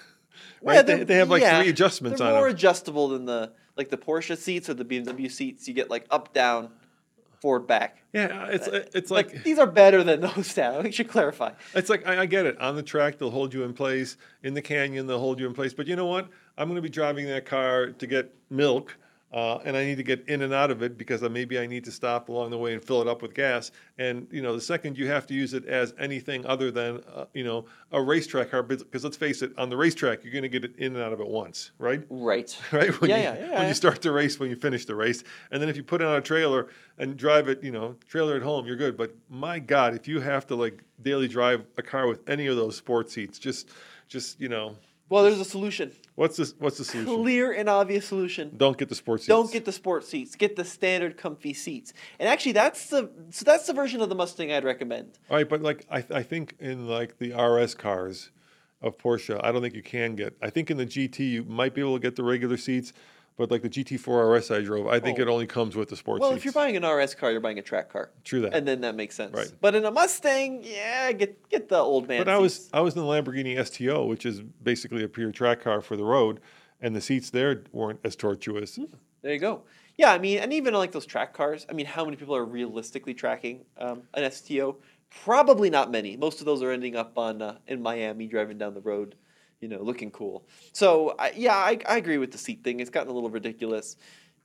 Right? 0.63 0.85
they, 0.85 0.95
they're- 0.97 1.05
they 1.05 1.15
have 1.15 1.29
like 1.29 1.41
yeah, 1.41 1.59
three 1.59 1.69
adjustments 1.69 2.19
they're 2.19 2.27
on 2.27 2.33
more 2.35 2.47
them. 2.47 2.55
adjustable 2.55 3.09
than 3.09 3.25
the 3.25 3.51
like 3.75 3.89
the 3.89 3.97
Porsche 3.97 4.37
seats 4.37 4.69
or 4.69 4.73
the 4.75 4.85
BMW 4.85 5.29
seats. 5.31 5.67
You 5.67 5.73
get 5.73 5.89
like 5.89 6.05
up, 6.11 6.33
down, 6.33 6.69
forward, 7.41 7.65
back. 7.65 8.03
Yeah, 8.13 8.47
it's 8.47 8.67
uh, 8.67 8.85
it's 8.93 9.09
But 9.09 9.15
like 9.33 9.43
these 9.43 9.57
are 9.57 9.65
better 9.65 10.03
than 10.03 10.21
those 10.35 10.55
now. 10.55 10.81
We 10.81 10.91
should 10.91 11.07
clarify. 11.07 11.53
It's 11.73 11.89
like 11.89 12.05
I, 12.07 12.21
I 12.21 12.25
get 12.27 12.45
it. 12.45 12.59
On 12.61 12.75
the 12.75 12.83
track, 12.83 13.17
they'll 13.17 13.31
hold 13.31 13.53
you 13.53 13.63
in 13.63 13.73
place. 13.73 14.17
In 14.43 14.53
the 14.53 14.61
canyon, 14.61 15.07
they'll 15.07 15.19
hold 15.19 15.39
you 15.39 15.47
in 15.47 15.53
place. 15.53 15.73
But 15.73 15.87
you 15.87 15.95
know 15.95 16.05
what? 16.05 16.29
I'm 16.57 16.67
going 16.67 16.75
to 16.75 16.81
be 16.81 16.89
driving 16.89 17.25
that 17.27 17.45
car 17.45 17.87
to 17.87 18.05
get 18.07 18.31
milk, 18.51 18.95
uh, 19.33 19.59
and 19.63 19.77
I 19.77 19.85
need 19.85 19.95
to 19.95 20.03
get 20.03 20.27
in 20.27 20.41
and 20.41 20.53
out 20.53 20.71
of 20.71 20.83
it 20.83 20.97
because 20.97 21.21
maybe 21.21 21.57
I 21.57 21.65
need 21.65 21.85
to 21.85 21.91
stop 21.91 22.27
along 22.27 22.51
the 22.51 22.57
way 22.57 22.73
and 22.73 22.83
fill 22.83 23.01
it 23.01 23.07
up 23.07 23.21
with 23.21 23.33
gas. 23.33 23.71
And 23.97 24.27
you 24.29 24.41
know, 24.41 24.53
the 24.53 24.61
second 24.61 24.97
you 24.97 25.07
have 25.07 25.25
to 25.27 25.33
use 25.33 25.53
it 25.53 25.65
as 25.65 25.93
anything 25.97 26.45
other 26.45 26.69
than 26.69 27.01
uh, 27.13 27.25
you 27.33 27.43
know 27.43 27.65
a 27.91 28.01
racetrack 28.01 28.51
car, 28.51 28.61
because 28.63 29.03
let's 29.03 29.17
face 29.17 29.41
it, 29.41 29.53
on 29.57 29.69
the 29.69 29.77
racetrack, 29.77 30.23
you're 30.23 30.33
going 30.33 30.43
to 30.43 30.49
get 30.49 30.65
it 30.65 30.75
in 30.77 30.95
and 30.95 31.03
out 31.03 31.13
of 31.13 31.21
it 31.21 31.27
once, 31.27 31.71
right? 31.77 32.03
Right. 32.09 32.57
right? 32.71 32.99
When 32.99 33.09
Yeah, 33.09 33.17
you, 33.17 33.23
yeah, 33.23 33.35
yeah, 33.39 33.59
When 33.59 33.67
you 33.67 33.73
start 33.73 34.01
the 34.01 34.11
race, 34.11 34.39
when 34.39 34.49
you 34.49 34.55
finish 34.55 34.85
the 34.85 34.95
race, 34.95 35.23
and 35.51 35.61
then 35.61 35.69
if 35.69 35.77
you 35.77 35.83
put 35.83 36.01
it 36.01 36.07
on 36.07 36.15
a 36.17 36.21
trailer 36.21 36.67
and 36.97 37.15
drive 37.15 37.47
it, 37.47 37.63
you 37.63 37.71
know, 37.71 37.95
trailer 38.07 38.35
at 38.35 38.41
home, 38.41 38.65
you're 38.65 38.75
good. 38.75 38.97
But 38.97 39.15
my 39.29 39.59
God, 39.59 39.95
if 39.95 40.07
you 40.07 40.19
have 40.19 40.45
to 40.47 40.55
like 40.55 40.83
daily 41.01 41.27
drive 41.27 41.65
a 41.77 41.81
car 41.81 42.07
with 42.07 42.27
any 42.29 42.47
of 42.47 42.57
those 42.57 42.75
sports 42.75 43.13
seats, 43.13 43.39
just, 43.39 43.69
just 44.07 44.39
you 44.41 44.49
know, 44.49 44.75
Well, 45.11 45.23
there's 45.23 45.41
a 45.41 45.45
solution. 45.45 45.91
what's 46.15 46.37
this? 46.37 46.55
What's 46.57 46.77
the 46.77 46.85
solution? 46.85 47.13
Clear 47.21 47.51
and 47.51 47.67
obvious 47.67 48.07
solution. 48.07 48.53
Don't 48.55 48.77
get 48.77 48.87
the 48.87 48.95
sports 48.95 49.23
seats. 49.23 49.27
Don't 49.27 49.51
get 49.51 49.65
the 49.65 49.73
sports 49.73 50.07
seats. 50.07 50.37
Get 50.37 50.55
the 50.55 50.63
standard 50.63 51.17
comfy 51.17 51.53
seats. 51.53 51.91
And 52.17 52.29
actually, 52.29 52.53
that's 52.53 52.87
the 52.87 53.11
so 53.29 53.43
that's 53.43 53.67
the 53.67 53.73
version 53.73 53.99
of 53.99 54.07
the 54.07 54.15
Mustang 54.15 54.53
I'd 54.53 54.63
recommend. 54.63 55.19
All 55.29 55.35
right, 55.35 55.49
but 55.49 55.61
like 55.61 55.85
I, 55.91 56.05
I 56.11 56.23
think 56.23 56.55
in 56.61 56.87
like 56.87 57.17
the 57.17 57.33
RS 57.33 57.75
cars 57.75 58.31
of 58.81 58.97
Porsche, 58.97 59.37
I 59.43 59.51
don't 59.51 59.61
think 59.61 59.75
you 59.75 59.83
can 59.83 60.15
get. 60.15 60.37
I 60.41 60.49
think 60.49 60.71
in 60.71 60.77
the 60.77 60.85
GT 60.85 61.19
you 61.19 61.43
might 61.43 61.75
be 61.75 61.81
able 61.81 61.97
to 61.97 62.01
get 62.01 62.15
the 62.15 62.23
regular 62.23 62.55
seats, 62.55 62.93
but 63.41 63.49
like 63.49 63.63
the 63.63 63.69
GT4 63.69 64.37
RS 64.37 64.51
I 64.51 64.61
drove, 64.61 64.85
I 64.85 64.99
think 64.99 65.17
Oh. 65.17 65.23
it 65.23 65.27
only 65.27 65.47
comes 65.47 65.75
with 65.75 65.89
the 65.89 65.95
sports 65.95 66.21
Well, 66.21 66.33
if 66.33 66.45
you're 66.45 66.53
buying 66.53 66.77
an 66.77 66.85
RS 66.85 67.15
car, 67.15 67.31
you're 67.31 67.41
buying 67.41 67.57
a 67.57 67.63
track 67.63 67.89
car. 67.91 68.11
True 68.23 68.41
that. 68.41 68.53
And 68.53 68.67
then 68.67 68.81
that 68.81 68.95
makes 68.95 69.15
sense. 69.15 69.33
Right. 69.33 69.51
But 69.59 69.73
in 69.73 69.83
a 69.83 69.89
Mustang, 69.89 70.63
yeah, 70.63 71.11
get 71.11 71.49
get 71.49 71.67
the 71.67 71.79
old 71.79 72.07
man. 72.07 72.19
But 72.19 72.29
I 72.29 72.37
was 72.37 72.55
seats. 72.55 72.69
I 72.71 72.81
was 72.81 72.95
in 72.95 73.01
the 73.01 73.07
Lamborghini 73.07 73.57
STO, 73.65 74.05
which 74.05 74.27
is 74.27 74.41
basically 74.41 75.03
a 75.03 75.07
pure 75.07 75.31
track 75.31 75.59
car 75.61 75.81
for 75.81 75.97
the 75.97 76.03
road, 76.03 76.39
and 76.81 76.95
the 76.95 77.01
seats 77.01 77.31
there 77.31 77.63
weren't 77.71 77.99
as 78.03 78.15
tortuous. 78.15 78.77
There 79.23 79.33
you 79.33 79.39
go. 79.39 79.63
Yeah, 79.97 80.13
I 80.13 80.19
mean, 80.19 80.37
and 80.37 80.53
even 80.53 80.75
like 80.75 80.91
those 80.91 81.07
track 81.07 81.33
cars. 81.33 81.65
I 81.67 81.73
mean, 81.73 81.87
how 81.87 82.05
many 82.05 82.15
people 82.17 82.35
are 82.35 82.45
realistically 82.45 83.15
tracking 83.15 83.65
um, 83.79 84.03
an 84.13 84.31
STO? 84.31 84.77
Probably 85.09 85.71
not 85.71 85.89
many. 85.89 86.15
Most 86.15 86.39
of 86.41 86.45
those 86.45 86.61
are 86.61 86.71
ending 86.71 86.95
up 86.95 87.17
on 87.17 87.41
uh, 87.41 87.57
in 87.67 87.81
Miami, 87.81 88.27
driving 88.27 88.59
down 88.59 88.75
the 88.75 88.81
road, 88.81 89.15
you 89.61 89.67
know, 89.67 89.81
looking 89.81 90.11
cool. 90.11 90.43
So 90.73 91.15
I, 91.17 91.31
yeah, 91.35 91.55
I, 91.55 91.79
I 91.87 91.97
agree 91.97 92.17
with 92.17 92.31
the 92.31 92.37
seat 92.37 92.63
thing. 92.63 92.79
It's 92.79 92.89
gotten 92.89 93.09
a 93.09 93.13
little 93.13 93.29
ridiculous. 93.29 93.95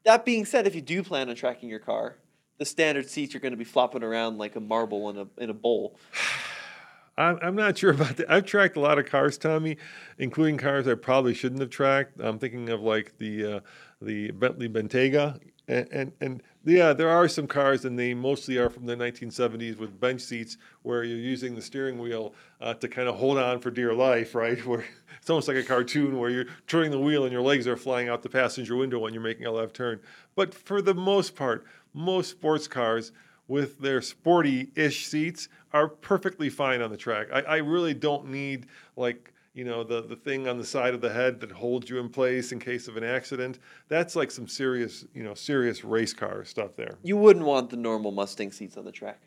That 0.05 0.25
being 0.25 0.45
said, 0.45 0.67
if 0.67 0.75
you 0.75 0.83
do 0.83 1.03
plan 1.03 1.29
on 1.29 1.35
tracking 1.35 1.69
your 1.69 1.81
car, 1.81 2.19
the 2.59 2.65
standard 2.65 3.09
seats 3.09 3.35
are 3.35 3.41
going 3.41 3.53
to 3.53 3.57
be 3.57 3.65
flopping 3.65 4.03
around 4.03 4.39
like 4.39 4.55
a 4.57 4.61
marble 4.61 5.11
in 5.11 5.19
a 5.19 5.27
in 5.39 5.51
a 5.51 5.55
bowl. 5.55 5.99
I'm, 7.19 7.57
not 7.57 7.79
sure 7.79 7.93
about 7.93 8.19
that. 8.19 8.31
I've 8.31 8.45
tracked 8.45 8.77
a 8.77 8.81
lot 8.81 8.99
of 8.99 9.07
cars, 9.07 9.39
Tommy, 9.39 9.79
including 10.19 10.59
cars 10.59 10.87
I 10.87 10.97
probably 10.97 11.33
shouldn't 11.33 11.63
have 11.63 11.71
tracked. 11.71 12.21
I'm 12.21 12.39
thinking 12.39 12.69
of 12.69 12.83
like 12.83 13.17
the 13.17 13.55
uh, 13.55 13.61
the 14.03 14.33
Bentley 14.33 14.69
Bentayga, 14.69 15.41
and, 15.69 15.89
and 15.91 16.13
and 16.21 16.43
yeah, 16.65 16.93
there 16.93 17.11
are 17.11 17.29
some 17.29 17.47
cars, 17.47 17.85
and 17.85 17.99
they 17.99 18.13
mostly 18.15 18.59
are 18.59 18.69
from 18.69 18.87
the 18.87 18.97
1970s 18.97 19.79
with 19.79 20.01
bench 20.01 20.21
seats 20.21 20.57
where 20.83 21.05
you're 21.05 21.19
using 21.19 21.55
the 21.55 21.63
steering 21.63 21.99
wheel 21.99 22.35
uh, 22.61 22.75
to 22.75 22.89
kind 22.89 23.09
of 23.09 23.17
hold 23.17 23.39
on 23.39 23.61
for 23.61 23.71
dear 23.71 23.95
life, 23.95 24.35
right? 24.35 24.65
Where 24.67 24.85
it's 25.21 25.31
almost 25.31 25.49
like 25.49 25.57
a 25.57 25.63
cartoon 25.63 26.19
where 26.19 26.31
you're 26.31 26.47
turning 26.67 26.91
the 26.91 27.01
wheel 27.01 27.25
and 27.25 27.33
your 27.33 27.43
legs 27.43 27.67
are 27.67 27.77
flying 27.77 28.09
out 28.09 28.23
the 28.23 28.29
passenger 28.29 28.77
window 28.77 28.99
when 28.99 29.13
you're 29.13 29.23
making 29.23 29.47
a 29.47 29.51
left 29.53 29.75
turn. 29.75 30.01
But 30.35 30.55
for 30.55 30.83
the 30.83 30.95
most 30.95 31.35
part, 31.35 31.65
most 31.93 32.31
sports 32.31 32.69
cars 32.69 33.13
with 33.49 33.79
their 33.79 34.03
sporty-ish 34.03 35.07
seats 35.07 35.49
are 35.73 35.89
perfectly 35.89 36.49
fine 36.49 36.81
on 36.81 36.91
the 36.91 36.97
track. 36.97 37.29
I, 37.33 37.41
I 37.43 37.57
really 37.57 37.95
don't 37.95 38.29
need 38.29 38.67
like 38.97 39.33
you 39.57 39.65
know 39.65 39.83
the 39.83 40.03
the 40.03 40.15
thing 40.15 40.47
on 40.47 40.59
the 40.59 40.65
side 40.65 40.95
of 40.95 41.01
the 41.01 41.13
head 41.13 41.41
that 41.41 41.51
holds 41.51 41.89
you 41.89 41.99
in 41.99 42.11
place 42.11 42.53
in 42.53 42.61
case 42.61 42.87
of 42.87 42.97
an 42.97 43.03
accident. 43.03 43.59
That's 43.89 44.15
like 44.15 44.31
some 44.31 44.47
serious 44.47 45.05
you 45.15 45.25
know 45.25 45.35
serious 45.35 45.83
race 45.83 46.13
car 46.13 46.45
stuff 46.45 46.77
there. 46.77 46.99
You 47.03 47.17
wouldn't 47.17 47.45
want 47.45 47.71
the 47.71 47.77
normal 47.77 48.13
Mustang 48.13 48.53
seats 48.53 48.77
on 48.77 48.85
the 48.85 48.93
track. 48.93 49.19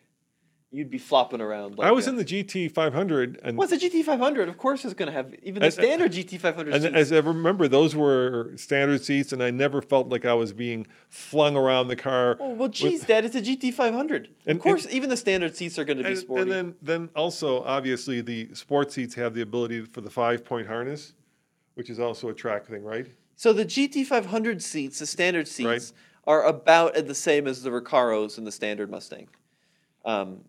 You'd 0.72 0.92
be 0.92 1.00
flopping 1.00 1.42
around. 1.42 1.80
Like 1.80 1.88
I 1.88 1.92
was 1.92 2.08
in 2.08 2.16
the 2.16 2.24
GT 2.24 2.72
500 2.72 3.40
and. 3.42 3.58
What's 3.58 3.72
a 3.72 3.78
GT500? 3.78 4.48
Of 4.50 4.60
course, 4.60 4.86
it's 4.86 4.94
going 4.94 5.08
to 5.08 5.12
have 5.14 5.34
even 5.42 5.62
the 5.62 5.68
As- 5.68 5.74
standard 5.74 6.12
GT500 6.12 6.72
And 6.76 6.84
seats. 6.84 6.96
as 6.96 7.12
I 7.12 7.18
remember, 7.20 7.68
those 7.68 7.96
were 7.96 8.52
standard 8.56 9.04
seats, 9.04 9.34
and 9.34 9.42
I 9.42 9.50
never 9.50 9.82
felt 9.82 10.10
like 10.10 10.26
I 10.26 10.36
was 10.36 10.54
being 10.54 10.86
flung 11.10 11.56
around 11.58 11.88
the 11.88 11.96
car. 11.96 12.38
Oh 12.40 12.50
well, 12.50 12.56
with- 12.68 12.74
geez, 12.74 13.04
Dad, 13.04 13.26
it's 13.26 13.36
a 13.36 13.42
GT500. 13.42 14.28
And- 14.46 14.58
of 14.58 14.62
course, 14.62 14.86
even 14.92 15.10
the 15.10 15.18
standard 15.18 15.56
seats 15.56 15.80
are 15.80 15.86
going 15.86 15.98
to 15.98 16.04
be 16.04 16.12
and, 16.12 16.20
sporty. 16.20 16.42
and 16.44 16.52
then, 16.52 16.76
then 16.84 17.10
also, 17.16 17.64
obviously, 17.64 18.22
the 18.22 18.54
sport 18.54 18.92
seats 18.92 19.16
have 19.16 19.34
the 19.34 19.42
ability 19.42 19.86
for 19.86 20.02
the 20.02 20.12
five-point 20.12 20.68
harness, 20.68 21.14
which 21.74 21.90
is 21.90 22.00
also 22.00 22.30
a 22.30 22.34
track 22.34 22.68
thing, 22.68 22.84
right? 22.84 23.08
so 23.36 23.54
the 23.54 23.66
GT500 23.66 24.62
seats, 24.62 25.00
the 25.00 25.06
standard 25.08 25.48
seats, 25.48 25.66
Right. 25.66 25.92
are 26.28 26.44
about 26.46 26.94
the 27.08 27.16
same 27.16 27.48
as 27.48 27.64
the 27.64 27.72
Recaros 27.72 28.38
in 28.38 28.44
the 28.44 28.52
standard 28.52 28.92
Mustang. 28.92 29.30
Um, 30.06 30.42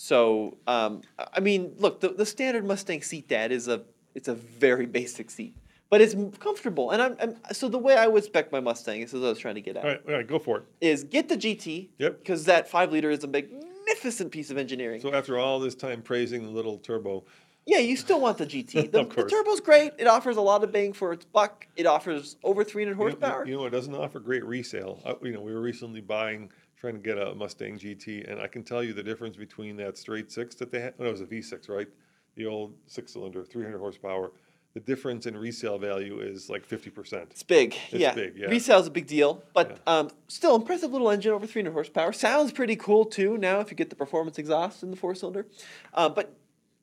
so 0.00 0.56
um, 0.66 1.02
I 1.34 1.40
mean, 1.40 1.74
look, 1.78 2.00
the, 2.00 2.08
the 2.08 2.24
standard 2.24 2.64
Mustang 2.64 3.02
seat, 3.02 3.28
Dad, 3.28 3.52
is 3.52 3.68
a 3.68 3.82
it's 4.14 4.28
a 4.28 4.34
very 4.34 4.86
basic 4.98 5.30
seat, 5.30 5.54
but 5.90 6.00
it's 6.00 6.14
comfortable. 6.38 6.90
And 6.92 7.02
I'm, 7.02 7.16
I'm 7.20 7.36
so 7.52 7.68
the 7.68 7.78
way 7.78 7.96
I 7.96 8.06
would 8.06 8.24
spec 8.24 8.50
my 8.50 8.60
Mustang, 8.60 9.02
this 9.02 9.12
is 9.12 9.20
what 9.20 9.26
I 9.26 9.30
was 9.30 9.38
trying 9.38 9.56
to 9.56 9.60
get 9.60 9.76
at. 9.76 9.84
All 9.84 9.90
right, 9.90 10.00
all 10.08 10.14
right, 10.14 10.26
go 10.26 10.38
for 10.38 10.58
it. 10.58 10.64
is 10.80 11.04
get 11.04 11.28
the 11.28 11.36
GT. 11.36 11.88
Yep. 11.98 12.20
Because 12.20 12.46
that 12.46 12.66
five 12.68 12.92
liter 12.92 13.10
is 13.10 13.24
a 13.24 13.28
magnificent 13.28 14.32
piece 14.32 14.50
of 14.50 14.56
engineering. 14.56 15.02
So 15.02 15.12
after 15.12 15.38
all 15.38 15.60
this 15.60 15.74
time 15.74 16.00
praising 16.00 16.44
the 16.44 16.50
little 16.50 16.78
turbo, 16.78 17.24
yeah, 17.66 17.78
you 17.78 17.94
still 17.94 18.20
want 18.22 18.38
the 18.38 18.46
GT. 18.46 18.72
The, 18.90 19.00
Of 19.00 19.08
the 19.10 19.14
course. 19.16 19.30
turbo's 19.30 19.60
great. 19.60 19.92
It 19.98 20.06
offers 20.06 20.38
a 20.38 20.40
lot 20.40 20.64
of 20.64 20.72
bang 20.72 20.94
for 20.94 21.12
its 21.12 21.26
buck. 21.26 21.66
It 21.76 21.84
offers 21.86 22.36
over 22.42 22.64
300 22.64 22.90
you 22.90 22.94
know- 22.96 23.02
horsepower. 23.02 23.46
You 23.46 23.56
know, 23.58 23.66
it 23.66 23.70
doesn't 23.70 23.94
offer 23.94 24.18
great 24.18 24.44
resale. 24.46 24.98
Uh, 25.04 25.14
you 25.22 25.32
know, 25.32 25.42
we 25.42 25.52
were 25.52 25.60
recently 25.60 26.00
buying, 26.00 26.50
trying 26.80 26.94
to 26.94 27.00
get 27.00 27.18
a 27.18 27.34
Mustang 27.34 27.78
GT, 27.78 28.30
and 28.30 28.40
I 28.40 28.46
can 28.46 28.62
tell 28.62 28.82
you 28.82 28.94
the 28.94 29.02
difference 29.02 29.36
between 29.36 29.76
that 29.76 29.98
straight 29.98 30.32
six 30.32 30.54
that 30.56 30.70
they 30.72 30.80
had. 30.80 30.98
No, 30.98 31.06
it 31.06 31.12
was 31.12 31.20
a 31.20 31.26
V6, 31.26 31.68
right? 31.68 31.86
The 32.36 32.46
old 32.46 32.74
six-cylinder, 32.86 33.44
300 33.44 33.78
horsepower. 33.78 34.32
The 34.72 34.80
difference 34.80 35.26
in 35.26 35.36
resale 35.36 35.78
value 35.78 36.20
is 36.20 36.48
like 36.48 36.66
50%. 36.66 37.12
it's 37.30 37.42
big. 37.42 37.76
It's 37.90 38.00
yeah. 38.00 38.14
big, 38.14 38.36
yeah. 38.36 38.46
Resale's 38.46 38.86
a 38.86 38.90
big 38.90 39.06
deal, 39.06 39.42
but 39.52 39.80
um, 39.86 40.10
still 40.28 40.54
impressive 40.54 40.92
little 40.92 41.10
engine 41.10 41.32
over 41.32 41.46
300 41.46 41.72
horsepower. 41.72 42.12
Sounds 42.12 42.52
pretty 42.52 42.76
cool 42.76 43.04
too 43.04 43.36
now 43.36 43.60
if 43.60 43.70
you 43.70 43.76
get 43.76 43.90
the 43.90 43.96
performance 43.96 44.38
exhaust 44.38 44.82
in 44.82 44.90
the 44.90 44.96
four 44.96 45.14
cylinder. 45.14 45.46
Uh, 45.92 46.08
but 46.08 46.34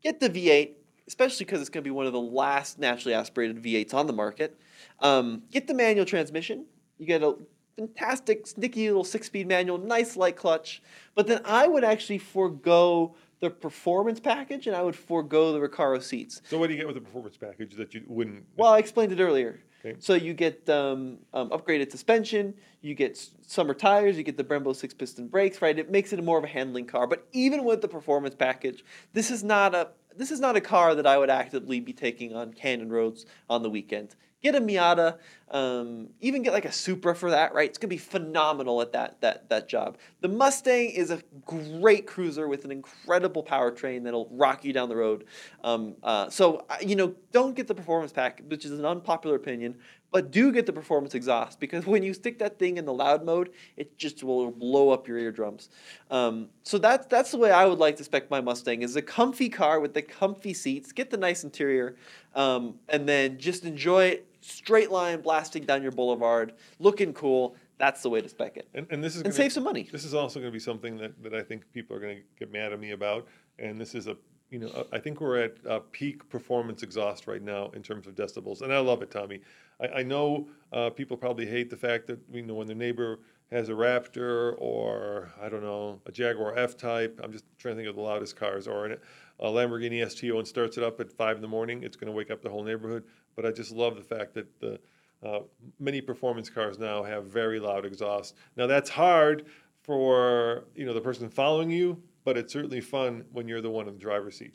get 0.03 0.19
the 0.19 0.29
V8, 0.29 0.71
especially 1.07 1.45
because 1.45 1.61
it's 1.61 1.69
going 1.69 1.81
to 1.81 1.87
be 1.87 1.91
one 1.91 2.05
of 2.05 2.13
the 2.13 2.19
last 2.19 2.77
naturally 2.77 3.15
aspirated 3.15 3.63
V8s 3.63 3.93
on 3.93 4.05
the 4.05 4.13
market. 4.13 4.59
Um, 4.99 5.43
get 5.49 5.65
the 5.65 5.73
manual 5.73 6.05
transmission. 6.05 6.65
You 6.97 7.07
get 7.07 7.23
a 7.23 7.37
fantastic, 7.77 8.45
snicky 8.45 8.87
little 8.87 9.03
six 9.03 9.27
speed 9.27 9.47
manual, 9.47 9.77
nice 9.77 10.17
light 10.17 10.35
clutch. 10.35 10.81
But 11.15 11.27
then 11.27 11.41
I 11.45 11.67
would 11.67 11.83
actually 11.83 12.17
forego 12.17 13.15
the 13.39 13.49
performance 13.49 14.19
package 14.19 14.65
and 14.67 14.75
I 14.75 14.81
would 14.81 14.95
forego 14.95 15.53
the 15.53 15.59
Recaro 15.59 16.01
seats. 16.01 16.41
So 16.49 16.57
what 16.57 16.67
do 16.67 16.73
you 16.73 16.79
get 16.79 16.87
with 16.87 16.95
the 16.95 17.01
performance 17.01 17.37
package 17.37 17.75
that 17.75 17.93
you 17.93 18.03
wouldn't? 18.07 18.45
Well, 18.57 18.73
I 18.73 18.79
explained 18.79 19.11
it 19.11 19.19
earlier. 19.19 19.59
Okay. 19.85 19.95
So 19.99 20.15
you 20.15 20.33
get 20.33 20.67
um, 20.69 21.19
um, 21.35 21.49
upgraded 21.51 21.91
suspension, 21.91 22.55
you 22.81 22.95
get 22.95 23.23
summer 23.45 23.75
tires, 23.75 24.17
you 24.17 24.23
get 24.23 24.37
the 24.37 24.43
Brembo 24.43 24.75
six 24.75 24.93
piston 24.93 25.27
brakes, 25.27 25.61
right? 25.61 25.77
It 25.77 25.91
makes 25.91 26.11
it 26.13 26.23
more 26.23 26.39
of 26.39 26.43
a 26.43 26.47
handling 26.47 26.87
car. 26.87 27.05
But 27.05 27.27
even 27.31 27.63
with 27.63 27.81
the 27.81 27.87
performance 27.87 28.33
package, 28.33 28.83
this 29.13 29.29
is 29.29 29.43
not 29.43 29.75
a 29.75 29.89
this 30.15 30.31
is 30.31 30.39
not 30.39 30.55
a 30.55 30.61
car 30.61 30.95
that 30.95 31.05
I 31.05 31.15
would 31.19 31.29
actively 31.29 31.79
be 31.79 31.93
taking 31.93 32.35
on 32.35 32.51
Canyon 32.51 32.89
roads 32.89 33.27
on 33.51 33.61
the 33.61 33.69
weekend. 33.69 34.15
Get 34.43 34.53
a 34.53 34.61
Miata, 34.61 35.17
um, 35.49 36.09
even 36.21 36.43
get 36.43 36.53
like 36.53 36.65
a 36.65 36.71
Supra 36.71 37.15
for 37.15 37.31
that, 37.31 37.55
right? 37.55 37.67
It's 37.67 37.79
gonna 37.79 37.89
be 37.89 37.97
phenomenal 37.97 38.81
at 38.81 38.91
that 38.93 39.19
that 39.21 39.49
that 39.49 39.67
job. 39.67 39.97
The 40.21 40.27
Mustang 40.27 40.91
is 40.91 41.09
a 41.09 41.21
great 41.43 42.05
cruiser 42.05 42.47
with 42.47 42.63
an 42.63 42.71
incredible 42.71 43.43
powertrain 43.43 44.03
that'll 44.03 44.29
rock 44.31 44.63
you 44.63 44.73
down 44.73 44.89
the 44.89 44.95
road. 44.95 45.25
Um, 45.63 45.95
uh, 46.03 46.29
so 46.29 46.65
uh, 46.69 46.75
you 46.85 46.95
know, 46.95 47.15
don't 47.31 47.55
get 47.55 47.65
the 47.65 47.73
performance 47.73 48.11
pack, 48.11 48.43
which 48.47 48.63
is 48.63 48.77
an 48.77 48.85
unpopular 48.85 49.35
opinion, 49.35 49.75
but 50.11 50.31
do 50.31 50.51
get 50.51 50.65
the 50.65 50.73
performance 50.73 51.15
exhaust 51.15 51.59
because 51.59 51.85
when 51.87 52.03
you 52.03 52.13
stick 52.13 52.37
that 52.39 52.59
thing 52.59 52.77
in 52.77 52.85
the 52.85 52.93
loud 52.93 53.25
mode, 53.25 53.51
it 53.75 53.97
just 53.97 54.23
will 54.23 54.51
blow 54.51 54.91
up 54.91 55.07
your 55.07 55.17
eardrums. 55.17 55.69
Um, 56.11 56.49
so 56.61 56.77
that's 56.77 57.07
that's 57.07 57.31
the 57.31 57.37
way 57.37 57.51
I 57.51 57.65
would 57.65 57.79
like 57.79 57.95
to 57.97 58.03
spec 58.03 58.29
my 58.29 58.41
Mustang: 58.41 58.83
is 58.83 58.95
a 58.95 59.01
comfy 59.01 59.49
car 59.49 59.79
with 59.79 59.95
the 59.95 60.03
comfy 60.03 60.53
seats, 60.53 60.91
get 60.91 61.09
the 61.09 61.17
nice 61.17 61.43
interior, 61.43 61.95
um, 62.35 62.75
and 62.89 63.09
then 63.09 63.39
just 63.39 63.65
enjoy 63.65 64.05
it 64.05 64.26
straight 64.47 64.91
line 64.91 65.21
blasting 65.21 65.63
down 65.63 65.81
your 65.81 65.91
boulevard, 65.91 66.53
looking 66.79 67.13
cool. 67.13 67.55
That's 67.77 68.01
the 68.01 68.09
way 68.09 68.21
to 68.21 68.29
spec 68.29 68.57
it. 68.57 68.67
And, 68.73 68.87
and 68.89 69.03
this 69.03 69.13
is 69.13 69.21
And 69.21 69.25
gonna- 69.25 69.35
save 69.35 69.53
some 69.53 69.63
money. 69.63 69.87
This 69.91 70.03
is 70.05 70.13
also 70.13 70.39
going 70.39 70.51
to 70.51 70.55
be 70.55 70.59
something 70.59 70.97
that, 70.97 71.21
that 71.23 71.33
I 71.33 71.41
think 71.41 71.71
people 71.73 71.95
are 71.95 71.99
going 71.99 72.17
to 72.17 72.23
get 72.39 72.51
mad 72.51 72.73
at 72.73 72.79
me 72.79 72.91
about. 72.91 73.27
And 73.59 73.79
this 73.79 73.93
is 73.93 74.07
a, 74.07 74.17
you 74.49 74.59
know, 74.59 74.87
I 74.91 74.97
think 74.99 75.19
we're 75.21 75.41
at 75.43 75.53
uh, 75.67 75.79
peak 75.91 76.27
performance 76.29 76.81
exhaust 76.81 77.27
right 77.27 77.41
now 77.41 77.69
in 77.75 77.83
terms 77.83 78.07
of 78.07 78.15
decibels. 78.15 78.61
And 78.61 78.73
I 78.73 78.79
love 78.79 79.01
it, 79.01 79.11
Tommy. 79.11 79.41
I, 79.79 79.87
I 79.99 80.03
know 80.03 80.47
uh, 80.73 80.89
people 80.89 81.17
probably 81.17 81.45
hate 81.45 81.69
the 81.69 81.77
fact 81.77 82.07
that, 82.07 82.19
you 82.31 82.41
know, 82.41 82.55
when 82.55 82.65
their 82.67 82.75
neighbor 82.75 83.19
has 83.51 83.69
a 83.69 83.73
Raptor 83.73 84.55
or, 84.57 85.31
I 85.41 85.47
don't 85.47 85.63
know, 85.63 86.01
a 86.05 86.11
Jaguar 86.11 86.57
F 86.57 86.75
Type, 86.77 87.19
I'm 87.23 87.31
just 87.31 87.45
trying 87.59 87.75
to 87.75 87.79
think 87.81 87.89
of 87.89 87.95
the 87.95 88.01
loudest 88.01 88.35
cars, 88.35 88.67
or 88.67 88.85
an, 88.85 88.97
a 89.39 89.47
Lamborghini 89.47 90.09
STO 90.09 90.39
and 90.39 90.47
starts 90.47 90.77
it 90.77 90.83
up 90.83 90.99
at 90.99 91.11
five 91.11 91.35
in 91.35 91.41
the 91.41 91.47
morning, 91.47 91.83
it's 91.83 91.95
going 91.95 92.11
to 92.11 92.15
wake 92.15 92.31
up 92.31 92.41
the 92.41 92.49
whole 92.49 92.63
neighborhood. 92.63 93.03
But 93.37 93.45
I 93.45 93.51
just 93.51 93.71
love 93.71 93.95
the 93.95 94.01
fact 94.01 94.33
that 94.33 94.59
the, 94.59 94.79
uh, 95.25 95.39
many 95.79 96.01
performance 96.01 96.49
cars 96.49 96.77
now 96.77 97.03
have 97.03 97.25
very 97.27 97.59
loud 97.59 97.85
exhaust. 97.85 98.35
Now 98.57 98.67
that's 98.67 98.89
hard 98.89 99.45
for 99.83 100.65
you 100.75 100.85
know 100.85 100.93
the 100.93 100.99
person 101.01 101.29
following 101.29 101.69
you, 101.69 102.01
but 102.25 102.35
it's 102.37 102.51
certainly 102.51 102.81
fun 102.81 103.23
when 103.31 103.47
you're 103.47 103.61
the 103.61 103.69
one 103.69 103.87
in 103.87 103.93
the 103.93 103.99
driver's 103.99 104.37
seat. 104.37 104.53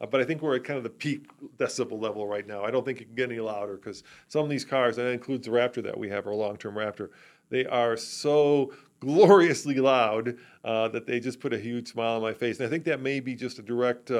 Uh, 0.00 0.06
but 0.06 0.20
I 0.20 0.24
think 0.24 0.42
we're 0.42 0.54
at 0.56 0.64
kind 0.64 0.76
of 0.76 0.84
the 0.84 0.90
peak 0.90 1.26
decibel 1.56 2.00
level 2.00 2.26
right 2.26 2.46
now. 2.46 2.62
I 2.62 2.70
don't 2.70 2.84
think 2.84 3.00
it 3.00 3.06
can 3.06 3.14
get 3.14 3.30
any 3.30 3.40
louder 3.40 3.76
because 3.76 4.04
some 4.28 4.44
of 4.44 4.50
these 4.50 4.64
cars, 4.64 4.96
and 4.98 5.06
that 5.06 5.12
includes 5.12 5.46
the 5.46 5.52
Raptor 5.52 5.82
that 5.82 5.98
we 5.98 6.08
have, 6.10 6.26
our 6.26 6.34
long-term 6.34 6.74
Raptor, 6.74 7.08
they 7.48 7.66
are 7.66 7.96
so 7.96 8.72
gloriously 9.00 9.76
loud 9.76 10.36
uh, 10.64 10.88
that 10.88 11.06
they 11.06 11.18
just 11.18 11.40
put 11.40 11.52
a 11.52 11.58
huge 11.58 11.88
smile 11.88 12.16
on 12.16 12.22
my 12.22 12.34
face. 12.34 12.58
And 12.58 12.66
I 12.66 12.70
think 12.70 12.84
that 12.84 13.00
may 13.00 13.18
be 13.18 13.34
just 13.34 13.58
a 13.58 13.62
direct. 13.62 14.10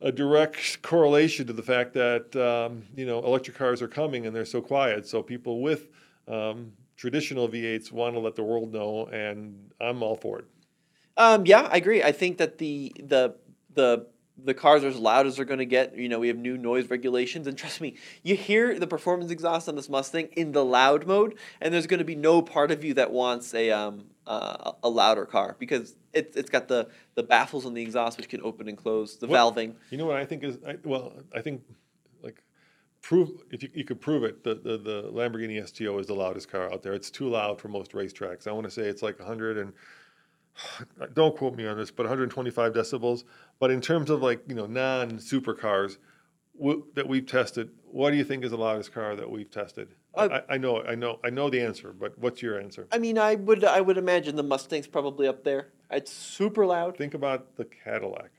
A 0.00 0.12
direct 0.12 0.82
correlation 0.82 1.46
to 1.46 1.52
the 1.52 1.62
fact 1.62 1.94
that 1.94 2.36
um, 2.36 2.84
you 2.94 3.06
know 3.06 3.18
electric 3.24 3.56
cars 3.56 3.80
are 3.80 3.88
coming 3.88 4.26
and 4.26 4.36
they're 4.36 4.44
so 4.44 4.60
quiet. 4.60 5.06
So 5.06 5.22
people 5.22 5.62
with 5.62 5.88
um, 6.28 6.72
traditional 6.96 7.48
V8s 7.48 7.92
want 7.92 8.14
to 8.14 8.20
let 8.20 8.34
the 8.36 8.42
world 8.42 8.72
know, 8.72 9.06
and 9.06 9.72
I'm 9.80 10.02
all 10.02 10.16
for 10.16 10.40
it. 10.40 10.44
Um, 11.16 11.46
yeah, 11.46 11.68
I 11.72 11.78
agree. 11.78 12.02
I 12.02 12.12
think 12.12 12.38
that 12.38 12.58
the 12.58 12.92
the 12.98 13.36
the 13.74 14.06
the 14.42 14.54
cars 14.54 14.84
are 14.84 14.88
as 14.88 14.96
loud 14.98 15.26
as 15.26 15.36
they're 15.36 15.44
going 15.44 15.58
to 15.58 15.66
get. 15.66 15.96
You 15.96 16.08
know, 16.08 16.18
we 16.18 16.28
have 16.28 16.36
new 16.36 16.58
noise 16.58 16.90
regulations, 16.90 17.46
and 17.46 17.56
trust 17.56 17.80
me, 17.80 17.96
you 18.22 18.36
hear 18.36 18.78
the 18.78 18.86
performance 18.86 19.30
exhaust 19.30 19.68
on 19.68 19.76
this 19.76 19.88
Mustang 19.88 20.28
in 20.36 20.52
the 20.52 20.64
loud 20.64 21.06
mode, 21.06 21.36
and 21.60 21.72
there's 21.72 21.86
going 21.86 21.98
to 21.98 22.04
be 22.04 22.14
no 22.16 22.42
part 22.42 22.70
of 22.70 22.84
you 22.84 22.94
that 22.94 23.10
wants 23.10 23.54
a 23.54 23.70
um 23.70 24.04
uh, 24.26 24.72
a 24.82 24.88
louder 24.88 25.24
car 25.24 25.56
because 25.58 25.94
it's 26.12 26.36
it's 26.36 26.50
got 26.50 26.68
the 26.68 26.88
the 27.14 27.22
baffles 27.22 27.64
on 27.64 27.74
the 27.74 27.82
exhaust 27.82 28.16
which 28.18 28.28
can 28.28 28.42
open 28.42 28.68
and 28.68 28.76
close, 28.76 29.16
the 29.16 29.26
What- 29.26 29.54
valving. 29.54 29.74
You 29.90 29.98
know 29.98 30.06
what 30.06 30.16
I 30.16 30.24
think 30.24 30.42
is 30.44 30.58
I, 30.66 30.76
well, 30.84 31.12
I 31.34 31.40
think 31.40 31.62
like 32.22 32.42
prove 33.02 33.30
if 33.50 33.62
you, 33.62 33.70
you 33.72 33.84
could 33.84 34.00
prove 34.00 34.24
it, 34.24 34.42
the, 34.42 34.54
the 34.56 34.76
the 34.78 35.02
Lamborghini 35.12 35.66
STO 35.66 35.98
is 35.98 36.06
the 36.08 36.14
loudest 36.14 36.50
car 36.50 36.72
out 36.72 36.82
there. 36.82 36.92
It's 36.92 37.10
too 37.10 37.28
loud 37.28 37.60
for 37.60 37.68
most 37.68 37.92
racetracks. 37.92 38.46
I 38.48 38.52
want 38.52 38.64
to 38.64 38.70
say 38.70 38.82
it's 38.82 39.02
like 39.02 39.18
100 39.18 39.58
and 39.58 39.72
don't 41.14 41.36
quote 41.36 41.54
me 41.56 41.66
on 41.66 41.76
this, 41.76 41.90
but 41.90 42.04
125 42.04 42.72
decibels. 42.72 43.24
But 43.58 43.70
in 43.70 43.80
terms 43.80 44.10
of 44.10 44.22
like 44.22 44.42
you 44.48 44.54
know 44.54 44.66
non 44.66 45.12
supercars 45.18 45.98
w- 46.58 46.86
that 46.94 47.08
we've 47.08 47.26
tested, 47.26 47.70
what 47.84 48.10
do 48.10 48.16
you 48.16 48.24
think 48.24 48.44
is 48.44 48.50
the 48.50 48.58
loudest 48.58 48.92
car 48.92 49.16
that 49.16 49.30
we've 49.30 49.50
tested? 49.50 49.94
Uh, 50.14 50.40
I, 50.48 50.54
I 50.54 50.58
know, 50.58 50.82
I 50.82 50.94
know, 50.94 51.18
I 51.22 51.30
know 51.30 51.50
the 51.50 51.60
answer, 51.60 51.92
but 51.92 52.18
what's 52.18 52.40
your 52.42 52.58
answer? 52.60 52.86
I 52.90 52.98
mean, 52.98 53.18
I 53.18 53.34
would 53.34 53.64
I 53.64 53.80
would 53.80 53.98
imagine 53.98 54.36
the 54.36 54.44
Mustang's 54.44 54.86
probably 54.86 55.28
up 55.28 55.44
there. 55.44 55.68
It's 55.90 56.12
super 56.12 56.66
loud. 56.66 56.96
Think 56.96 57.14
about 57.14 57.56
the 57.56 57.64
Cadillac. 57.64 58.30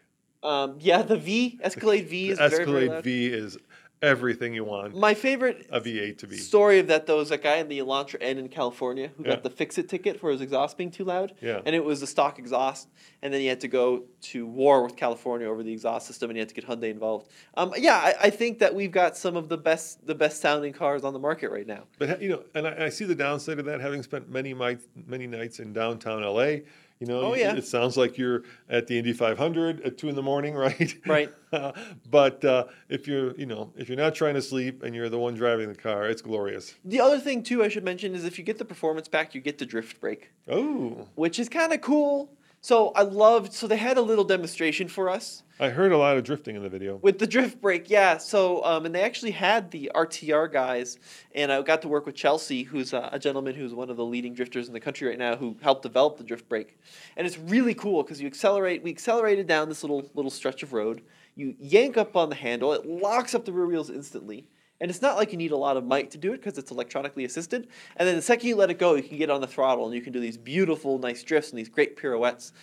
Um, 0.44 0.78
yeah, 0.80 1.02
the 1.02 1.18
V 1.18 1.60
Escalade 1.62 2.08
V 2.08 2.30
is 2.30 2.38
the 2.38 2.50
very 2.50 2.50
very 2.50 2.62
Escalade 2.64 2.90
loud. 2.90 3.04
V 3.04 3.26
is 3.28 3.58
everything 4.02 4.54
you 4.54 4.64
want 4.64 4.96
My 4.96 5.14
favorite 5.14 5.66
a 5.72 5.82
V8 5.82 6.18
to 6.20 6.28
be. 6.28 6.38
story 6.38 6.80
of 6.80 6.88
that 6.88 7.08
though 7.08 7.20
is 7.20 7.30
that 7.30 7.42
guy 7.42 7.56
in 7.56 7.68
the 7.68 7.80
Elantra 7.80 8.18
N 8.22 8.38
in 8.38 8.48
California 8.50 9.10
who 9.18 9.24
Yeah. 9.24 9.30
got 9.32 9.44
the 9.44 9.50
fix 9.50 9.78
it 9.78 9.90
ticket 9.90 10.20
for 10.20 10.30
his 10.32 10.42
exhaust 10.42 10.78
being 10.78 10.92
too 10.92 11.04
loud. 11.04 11.34
Yeah. 11.42 11.62
And 11.66 11.76
it 11.76 11.84
was 11.84 12.00
the 12.00 12.08
stock 12.08 12.38
exhaust, 12.40 12.88
and 13.22 13.34
then 13.34 13.42
he 13.42 13.48
had 13.48 13.60
to 13.62 13.68
go 13.68 14.04
to 14.22 14.46
war 14.46 14.84
with 14.84 14.96
California 14.96 15.48
over 15.48 15.64
the 15.64 15.72
exhaust 15.74 16.06
system, 16.08 16.30
and 16.30 16.38
he 16.38 16.40
had 16.40 16.50
to 16.50 16.56
get 16.56 16.68
Hyundai 16.68 16.92
involved. 16.92 17.30
Um, 17.56 17.74
yeah, 17.78 17.96
I, 17.96 18.14
I 18.24 18.30
think 18.30 18.60
that 18.60 18.74
we've 18.76 18.92
got 18.92 19.18
some 19.18 19.36
of 19.36 19.50
the 19.50 19.58
best 19.58 20.06
the 20.06 20.16
best 20.16 20.42
sounding 20.42 20.74
cars 20.74 21.04
on 21.04 21.14
the 21.14 21.20
market 21.20 21.50
right 21.52 21.66
now. 21.68 21.84
But 21.98 22.22
you 22.22 22.30
know, 22.30 22.44
and 22.54 22.68
I, 22.68 22.86
I 22.86 22.90
see 22.90 23.06
the 23.06 23.16
downside 23.16 23.58
of 23.60 23.66
that. 23.66 23.82
Having 23.82 24.04
spent 24.04 24.30
many 24.30 24.54
my, 24.54 24.78
many 25.08 25.26
nights 25.28 25.60
in 25.60 25.74
downtown 25.74 26.22
LA, 26.22 26.58
you 27.00 27.08
know, 27.08 27.22
Oh, 27.22 27.34
yeah. 27.36 27.56
it 27.56 27.66
sounds 27.66 27.96
like 27.98 28.18
you're 28.18 28.44
at 28.70 28.88
the 28.88 28.98
Indy 28.98 29.14
500 29.14 29.82
at 29.82 29.98
two 29.98 30.10
in 30.10 30.16
the 30.16 30.22
morning, 30.24 30.54
right? 30.66 30.96
Right. 31.06 31.32
but 32.10 32.44
uh, 32.44 32.66
if 32.90 33.08
you're, 33.08 33.36
you 33.36 33.46
know, 33.46 33.72
if 33.78 33.88
you're 33.90 33.98
not 33.98 34.16
trying 34.16 34.34
to 34.36 34.42
sleep 34.42 34.84
and 34.84 34.96
you're 34.96 35.10
the 35.10 35.20
one 35.20 35.36
driving 35.36 35.70
the 35.70 35.76
car, 35.76 36.08
it's 36.10 36.22
glorious. 36.22 36.76
The 36.86 37.00
other 37.00 37.20
thing 37.20 37.44
too 37.44 37.64
I 37.64 37.68
should 37.70 37.84
mention 37.84 38.16
is 38.16 38.26
if 38.26 38.38
you 38.38 38.44
get 38.44 38.58
the 38.58 38.66
performance 38.66 39.08
pack, 39.08 39.36
you 39.36 39.42
get 39.42 39.58
the 39.58 39.66
drift 39.66 40.00
brake. 40.02 40.32
Oh, 40.48 41.08
which 41.16 41.40
is 41.40 41.50
kind 41.50 41.74
of 41.74 41.82
cool. 41.82 42.32
So 42.68 42.92
I 42.96 43.04
loved. 43.04 43.54
So 43.54 43.66
they 43.66 43.78
had 43.78 43.98
a 43.98 44.02
little 44.02 44.26
demonstration 44.26 44.90
for 44.90 45.10
us 45.10 45.44
I 45.58 45.70
heard 45.70 45.94
a 45.94 45.98
lot 45.98 46.18
of 46.18 46.26
drifting 46.26 46.58
in 46.58 46.62
the 46.62 46.70
video. 46.70 46.98
with 46.98 47.18
the 47.18 47.26
drift 47.26 47.62
brake. 47.62 47.90
Yeah. 47.90 48.18
So 48.18 48.62
um, 48.66 48.86
and 48.86 48.94
they 48.94 49.02
actually 49.02 49.32
had 49.32 49.72
the 49.72 49.90
RTR 49.96 50.52
guys, 50.52 51.00
and 51.34 51.50
I 51.50 51.62
got 51.62 51.82
to 51.84 51.88
work 51.88 52.06
with 52.06 52.16
Chelsea, 52.16 52.64
who's 52.64 52.92
a, 52.92 53.08
a 53.14 53.20
gentleman 53.20 53.56
who's 53.56 53.74
one 53.74 53.90
of 53.90 53.96
the 53.96 54.04
leading 54.04 54.34
drifters 54.34 54.68
in 54.68 54.74
the 54.74 54.82
country 54.82 55.08
right 55.08 55.18
now, 55.18 55.38
who 55.38 55.56
helped 55.62 55.84
develop 55.84 56.18
the 56.18 56.26
drift 56.26 56.50
brake. 56.50 56.78
And 57.16 57.26
it's 57.26 57.38
really 57.38 57.74
cool 57.74 58.04
because 58.04 58.20
you 58.20 58.28
accelerate. 58.28 58.84
We 58.84 58.92
accelerated 58.92 59.48
down 59.48 59.70
this 59.70 59.82
little 59.82 60.10
little 60.14 60.30
stretch 60.30 60.62
of 60.62 60.74
road. 60.74 61.04
You 61.36 61.56
yank 61.60 61.96
up 61.96 62.18
on 62.18 62.28
the 62.28 62.36
handle. 62.36 62.74
It 62.74 62.86
locks 62.86 63.34
up 63.34 63.46
the 63.46 63.54
rear 63.54 63.68
wheels 63.68 63.90
instantly. 63.90 64.50
And 64.80 64.92
it's 64.92 65.02
not 65.02 65.18
like 65.18 65.32
you 65.32 65.38
need 65.38 65.52
a 65.52 65.58
lot 65.58 65.76
of 65.76 65.86
might 65.86 66.12
to 66.12 66.18
do 66.18 66.34
it 66.34 66.38
because 66.38 66.58
it's 66.58 66.70
electronically 66.70 67.26
assisted. 67.26 67.68
And 67.96 68.08
then 68.08 68.16
the 68.16 68.22
second 68.22 68.48
you 68.48 68.56
let 68.56 68.70
it 68.70 68.78
go, 68.78 68.96
you 68.96 69.04
can 69.04 69.18
get 69.18 69.30
on 69.30 69.42
the 69.42 69.48
throttle 69.48 69.86
and 69.86 69.96
you 69.96 70.02
can 70.02 70.14
do 70.14 70.20
these 70.20 70.38
beautiful, 70.38 71.00
nice 71.00 71.24
drifts 71.24 71.50
and 71.50 71.58
these 71.58 71.70
great 71.70 71.98
pirouettes. 71.98 72.54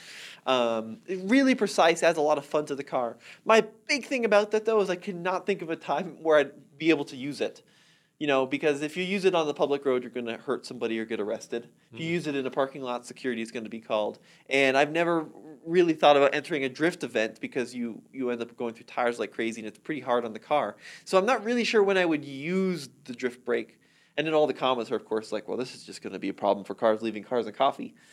Um, 0.47 0.99
really 1.09 1.55
precise, 1.55 2.03
adds 2.03 2.19
a 2.19 2.23
lot 2.23 2.39
of 2.39 2.47
fun 2.47 2.67
to 2.67 2.75
the 2.75 2.85
car. 2.85 3.17
My 3.45 3.65
big 3.89 4.05
thing 4.05 4.25
about 4.25 4.53
that 4.53 4.65
though 4.65 4.81
is 4.81 4.91
I 4.91 4.97
cannot 4.97 5.47
think 5.47 5.63
of 5.63 5.71
a 5.71 5.77
time 5.77 6.19
where 6.23 6.39
I'd 6.39 6.79
be 6.79 6.91
able 6.91 7.05
to 7.07 7.17
use 7.17 7.41
it. 7.41 7.63
You 8.19 8.29
know, 8.29 8.47
because 8.47 8.81
if 8.83 8.97
you 8.97 9.03
use 9.03 9.25
it 9.25 9.35
on 9.35 9.47
the 9.47 9.55
public 9.55 9.85
road, 9.85 10.03
you're 10.03 10.11
going 10.11 10.27
to 10.27 10.37
hurt 10.37 10.65
somebody 10.65 10.99
or 11.01 11.05
get 11.05 11.21
arrested. 11.21 11.69
If 11.93 11.99
you 11.99 12.07
use 12.07 12.27
it 12.29 12.37
in 12.37 12.47
a 12.47 12.51
parking 12.51 12.81
lot, 12.81 13.05
security 13.05 13.43
is 13.43 13.51
going 13.51 13.65
to 13.65 13.71
be 13.71 13.81
called. 13.81 14.21
And 14.49 14.77
I've 14.77 14.93
never 14.93 15.27
really 15.67 15.95
thought 15.95 16.17
about 16.17 16.35
entering 16.35 16.65
a 16.65 16.69
drift 16.69 17.03
event 17.03 17.41
because 17.41 17.75
you 17.75 18.03
you 18.13 18.31
end 18.31 18.41
up 18.41 18.57
going 18.57 18.75
through 18.75 18.85
tires 18.85 19.19
like 19.19 19.33
crazy 19.33 19.61
and 19.61 19.69
it's 19.69 19.79
pretty 19.79 20.01
hard 20.01 20.25
on 20.25 20.33
the 20.33 20.39
car. 20.39 20.77
So 21.05 21.19
I'm 21.19 21.27
not 21.27 21.45
really 21.45 21.65
sure 21.65 21.83
when 21.83 21.99
I 21.99 22.05
would 22.05 22.25
use 22.25 22.89
the 23.05 23.15
drift 23.15 23.45
brake. 23.45 23.79
And 24.17 24.25
then 24.25 24.35
all 24.35 24.47
the 24.47 24.55
comments 24.55 24.93
are, 24.93 24.97
of 24.97 25.05
course, 25.05 25.33
like, 25.33 25.49
well, 25.49 25.57
this 25.57 25.75
is 25.75 25.83
just 25.83 26.01
going 26.01 26.13
to 26.13 26.21
be 26.21 26.29
a 26.29 26.35
problem 26.35 26.65
for 26.65 26.77
cars 26.77 27.03
leaving 27.03 27.25
cars 27.25 27.47
and 27.47 27.57
coffee. 27.57 27.95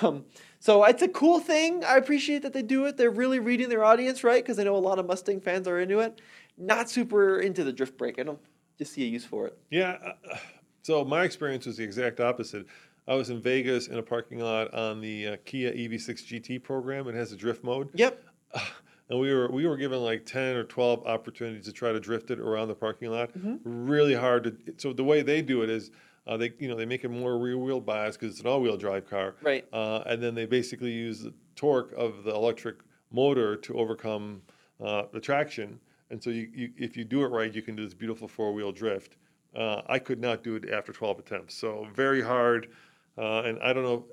Um, 0.00 0.24
so 0.60 0.82
it's 0.84 1.02
a 1.02 1.08
cool 1.08 1.40
thing. 1.40 1.84
I 1.84 1.98
appreciate 1.98 2.40
that 2.40 2.54
they 2.54 2.62
do 2.62 2.86
it. 2.86 2.96
They're 2.96 3.10
really 3.10 3.38
reading 3.38 3.68
their 3.68 3.84
audience, 3.84 4.24
right? 4.24 4.42
Because 4.42 4.58
I 4.58 4.64
know 4.64 4.76
a 4.76 4.78
lot 4.78 4.98
of 4.98 5.04
Mustang 5.04 5.42
fans 5.42 5.68
are 5.68 5.78
into 5.78 6.00
it. 6.00 6.22
Not 6.56 6.88
super 6.88 7.38
into 7.38 7.64
the 7.64 7.72
drift 7.72 7.98
brake. 7.98 8.18
I 8.18 8.22
don't 8.22 8.40
just 8.78 8.92
see 8.92 9.02
a 9.04 9.06
use 9.06 9.24
for 9.24 9.46
it. 9.46 9.58
Yeah. 9.70 9.96
uh, 10.30 10.36
So 10.82 11.04
my 11.04 11.22
experience 11.24 11.66
was 11.66 11.76
the 11.76 11.84
exact 11.84 12.20
opposite. 12.20 12.66
I 13.06 13.14
was 13.14 13.30
in 13.30 13.40
Vegas 13.40 13.88
in 13.88 13.98
a 13.98 14.02
parking 14.02 14.38
lot 14.40 14.72
on 14.74 15.00
the 15.00 15.28
uh, 15.28 15.36
Kia 15.44 15.72
EV6 15.72 16.24
GT 16.26 16.62
program. 16.62 17.06
It 17.08 17.14
has 17.14 17.32
a 17.32 17.36
drift 17.36 17.62
mode. 17.64 17.88
Yep. 17.94 18.22
and 19.10 19.20
we 19.20 19.32
were 19.32 19.50
we 19.50 19.66
were 19.66 19.76
given 19.76 20.00
like 20.00 20.24
10 20.24 20.56
or 20.56 20.64
12 20.64 21.06
opportunities 21.06 21.66
to 21.66 21.72
try 21.72 21.92
to 21.92 22.00
drift 22.00 22.30
it 22.30 22.38
around 22.40 22.68
the 22.68 22.74
parking 22.74 23.10
lot 23.10 23.32
Mm-hmm. 23.36 23.86
really 23.88 24.14
hard 24.14 24.44
to 24.44 24.56
so 24.78 24.92
the 24.92 25.04
way 25.04 25.22
they 25.22 25.42
do 25.42 25.62
it 25.62 25.68
is 25.70 25.90
uh, 26.26 26.36
they 26.38 26.52
you 26.58 26.68
know 26.68 26.76
they 26.76 26.86
make 26.86 27.04
it 27.04 27.10
more 27.10 27.36
rear 27.38 27.58
wheel 27.58 27.80
bias 27.80 28.16
because 28.16 28.32
it's 28.32 28.40
an 28.40 28.46
all 28.46 28.60
wheel 28.62 28.76
drive 28.78 29.08
car 29.08 29.34
Right. 29.42 29.66
uh, 29.74 30.02
and 30.06 30.22
then 30.22 30.34
they 30.34 30.46
basically 30.46 30.92
use 30.92 31.20
the 31.20 31.34
torque 31.56 31.92
of 31.98 32.24
the 32.24 32.34
electric 32.34 32.76
motor 33.12 33.56
to 33.56 33.74
overcome 33.78 34.40
uh, 34.82 35.02
the 35.12 35.20
traction 35.20 35.78
and 36.10 36.22
so 36.22 36.30
you, 36.30 36.48
you 36.54 36.70
if 36.76 36.96
you 36.96 37.04
do 37.04 37.22
it 37.24 37.28
right 37.28 37.54
you 37.54 37.62
can 37.62 37.76
do 37.76 37.84
this 37.84 37.94
beautiful 37.94 38.28
four 38.28 38.52
wheel 38.52 38.72
drift 38.72 39.16
uh, 39.56 39.82
I 39.86 39.98
could 39.98 40.20
not 40.20 40.42
do 40.42 40.56
it 40.56 40.68
after 40.70 40.92
12 40.92 41.18
attempts 41.20 41.54
so 41.54 41.86
very 41.94 42.22
hard 42.22 42.68
uh, 43.16 43.42
and 43.42 43.58
I 43.60 43.72
don't 43.72 43.84
know 43.84 44.04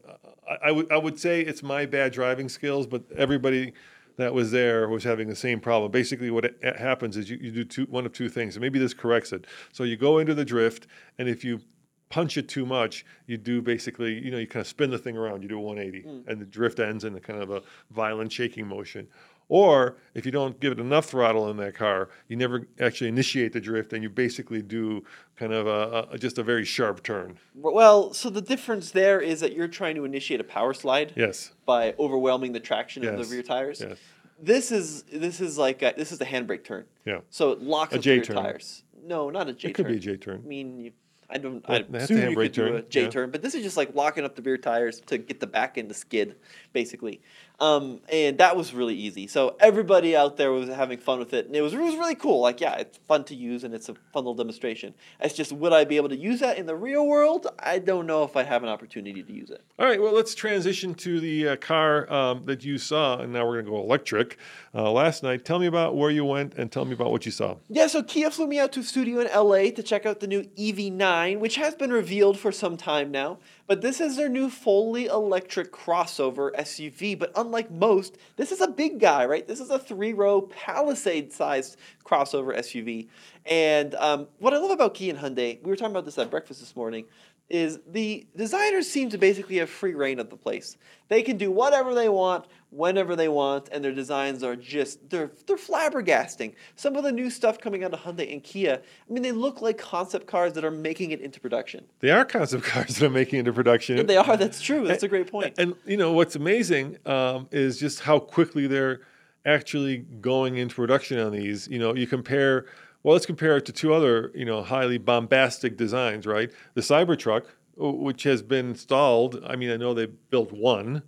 I, 0.50 0.70
I 0.70 0.72
would 0.72 0.92
I 0.92 0.98
would 0.98 1.20
say 1.20 1.42
it's 1.42 1.64
my 1.64 1.86
bad 1.86 2.12
driving 2.12 2.50
skills 2.50 2.88
but 2.88 3.04
everybody 3.18 3.74
that 4.18 4.34
was 4.34 4.52
there 4.52 4.88
was 4.88 5.04
having 5.04 5.28
the 5.28 5.36
same 5.36 5.60
problem. 5.60 5.92
Basically, 5.92 6.30
what 6.30 6.46
it, 6.46 6.58
it 6.62 6.78
happens 6.78 7.18
is 7.18 7.30
you, 7.30 7.38
you 7.42 7.52
do 7.52 7.64
two, 7.64 7.86
one 7.86 8.06
of 8.06 8.14
two 8.14 8.30
things, 8.30 8.56
and 8.56 8.62
maybe 8.62 8.80
this 8.80 8.94
corrects 8.94 9.32
it. 9.32 9.46
So 9.72 9.84
you 9.84 9.98
go 9.98 10.20
into 10.20 10.34
the 10.34 10.46
drift, 10.46 10.88
and 11.18 11.28
if 11.28 11.44
you 11.44 11.62
punch 12.10 12.38
it 12.38 12.48
too 12.48 12.66
much, 12.66 13.06
you 13.26 13.38
do 13.38 13.62
basically, 13.62 14.14
you 14.14 14.32
know, 14.32 14.38
you 14.38 14.48
kind 14.48 14.62
of 14.62 14.68
spin 14.68 14.92
the 14.92 14.98
thing 14.98 15.18
around, 15.18 15.42
you 15.44 15.50
do 15.50 15.58
a 15.58 15.62
180, 15.62 16.08
and 16.28 16.42
the 16.42 16.46
drift 16.46 16.80
ends 16.80 17.06
in 17.06 17.16
a 17.16 17.20
kind 17.20 17.42
of 17.42 17.50
a 17.50 17.62
violent 17.89 18.32
shaking 18.32 18.68
motion. 18.68 19.08
Or 19.52 19.97
if 20.14 20.26
you 20.26 20.32
don't 20.32 20.58
give 20.62 20.72
it 20.72 20.80
enough 20.80 21.08
throttle 21.08 21.49
in 21.49 21.58
that 21.58 21.76
car, 21.76 22.08
you 22.30 22.38
never 22.38 22.66
actually 22.80 23.10
initiate 23.10 23.52
the 23.52 23.60
drift, 23.60 23.91
and 23.91 24.02
you 24.02 24.10
basically 24.10 24.62
do 24.62 25.04
kind 25.36 25.52
of 25.52 25.68
a, 25.68 26.08
a 26.10 26.18
just 26.18 26.38
a 26.38 26.43
very 26.43 26.64
sharp 26.64 27.04
turn. 27.04 27.38
Well, 27.54 28.14
so 28.14 28.30
the 28.30 28.39
difference 28.39 28.91
there 28.91 29.20
is 29.20 29.41
that 29.41 29.52
you're 29.52 29.68
trying 29.68 29.95
to 29.95 30.06
initiate 30.06 30.39
a 30.39 30.45
power 30.45 30.74
slide 30.74 31.12
Yes. 31.18 31.52
by 31.66 31.93
overwhelming 31.99 32.54
the 32.54 32.62
traction 32.62 33.06
of 33.06 33.18
the 33.18 33.26
rear 33.26 33.43
tires. 33.43 33.82
Yes. 33.82 33.97
This 34.41 34.72
is 34.72 35.04
this 35.12 35.41
is 35.41 35.58
like 35.58 35.82
a, 35.82 35.93
this 35.97 36.14
is 36.14 36.18
the 36.18 36.26
handbrake 36.26 36.64
turn. 36.64 36.86
Yeah. 37.04 37.20
So 37.30 37.52
it 37.52 37.62
locks 37.62 37.93
A 37.93 37.97
up 37.97 38.02
J 38.04 38.12
the 38.12 38.16
rear 38.20 38.24
turn. 38.24 38.36
tires. 38.38 38.84
No, 39.04 39.30
not 39.30 39.49
a 39.49 39.54
J 39.54 39.64
turn. 39.64 39.70
It 39.72 39.74
could 39.74 39.88
be 39.88 39.95
a 39.97 39.99
J 39.99 40.16
turn. 40.16 40.41
I 40.45 40.47
mean, 40.47 40.80
you, 40.80 40.91
I 41.30 41.38
don't. 41.38 41.68
Well, 41.68 41.84
I 41.93 41.97
assume 41.97 42.30
you 42.30 42.36
could 42.38 42.52
do 42.54 42.76
a 42.78 42.82
J 42.84 43.04
yeah. 43.04 43.10
turn, 43.10 43.32
but 43.32 43.41
this 43.41 43.54
is 43.54 43.64
just 43.64 43.76
like 43.76 43.93
locking 43.95 44.24
up 44.24 44.36
the 44.38 44.41
rear 44.41 44.58
tires 44.58 45.02
to 45.08 45.18
get 45.18 45.41
the 45.41 45.47
back 45.47 45.78
end 45.78 45.89
to 45.89 45.95
skid, 45.95 46.38
basically. 46.74 47.22
Um, 47.62 48.01
and 48.12 48.39
that 48.39 48.57
was 48.57 48.74
really 48.74 48.95
easy. 48.95 49.28
So 49.28 49.55
everybody 49.59 50.16
out 50.16 50.36
there 50.36 50.51
was 50.51 50.68
having 50.68 50.97
fun 50.97 51.20
with 51.20 51.32
it, 51.32 51.45
and 51.45 51.55
it 51.55 51.62
was 51.62 51.74
it 51.74 51.80
was 51.80 51.95
really 51.95 52.16
cool. 52.16 52.41
Like, 52.41 52.59
yeah, 52.59 52.76
it's 52.78 52.97
fun 53.07 53.24
to 53.26 53.36
use, 53.36 53.64
and 53.64 53.76
it's 53.76 53.88
a 53.88 53.93
fun 53.93 54.24
little 54.26 54.34
demonstration. 54.34 54.95
It's 55.20 55.36
just 55.36 55.53
would 55.53 55.72
I 55.72 55.86
be 55.86 55.97
able 55.97 56.09
to 56.09 56.18
use 56.18 56.39
that 56.39 56.57
in 56.57 56.66
the 56.66 56.76
real 56.76 57.05
world? 57.05 57.45
I 57.59 57.78
don't 57.78 58.07
know 58.07 58.24
if 58.24 58.36
I 58.36 58.41
have 58.41 58.64
an 58.64 58.70
opportunity 58.70 59.22
to 59.22 59.32
use 59.32 59.51
it. 59.51 59.64
All 59.78 59.86
right, 59.86 60.01
well, 60.01 60.12
let's 60.12 60.34
transition 60.34 60.95
to 60.95 61.20
the 61.20 61.49
uh, 61.49 61.55
car 61.57 62.12
um, 62.12 62.45
that 62.45 62.66
you 62.66 62.80
saw, 62.80 63.20
and 63.20 63.32
now 63.32 63.45
we're 63.45 63.62
going 63.62 63.66
to 63.66 63.72
go 63.72 63.78
electric. 63.78 64.39
Uh, 64.74 64.91
last 64.91 65.22
night, 65.22 65.45
tell 65.45 65.59
me 65.59 65.68
about 65.68 65.95
where 65.95 66.09
you 66.09 66.26
went 66.26 66.55
and 66.55 66.72
tell 66.72 66.86
me 66.86 66.93
about 66.93 67.12
what 67.12 67.28
you 67.28 67.32
saw. 67.32 67.57
Yeah, 67.70 67.86
so 67.86 68.01
Kia 68.01 68.32
flew 68.32 68.47
me 68.47 68.57
out 68.57 68.72
to 68.72 68.80
a 68.80 68.84
studio 68.84 69.20
in 69.20 69.28
LA 69.28 69.70
to 69.70 69.84
check 69.84 70.07
out 70.07 70.20
the 70.20 70.28
new 70.28 70.43
EV9, 70.57 71.39
which 71.39 71.57
has 71.57 71.76
been 71.76 71.91
revealed 71.91 72.39
for 72.39 72.51
some 72.51 72.76
time 72.76 73.12
now. 73.12 73.38
But 73.72 73.80
this 73.80 74.01
is 74.01 74.17
their 74.17 74.28
new 74.28 74.49
fully 74.49 75.05
electric 75.05 75.72
crossover 75.72 76.53
SUV. 76.55 77.17
But 77.17 77.32
unlike 77.38 77.72
most, 77.72 78.17
this 78.36 78.51
is 78.51 78.59
a 78.59 78.67
big 78.67 78.99
guy, 78.99 79.26
right? 79.26 79.47
This 79.47 79.61
is 79.61 79.69
a 79.69 79.80
three 79.80 80.11
row 80.11 80.41
Palisade 80.41 81.32
sized 81.32 81.78
crossover 82.05 82.53
SUV. 82.53 83.07
And 83.45 83.95
um, 83.95 84.28
what 84.39 84.53
I 84.53 84.57
love 84.57 84.72
about 84.72 84.93
Kia 84.93 85.15
and 85.15 85.24
Hyundai, 85.24 85.63
we 85.63 85.69
were 85.69 85.78
talking 85.78 85.93
about 85.93 86.03
this 86.03 86.17
at 86.17 86.30
breakfast 86.30 86.59
this 86.59 86.76
morning, 86.76 87.05
is 87.52 87.80
the 87.86 88.26
designers 88.36 88.89
seem 88.89 89.10
to 89.10 89.18
basically 89.18 89.58
have 89.58 89.70
free 89.70 89.93
reign 89.93 90.20
of 90.20 90.30
the 90.30 90.38
place. 90.38 90.78
They 91.10 91.22
can 91.22 91.36
do 91.36 91.52
whatever 91.52 91.93
they 91.93 92.08
want, 92.08 92.45
whenever 92.70 93.18
they 93.18 93.28
want, 93.28 93.68
and 93.74 93.84
their 93.84 93.91
designs 93.91 94.41
are 94.41 94.56
just 94.56 95.10
they're 95.10 95.32
they're 95.45 95.58
flabbergasting. 95.58 96.56
Some 96.78 96.95
of 96.95 97.04
the 97.04 97.12
new 97.12 97.30
stuff 97.30 97.60
coming 97.60 97.84
out 97.84 97.93
of 97.93 97.99
Hyundai 97.99 98.32
and 98.32 98.41
Kia, 98.41 98.82
I 98.82 99.14
mean, 99.14 99.22
they 99.22 99.34
look 99.34 99.62
like 99.62 99.78
concept 99.78 100.28
cars 100.28 100.54
that 100.54 100.64
are 100.64 100.72
making 100.72 101.12
it 101.12 101.20
into 101.20 101.41
production. 101.41 101.84
They 101.99 102.12
are 102.12 102.24
concept 102.24 102.64
cars 102.74 102.95
that 102.95 103.06
are 103.06 103.10
making 103.10 103.38
it 103.38 103.39
into 103.39 103.54
production. 103.54 104.06
They 104.06 104.18
are. 104.18 104.38
That's 104.38 104.62
true. 104.62 104.88
That's 104.88 105.04
a 105.04 105.10
great 105.10 105.30
point. 105.30 105.56
And 105.58 105.76
you 105.86 105.97
know 105.97 106.14
what's 106.14 106.38
amazing 106.38 106.97
um, 107.06 107.49
is 107.52 107.78
just 107.78 107.99
how 107.99 108.18
quickly 108.20 108.68
they're 108.68 109.02
actually 109.45 109.97
going 109.97 110.56
into 110.56 110.76
production 110.76 111.20
on 111.20 111.34
these. 111.34 111.68
You 111.68 111.80
know, 111.80 111.93
you 111.93 112.08
compare. 112.08 112.66
Well, 113.04 113.14
let's 113.14 113.26
compare 113.26 113.58
it 113.58 113.66
to 113.66 113.72
two 113.72 113.93
other, 113.93 114.32
you 114.36 114.45
know, 114.45 114.62
highly 114.62 114.97
bombastic 114.97 115.76
designs, 115.76 116.28
right? 116.28 116.52
The 116.76 116.82
Cybertruck, 116.82 117.45
which 117.76 118.24
has 118.24 118.41
been 118.41 118.70
installed. 118.70 119.43
I 119.45 119.56
mean, 119.56 119.72
I 119.72 119.78
know 119.78 119.93
they 119.93 120.06
built 120.06 120.52
one, 120.52 121.04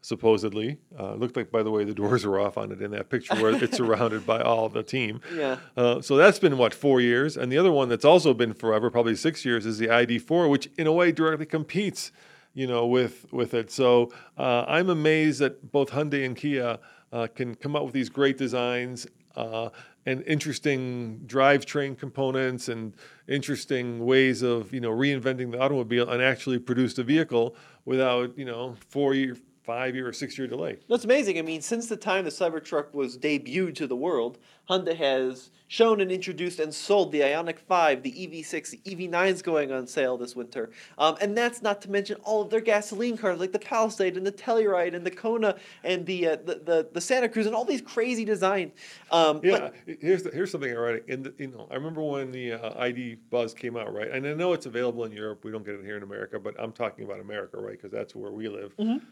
supposedly. 0.00 0.78
Uh, 0.98 1.12
it 1.12 1.20
looked 1.20 1.36
like, 1.36 1.50
by 1.50 1.62
the 1.62 1.70
way, 1.70 1.84
the 1.84 1.94
doors 1.94 2.24
are 2.24 2.38
off 2.38 2.58
on 2.58 2.72
it 2.72 2.82
in 2.82 2.90
that 2.92 3.10
picture 3.10 3.34
where 3.36 3.62
it's 3.62 3.76
surrounded 3.82 4.26
by 4.26 4.40
all 4.40 4.68
the 4.68 4.82
team. 4.82 5.20
Yeah. 5.34 5.58
Uh, 5.76 6.00
so 6.00 6.16
that's 6.16 6.38
been 6.38 6.58
what 6.58 6.74
four 6.74 7.00
years, 7.00 7.36
and 7.36 7.50
the 7.50 7.58
other 7.58 7.72
one 7.72 7.88
that's 7.88 8.04
also 8.04 8.34
been 8.34 8.54
forever, 8.54 8.90
probably 8.90 9.14
six 9.14 9.44
years, 9.44 9.66
is 9.66 9.78
the 9.78 9.86
ID4, 9.86 10.50
which 10.50 10.68
in 10.78 10.86
a 10.86 10.92
way 10.92 11.12
directly 11.12 11.46
competes, 11.46 12.12
you 12.54 12.66
know, 12.66 12.86
with 12.86 13.26
with 13.32 13.54
it. 13.54 13.70
So 13.70 14.12
uh, 14.38 14.64
I'm 14.66 14.88
amazed 14.88 15.40
that 15.40 15.70
both 15.70 15.90
Hyundai 15.90 16.24
and 16.24 16.36
Kia 16.36 16.78
uh, 17.12 17.26
can 17.34 17.54
come 17.54 17.76
up 17.76 17.84
with 17.84 17.92
these 17.92 18.08
great 18.08 18.38
designs 18.38 19.06
uh, 19.36 19.70
and 20.06 20.22
interesting 20.26 21.20
drivetrain 21.26 21.98
components 21.98 22.68
and 22.68 22.94
interesting 23.28 24.06
ways 24.06 24.42
of 24.42 24.72
you 24.72 24.80
know 24.80 24.90
reinventing 24.90 25.50
the 25.50 25.60
automobile 25.60 26.08
and 26.08 26.22
actually 26.22 26.58
produce 26.58 26.96
a 26.98 27.02
vehicle 27.02 27.56
without 27.84 28.36
you 28.38 28.44
know 28.44 28.76
four 28.88 29.14
year, 29.14 29.36
five 29.66 29.94
year, 29.94 30.08
or 30.08 30.12
six 30.12 30.38
year 30.38 30.46
delay. 30.46 30.78
That's 30.88 31.04
amazing. 31.04 31.38
I 31.38 31.42
mean, 31.42 31.60
since 31.60 31.88
the 31.88 31.96
time 31.96 32.24
the 32.24 32.30
Cybertruck 32.30 32.94
was 32.94 33.18
debuted 33.18 33.74
to 33.76 33.86
the 33.86 33.96
world, 33.96 34.38
Honda 34.66 34.94
has 34.94 35.50
shown 35.68 36.00
and 36.00 36.10
introduced 36.12 36.60
and 36.60 36.72
sold 36.72 37.10
the 37.10 37.20
Ioniq 37.20 37.58
5, 37.58 38.02
the 38.02 38.12
EV6, 38.12 38.70
the 38.70 38.78
EV9 38.78 39.26
is 39.28 39.42
going 39.42 39.72
on 39.72 39.86
sale 39.86 40.16
this 40.16 40.36
winter. 40.36 40.70
Um, 40.98 41.16
and 41.20 41.36
that's 41.36 41.60
not 41.62 41.80
to 41.82 41.90
mention 41.90 42.16
all 42.22 42.42
of 42.42 42.50
their 42.50 42.60
gasoline 42.60 43.16
cars 43.16 43.40
like 43.40 43.52
the 43.52 43.58
Palisade 43.58 44.16
and 44.16 44.24
the 44.26 44.32
Telluride 44.32 44.94
and 44.94 45.04
the 45.04 45.10
Kona 45.10 45.56
and 45.82 46.06
the, 46.06 46.28
uh, 46.28 46.36
the, 46.44 46.54
the, 46.64 46.88
the 46.92 47.00
Santa 47.00 47.28
Cruz 47.28 47.46
and 47.46 47.54
all 47.54 47.64
these 47.64 47.82
crazy 47.82 48.24
designs. 48.24 48.72
Um, 49.10 49.40
Yeah, 49.42 49.70
but- 49.86 49.96
here's 50.00 50.22
the, 50.22 50.30
here's 50.30 50.50
something 50.52 50.72
already. 50.72 51.00
In 51.08 51.24
the, 51.24 51.34
you 51.38 51.48
know, 51.48 51.66
I 51.70 51.74
remember 51.74 52.02
when 52.02 52.30
the 52.30 52.52
uh, 52.52 52.80
ID 52.80 53.16
Buzz 53.30 53.54
came 53.54 53.76
out, 53.76 53.92
right? 53.92 54.10
And 54.10 54.26
I 54.26 54.34
know 54.34 54.52
it's 54.52 54.66
available 54.66 55.04
in 55.04 55.12
Europe. 55.12 55.44
We 55.44 55.50
don't 55.50 55.64
get 55.64 55.74
it 55.74 55.84
here 55.84 55.96
in 55.96 56.02
America, 56.04 56.38
but 56.38 56.54
I'm 56.58 56.72
talking 56.72 57.04
about 57.04 57.20
America, 57.20 57.58
right? 57.58 57.72
Because 57.72 57.90
that's 57.90 58.14
where 58.14 58.30
we 58.30 58.48
live. 58.48 58.76
Mm-hmm. 58.76 59.04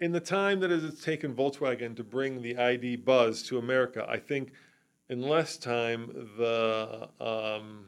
In 0.00 0.12
the 0.12 0.20
time 0.20 0.60
that 0.60 0.72
it 0.72 0.82
has 0.82 1.00
taken 1.00 1.34
Volkswagen 1.34 1.94
to 1.96 2.02
bring 2.04 2.42
the 2.42 2.56
ID 2.56 2.96
Buzz 2.96 3.42
to 3.44 3.58
America, 3.58 4.04
I 4.08 4.18
think 4.18 4.52
in 5.08 5.22
less 5.22 5.56
time 5.56 6.28
the 6.36 7.08
um, 7.20 7.86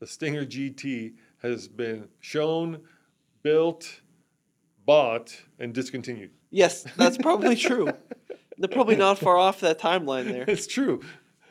the 0.00 0.06
Stinger 0.06 0.44
GT 0.46 1.14
has 1.42 1.68
been 1.68 2.08
shown, 2.20 2.80
built, 3.42 4.00
bought, 4.86 5.36
and 5.58 5.74
discontinued. 5.74 6.30
yes, 6.50 6.84
that's 6.96 7.18
probably 7.18 7.56
true. 7.68 7.88
They're 8.56 8.68
probably 8.68 8.96
not 8.96 9.18
far 9.18 9.36
off 9.36 9.60
that 9.60 9.78
timeline 9.78 10.26
there. 10.26 10.44
It's 10.48 10.66
true. 10.66 11.02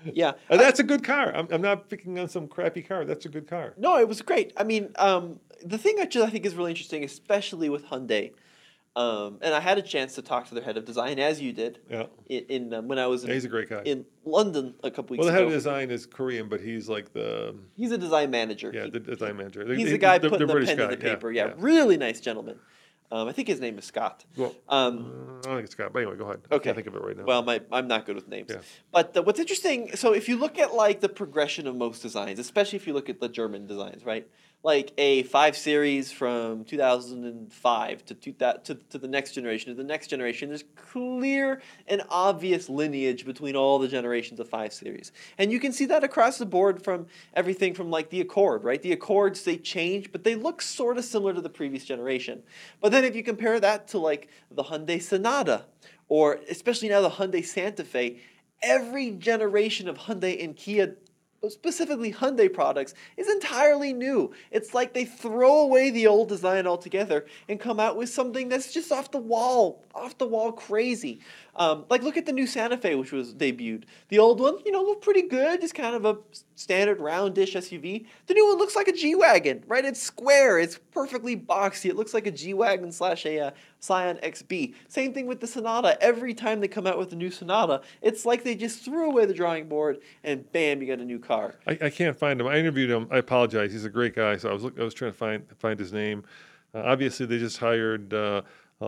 Yeah. 0.06 0.34
And 0.50 0.60
that's 0.60 0.80
a 0.80 0.84
good 0.84 1.04
car. 1.04 1.36
I'm, 1.36 1.48
I'm 1.52 1.62
not 1.62 1.90
picking 1.90 2.18
on 2.20 2.28
some 2.30 2.48
crappy 2.48 2.82
car. 2.82 3.06
That's 3.06 3.26
a 3.26 3.30
good 3.30 3.48
car. 3.48 3.74
No, 3.78 3.98
it 3.98 4.08
was 4.08 4.22
great. 4.22 4.54
I 4.58 4.64
mean, 4.64 4.90
um, 4.98 5.40
the 5.64 5.78
thing 5.78 5.96
that 5.98 6.12
just 6.12 6.26
I 6.26 6.30
think 6.30 6.46
is 6.46 6.56
really 6.56 6.72
interesting, 6.72 7.04
especially 7.04 7.70
with 7.70 7.86
Hyundai, 7.86 8.32
um, 8.96 9.40
and 9.42 9.54
I 9.56 9.60
had 9.60 9.78
a 9.78 9.82
chance 9.82 10.14
to 10.16 10.22
talk 10.22 10.48
to 10.50 10.56
their 10.56 10.64
head 10.64 10.78
of 10.78 10.86
design, 10.86 11.18
as 11.20 11.42
you 11.42 11.52
did, 11.52 11.80
Yeah. 11.90 12.06
in, 12.28 12.46
in 12.50 12.74
um, 12.74 12.88
when 12.88 13.00
I 13.00 13.08
was 13.08 13.24
in, 13.24 13.32
He's 13.32 13.46
a 13.46 13.48
great 13.50 13.70
guy. 13.70 13.82
in 13.86 14.06
London 14.24 14.76
a 14.84 14.92
couple 14.92 15.14
weeks 15.16 15.22
ago. 15.22 15.26
well, 15.26 15.26
the 15.28 15.32
head 15.32 15.42
ago. 15.42 15.48
of 15.48 15.54
design 15.54 15.90
is 15.92 16.06
Korean, 16.06 16.48
but 16.48 16.62
he's 16.62 16.88
like 16.88 17.12
the 17.14 17.56
He's 17.76 17.92
a 17.92 17.98
design 17.98 18.30
manager. 18.30 18.72
yeah 18.74 18.84
He- 18.86 18.92
the 18.92 19.00
design 19.00 19.38
manager. 19.38 19.66
he's 19.74 19.86
He- 19.88 19.92
the 19.94 19.98
guy 19.98 20.20
the, 20.20 20.30
putting 20.30 20.48
the, 20.48 20.54
British 20.54 20.70
pen 20.70 20.78
guy. 20.78 20.90
to 20.92 20.96
the 20.96 21.02
paper. 21.02 21.32
Yeah, 21.32 21.54
really 21.58 21.98
nice 21.98 22.20
gentleman. 22.20 22.60
Um, 23.12 23.28
I 23.28 23.32
think 23.32 23.48
his 23.48 23.60
name 23.60 23.78
is 23.78 23.86
Scott. 23.86 24.26
Well, 24.38 24.56
Um, 24.70 25.40
I 25.44 25.48
don't 25.48 25.56
think 25.56 25.66
it's 25.66 25.74
Scott. 25.74 25.92
But 25.94 26.00
anyway, 26.04 26.18
go 26.18 26.26
ahead. 26.26 26.42
I 26.50 26.56
Okay. 26.56 26.64
can't 26.66 26.76
think 26.76 26.88
of 26.88 26.96
it 26.96 27.02
right 27.04 27.16
now. 27.16 27.26
Well, 27.26 27.44
my, 27.44 27.62
I'm 27.72 27.88
not 27.88 28.08
good 28.08 28.16
with 28.16 28.28
names. 28.28 28.48
Yeah. 28.50 28.58
But 28.92 29.16
uh, 29.16 29.22
what's 29.22 29.40
interesting, 29.40 29.96
so 29.96 30.14
if 30.14 30.28
you 30.28 30.36
look 30.38 30.58
at 30.58 30.74
like 30.74 31.00
the 31.00 31.10
progression 31.10 31.68
of 31.68 31.76
most 31.76 32.02
designs, 32.02 32.40
especially 32.40 32.78
if 32.78 32.88
you 32.88 32.94
look 32.94 33.10
at 33.10 33.20
the 33.20 33.30
German 33.30 33.68
designs, 33.68 34.04
right? 34.04 34.28
Like 34.64 34.94
a 34.98 35.24
five 35.24 35.58
series 35.58 36.10
from 36.10 36.64
2005 36.64 38.06
to, 38.06 38.14
to 38.16 38.76
to 38.76 38.98
the 38.98 39.08
next 39.10 39.34
generation 39.34 39.72
to 39.72 39.76
the 39.76 39.84
next 39.84 40.08
generation, 40.08 40.48
there's 40.48 40.64
clear 40.78 41.62
and 41.86 42.02
obvious 42.10 42.70
lineage 42.70 43.26
between 43.26 43.58
all 43.58 43.78
the 43.78 43.90
generations 43.90 44.40
of 44.40 44.48
five 44.48 44.72
series, 44.72 45.12
and 45.38 45.52
you 45.52 45.60
can 45.60 45.74
see 45.74 45.86
that 45.88 46.06
across 46.06 46.38
the 46.38 46.46
board 46.46 46.82
from 46.82 47.08
everything 47.34 47.74
from 47.74 47.90
like 47.90 48.10
the 48.10 48.22
Accord, 48.22 48.64
right? 48.64 48.82
The 48.82 48.94
Accords 48.94 49.44
they 49.44 49.58
change, 49.58 50.14
but 50.14 50.24
they 50.24 50.36
look 50.36 50.62
sort 50.62 50.98
of 50.98 51.04
similar 51.04 51.34
to 51.34 51.42
the 51.42 51.50
previous 51.50 51.84
generation. 51.84 52.42
But 52.80 52.94
then 52.94 53.04
if 53.04 53.18
you 53.18 53.24
compare 53.24 53.60
that 53.60 53.90
to 53.90 54.00
like 54.00 54.30
the 54.50 54.64
Hyundai 54.64 55.02
Sonata, 55.02 55.66
or 56.08 56.40
especially 56.50 56.88
now 56.88 57.02
the 57.02 57.10
Hyundai 57.10 57.44
Santa 57.44 57.84
Fe, 57.84 58.22
every 58.62 59.12
generation 59.12 59.90
of 59.90 59.98
Hyundai 59.98 60.42
and 60.42 60.56
Kia, 60.56 60.96
specifically 61.50 62.12
Hyundai 62.14 62.52
products, 62.52 62.94
is 63.18 63.28
entirely 63.30 63.94
new. 63.94 64.32
It's 64.52 64.74
like 64.74 64.94
they 64.94 65.06
throw 65.06 65.60
away 65.60 65.90
the 65.90 66.08
old 66.08 66.30
design 66.30 66.68
altogether 66.68 67.26
and 67.50 67.60
come 67.60 67.80
out 67.80 67.98
with 67.98 68.10
something 68.10 68.50
that's 68.50 68.74
just 68.74 68.92
off 68.92 69.12
the 69.12 69.18
wall, 69.18 69.84
off 69.94 70.18
the 70.18 70.28
wall 70.28 70.52
crazy. 70.52 71.20
Um, 71.56 71.86
like 71.90 72.02
look 72.02 72.18
at 72.18 72.26
the 72.26 72.32
new 72.32 72.48
Santa 72.48 72.78
Fe, 72.78 72.96
which 72.96 73.12
was 73.12 73.34
debuted. 73.34 73.84
The 74.10 74.20
old 74.20 74.40
one, 74.40 74.58
you 74.66 74.72
know, 74.72 74.82
looked 74.82 75.04
pretty 75.04 75.24
good, 75.24 75.62
just 75.62 75.76
kind 75.76 75.96
of 75.96 76.06
a 76.06 76.18
standard 76.56 77.00
roundish 77.00 77.54
SUV. 77.54 78.06
The 78.28 78.34
new 78.34 78.48
one 78.48 78.58
looks 78.58 78.76
like 78.76 78.88
a 78.88 78.92
G 78.92 79.14
wagon, 79.16 79.64
right? 79.68 79.86
It's 79.86 80.02
square, 80.02 80.58
it's 80.58 80.80
perfectly 80.92 81.38
boxy. 81.38 81.90
It 81.90 81.96
looks 81.96 82.14
like 82.14 82.26
a 82.26 82.32
G 82.32 82.54
wagon 82.54 82.92
slash 82.92 83.26
a 83.26 83.40
uh, 83.40 83.52
Scion 83.80 84.18
XB. 84.24 84.74
Same 84.88 85.14
thing 85.14 85.28
with 85.28 85.42
the 85.42 85.48
Sonata. 85.48 86.02
Every 86.02 86.34
time 86.34 86.60
they 86.60 86.68
come 86.68 86.88
out 86.88 86.98
with 86.98 87.12
a 87.12 87.16
new 87.16 87.30
Sonata, 87.30 87.82
it's 88.02 88.26
like 88.26 88.44
they 88.44 88.56
just 88.56 88.84
threw 88.84 89.10
away 89.10 89.26
the 89.26 89.34
drawing 89.34 89.68
board 89.68 90.00
and 90.24 90.50
bam, 90.54 90.82
you 90.82 90.88
got 90.88 91.00
a 91.00 91.06
new 91.06 91.20
car. 91.20 91.56
I, 91.68 91.78
I 91.84 91.90
can't 91.90 92.18
find 92.18 92.40
him. 92.42 92.48
I 92.48 92.58
interviewed 92.58 92.90
him. 92.90 93.08
I 93.12 93.18
apologize. 93.18 93.72
He's 93.72 93.86
a 93.86 93.90
great 93.90 94.16
guy. 94.16 94.38
So 94.38 94.50
I 94.50 94.54
was 94.54 94.64
look, 94.64 94.80
I 94.80 94.84
was 94.84 94.94
trying 94.94 95.12
to 95.12 95.18
find 95.18 95.44
find 95.60 95.80
his 95.80 95.94
name. 95.94 96.24
Uh, 96.74 96.82
obviously, 96.86 97.26
they 97.26 97.38
just 97.38 97.58
hired 97.58 98.14
uh, 98.14 98.42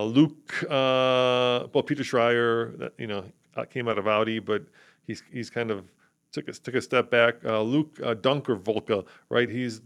Luke. 0.03 0.63
Uh, 0.63 1.67
well, 1.73 1.83
Peter 1.85 2.03
Schreier. 2.03 2.77
That, 2.79 2.93
you 2.97 3.07
know, 3.07 3.23
uh, 3.55 3.65
came 3.65 3.87
out 3.87 3.97
of 3.97 4.07
Audi, 4.07 4.39
but 4.39 4.63
he's 5.07 5.23
he's 5.31 5.49
kind 5.49 5.71
of 5.71 5.85
took 6.31 6.47
a, 6.47 6.53
took 6.53 6.75
a 6.75 6.81
step 6.81 7.09
back. 7.09 7.35
Uh, 7.45 7.61
Luke 7.61 7.99
uh, 8.03 8.15
Donckerwolke, 8.15 9.05
right? 9.29 9.49
He's 9.49 9.81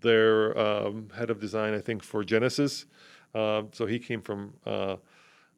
their 0.00 0.58
um, 0.58 1.08
head 1.16 1.30
of 1.30 1.38
design, 1.40 1.74
I 1.74 1.80
think, 1.80 2.02
for 2.02 2.24
Genesis. 2.24 2.86
Uh, 3.34 3.62
so 3.72 3.86
he 3.86 3.98
came 3.98 4.20
from 4.20 4.52
uh, 4.66 4.96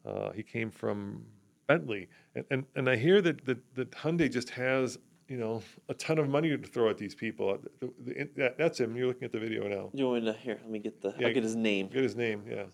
uh, 0.07 0.31
he 0.33 0.43
came 0.43 0.71
from 0.71 1.25
Bentley, 1.67 2.09
and, 2.35 2.45
and 2.51 2.65
and 2.77 2.91
I 2.91 2.97
hear 2.97 3.23
that 3.23 3.45
that 3.47 3.59
that 3.75 3.91
Hyundai 3.93 4.31
just 4.31 4.51
has 4.51 4.99
you 5.29 5.39
know 5.39 5.63
a 5.89 5.95
ton 5.95 6.19
of 6.19 6.29
money 6.29 6.51
to 6.51 6.59
throw 6.59 6.91
at 6.91 6.99
these 6.99 7.15
people. 7.15 7.59
The- 7.81 7.91
the- 8.05 8.29
that- 8.37 8.59
that's 8.59 8.79
him. 8.79 8.97
You're 8.97 9.07
looking 9.09 9.25
at 9.25 9.33
the 9.33 9.41
video 9.41 9.67
now. 9.67 9.89
You 9.95 10.09
want 10.11 10.25
to 10.27 10.35
here? 10.35 10.59
Let 10.61 10.71
me 10.71 10.79
get 10.79 11.01
the. 11.01 11.15
Yeah, 11.19 11.29
I'll 11.29 11.35
get 11.35 11.43
his 11.43 11.57
name. 11.57 11.89
Get 11.89 12.03
his 12.03 12.15
name. 12.17 12.43
Yeah. 12.49 12.65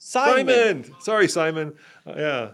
Simon. 0.00 0.84
Sorry, 1.00 1.28
Simon. 1.28 1.74
Uh, 2.06 2.14
yeah. 2.16 2.48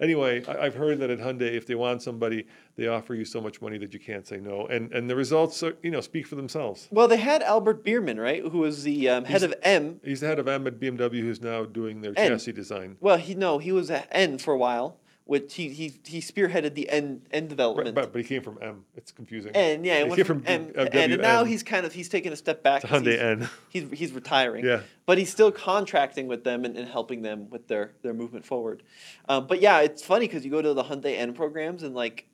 Anyway, 0.00 0.42
I, 0.46 0.66
I've 0.66 0.74
heard 0.74 0.98
that 1.00 1.10
at 1.10 1.18
Hyundai, 1.18 1.52
if 1.54 1.66
they 1.66 1.74
want 1.74 2.02
somebody, 2.02 2.46
they 2.76 2.86
offer 2.88 3.14
you 3.14 3.24
so 3.24 3.40
much 3.40 3.60
money 3.60 3.76
that 3.78 3.92
you 3.92 4.00
can't 4.00 4.26
say 4.26 4.36
no, 4.38 4.66
and 4.66 4.92
and 4.92 5.08
the 5.10 5.16
results, 5.16 5.62
are, 5.62 5.76
you 5.82 5.90
know, 5.90 6.00
speak 6.00 6.26
for 6.26 6.36
themselves. 6.36 6.88
Well, 6.90 7.08
they 7.08 7.16
had 7.18 7.42
Albert 7.42 7.84
Biermann, 7.84 8.18
right? 8.18 8.42
Who 8.42 8.58
was 8.58 8.82
the 8.84 9.08
um, 9.10 9.24
head 9.24 9.42
He's- 9.42 9.52
of 9.52 9.54
M. 9.62 10.00
He's 10.04 10.20
the 10.20 10.26
head 10.26 10.38
of 10.38 10.48
M 10.48 10.66
at 10.66 10.78
BMW, 10.80 11.20
who's 11.20 11.42
now 11.42 11.64
doing 11.64 12.00
their 12.02 12.12
And- 12.16 12.28
chassis 12.34 12.52
design. 12.52 12.96
Well, 13.00 13.16
he 13.18 13.34
no, 13.34 13.58
he 13.58 13.72
was 13.72 13.90
at 13.90 14.08
N 14.10 14.38
for 14.38 14.52
a 14.54 14.58
while. 14.58 14.96
Which 15.24 15.54
he 15.54 15.68
he 15.68 15.92
he 16.04 16.20
spearheaded 16.20 16.74
the 16.74 16.88
end 16.88 17.22
Right, 17.32 17.48
development. 17.48 17.94
but, 17.94 18.12
but 18.12 18.20
he 18.20 18.26
came 18.26 18.42
from 18.42 18.58
M. 18.60 18.84
It's 18.96 19.12
confusing. 19.12 19.52
and 19.54 19.84
yeah, 19.86 19.98
He 19.98 20.04
went 20.04 20.16
came 20.16 20.24
from, 20.24 20.40
from 20.40 20.52
M, 20.52 20.72
uh, 20.76 20.86
and 20.92 21.18
now 21.20 21.44
he's 21.44 21.62
kind 21.62 21.86
of 21.86 21.92
he's 21.92 22.08
taking 22.08 22.32
a 22.32 22.36
step 22.36 22.64
back. 22.64 22.80
to 22.80 22.88
'cause 22.88 23.02
Hyundai 23.02 23.10
he's, 23.12 23.20
N. 23.20 23.48
he's 23.68 23.90
he's 23.98 24.12
retiring. 24.12 24.64
Yeah. 24.64 24.80
But 25.06 25.18
he's 25.18 25.30
still 25.30 25.52
contracting 25.52 26.26
with 26.26 26.42
them 26.42 26.64
and, 26.64 26.76
and 26.76 26.88
helping 26.88 27.22
them 27.22 27.48
with 27.48 27.68
their 27.68 27.92
their 28.02 28.12
movement 28.14 28.44
forward. 28.44 28.82
Um, 29.28 29.46
but 29.46 29.60
yeah, 29.60 29.80
it's 29.80 30.02
funny 30.02 30.26
because 30.26 30.44
you 30.44 30.50
go 30.50 30.62
to 30.62 30.74
the 30.74 30.82
Hyundai 30.84 31.16
N 31.16 31.32
programs 31.32 31.84
and 31.84 31.94
like 31.94 32.26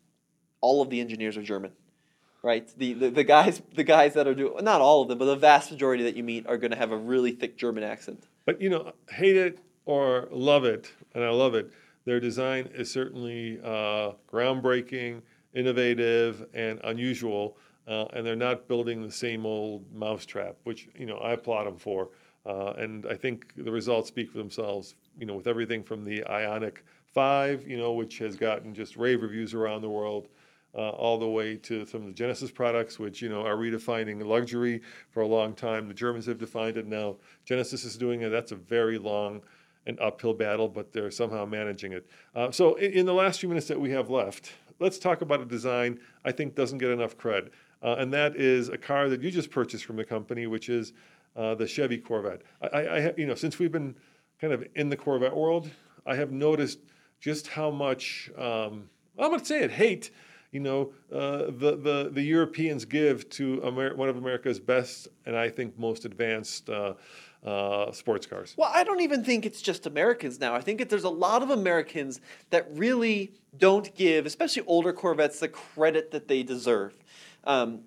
all 0.63 0.81
of 0.81 0.89
the 0.89 1.01
engineers 1.01 1.37
are 1.37 1.43
German. 1.43 1.73
Right, 2.43 2.67
the, 2.79 2.93
the 2.95 3.11
the 3.11 3.25
guys 3.25 3.61
the 3.75 3.85
guys 3.85 4.15
that 4.15 4.27
are 4.29 4.35
doing 4.35 4.65
not 4.65 4.81
all 4.81 5.03
of 5.03 5.09
them, 5.09 5.19
but 5.19 5.25
the 5.27 5.37
vast 5.37 5.71
majority 5.73 6.05
that 6.05 6.17
you 6.17 6.23
meet 6.23 6.47
are 6.47 6.57
going 6.57 6.71
to 6.71 6.77
have 6.79 6.93
a 6.93 6.97
really 6.97 7.33
thick 7.33 7.59
German 7.59 7.83
accent. 7.83 8.25
But 8.47 8.61
you 8.63 8.71
know, 8.71 8.93
hate 9.11 9.37
it 9.37 9.59
or 9.85 10.29
love 10.31 10.65
it, 10.65 10.93
and 11.15 11.25
I 11.25 11.31
love 11.31 11.55
it. 11.55 11.71
Their 12.07 12.21
design 12.21 12.71
is 12.73 12.91
certainly 12.91 13.61
uh, 13.63 14.13
groundbreaking, 14.33 15.23
innovative, 15.53 16.47
and 16.55 16.81
unusual. 16.85 17.59
Uh, 17.87 18.07
and 18.15 18.25
they're 18.25 18.35
not 18.35 18.67
building 18.67 19.03
the 19.03 19.13
same 19.13 19.45
old 19.45 19.85
mousetrap, 19.93 20.57
which 20.65 20.89
you 20.97 21.07
know 21.07 21.19
I 21.19 21.33
applaud 21.33 21.65
them 21.65 21.77
for. 21.77 22.09
Uh, 22.47 22.73
and 22.79 23.07
I 23.07 23.15
think 23.15 23.53
the 23.57 23.71
results 23.71 24.09
speak 24.09 24.31
for 24.31 24.39
themselves. 24.39 24.95
You 25.19 25.27
know, 25.27 25.35
with 25.35 25.47
everything 25.47 25.83
from 25.83 26.05
the 26.05 26.23
Ioniq 26.23 26.79
Five, 27.13 27.67
you 27.67 27.77
know, 27.77 27.93
which 27.93 28.19
has 28.19 28.37
gotten 28.37 28.75
just 28.75 28.97
rave 28.97 29.23
reviews 29.23 29.55
around 29.55 29.83
the 29.83 29.89
world, 29.89 30.29
uh, 30.75 30.91
all 30.91 31.19
the 31.19 31.29
way 31.29 31.57
to 31.57 31.87
some 31.87 32.03
of 32.03 32.07
the 32.09 32.13
Genesis 32.13 32.51
products, 32.51 32.99
which 32.99 33.23
you 33.23 33.29
know 33.29 33.45
are 33.45 33.57
redefining 33.57 34.25
luxury 34.25 34.83
for 35.11 35.23
a 35.23 35.27
long 35.27 35.55
time. 35.55 35.89
The 35.89 35.95
Germans 35.95 36.27
have 36.27 36.39
defined 36.39 36.77
it 36.77 36.87
now. 36.87 37.17
Genesis 37.45 37.85
is 37.85 37.97
doing 37.97 38.23
it. 38.23 38.29
That's 38.29 38.53
a 38.53 38.57
very 38.57 38.99
long 38.99 39.41
and 39.87 39.99
uphill 40.01 40.35
battle, 40.35 40.69
but 40.69 40.93
they're 40.93 41.11
somehow 41.11 41.45
managing 41.45 41.93
it. 41.93 42.07
Uh, 42.35 42.51
so, 42.51 42.75
in, 42.75 42.93
in 42.93 43.07
the 43.07 43.15
last 43.15 43.41
few 43.41 43.49
minutes 43.49 43.69
that 43.69 43.81
we 43.81 43.91
have 43.91 44.11
left, 44.11 44.53
let's 44.81 44.99
talk 44.99 45.23
about 45.23 45.41
a 45.41 45.45
design 45.45 45.99
I 46.25 46.33
think 46.33 46.55
doesn't 46.55 46.79
get 46.79 46.91
enough 46.91 47.17
cred, 47.17 47.51
uh, 47.83 47.97
and 47.99 48.13
that 48.13 48.37
is 48.37 48.69
a 48.69 48.79
car 48.79 49.09
that 49.09 49.23
you 49.23 49.31
just 49.31 49.51
purchased 49.51 49.85
from 49.85 49.97
the 49.97 50.05
company, 50.05 50.47
which 50.47 50.69
is 50.69 50.93
uh, 51.37 51.55
the 51.55 51.67
Chevy 51.67 51.99
Corvette. 51.99 52.43
I, 52.61 52.67
I, 52.67 52.83
I 52.83 53.15
you 53.17 53.27
know, 53.27 53.35
since 53.35 53.59
we've 53.59 53.73
been 53.73 53.95
kind 54.41 54.53
of 54.53 54.65
in 54.75 54.89
the 54.89 54.97
Corvette 54.97 55.37
world, 55.37 55.71
I 56.05 56.17
have 56.17 56.33
noticed 56.33 56.81
just 57.21 57.47
how 57.47 57.71
much 57.71 58.31
um, 58.37 58.89
I'm 59.19 59.31
going 59.31 59.41
to 59.41 59.47
say 59.47 59.63
it 59.63 59.71
hate. 59.71 60.11
You 60.53 60.61
know, 60.61 60.93
uh, 61.13 61.51
the, 61.51 61.77
the 61.77 62.11
the 62.13 62.23
Europeans 62.23 62.85
give 62.85 63.29
to 63.31 63.61
Amer- 63.65 63.97
one 63.97 64.09
of 64.09 64.17
America's 64.17 64.61
best 64.61 65.09
and 65.27 65.37
I 65.37 65.51
think 65.51 65.79
most 65.79 66.05
advanced 66.05 66.71
uh, 67.47 67.93
sports 67.93 68.27
cars. 68.27 68.55
Well, 68.57 68.71
I 68.75 68.85
don't 68.85 69.01
even 69.01 69.25
think 69.25 69.47
it's 69.47 69.63
just 69.63 69.87
Americans 69.87 70.41
now. 70.41 70.55
I 70.55 70.61
think 70.61 70.79
that 70.81 70.89
there's 70.89 71.05
a 71.05 71.09
lot 71.09 71.43
of 71.43 71.51
Americans 71.51 72.21
that 72.51 72.67
really 72.73 73.33
don't 73.57 73.95
give, 73.95 74.27
especially 74.27 74.65
older 74.67 74.93
Corvettes, 74.93 75.39
the 75.39 75.49
credit 75.49 76.11
that 76.11 76.29
they 76.29 76.43
deserve. 76.43 76.95
Um, 77.45 77.81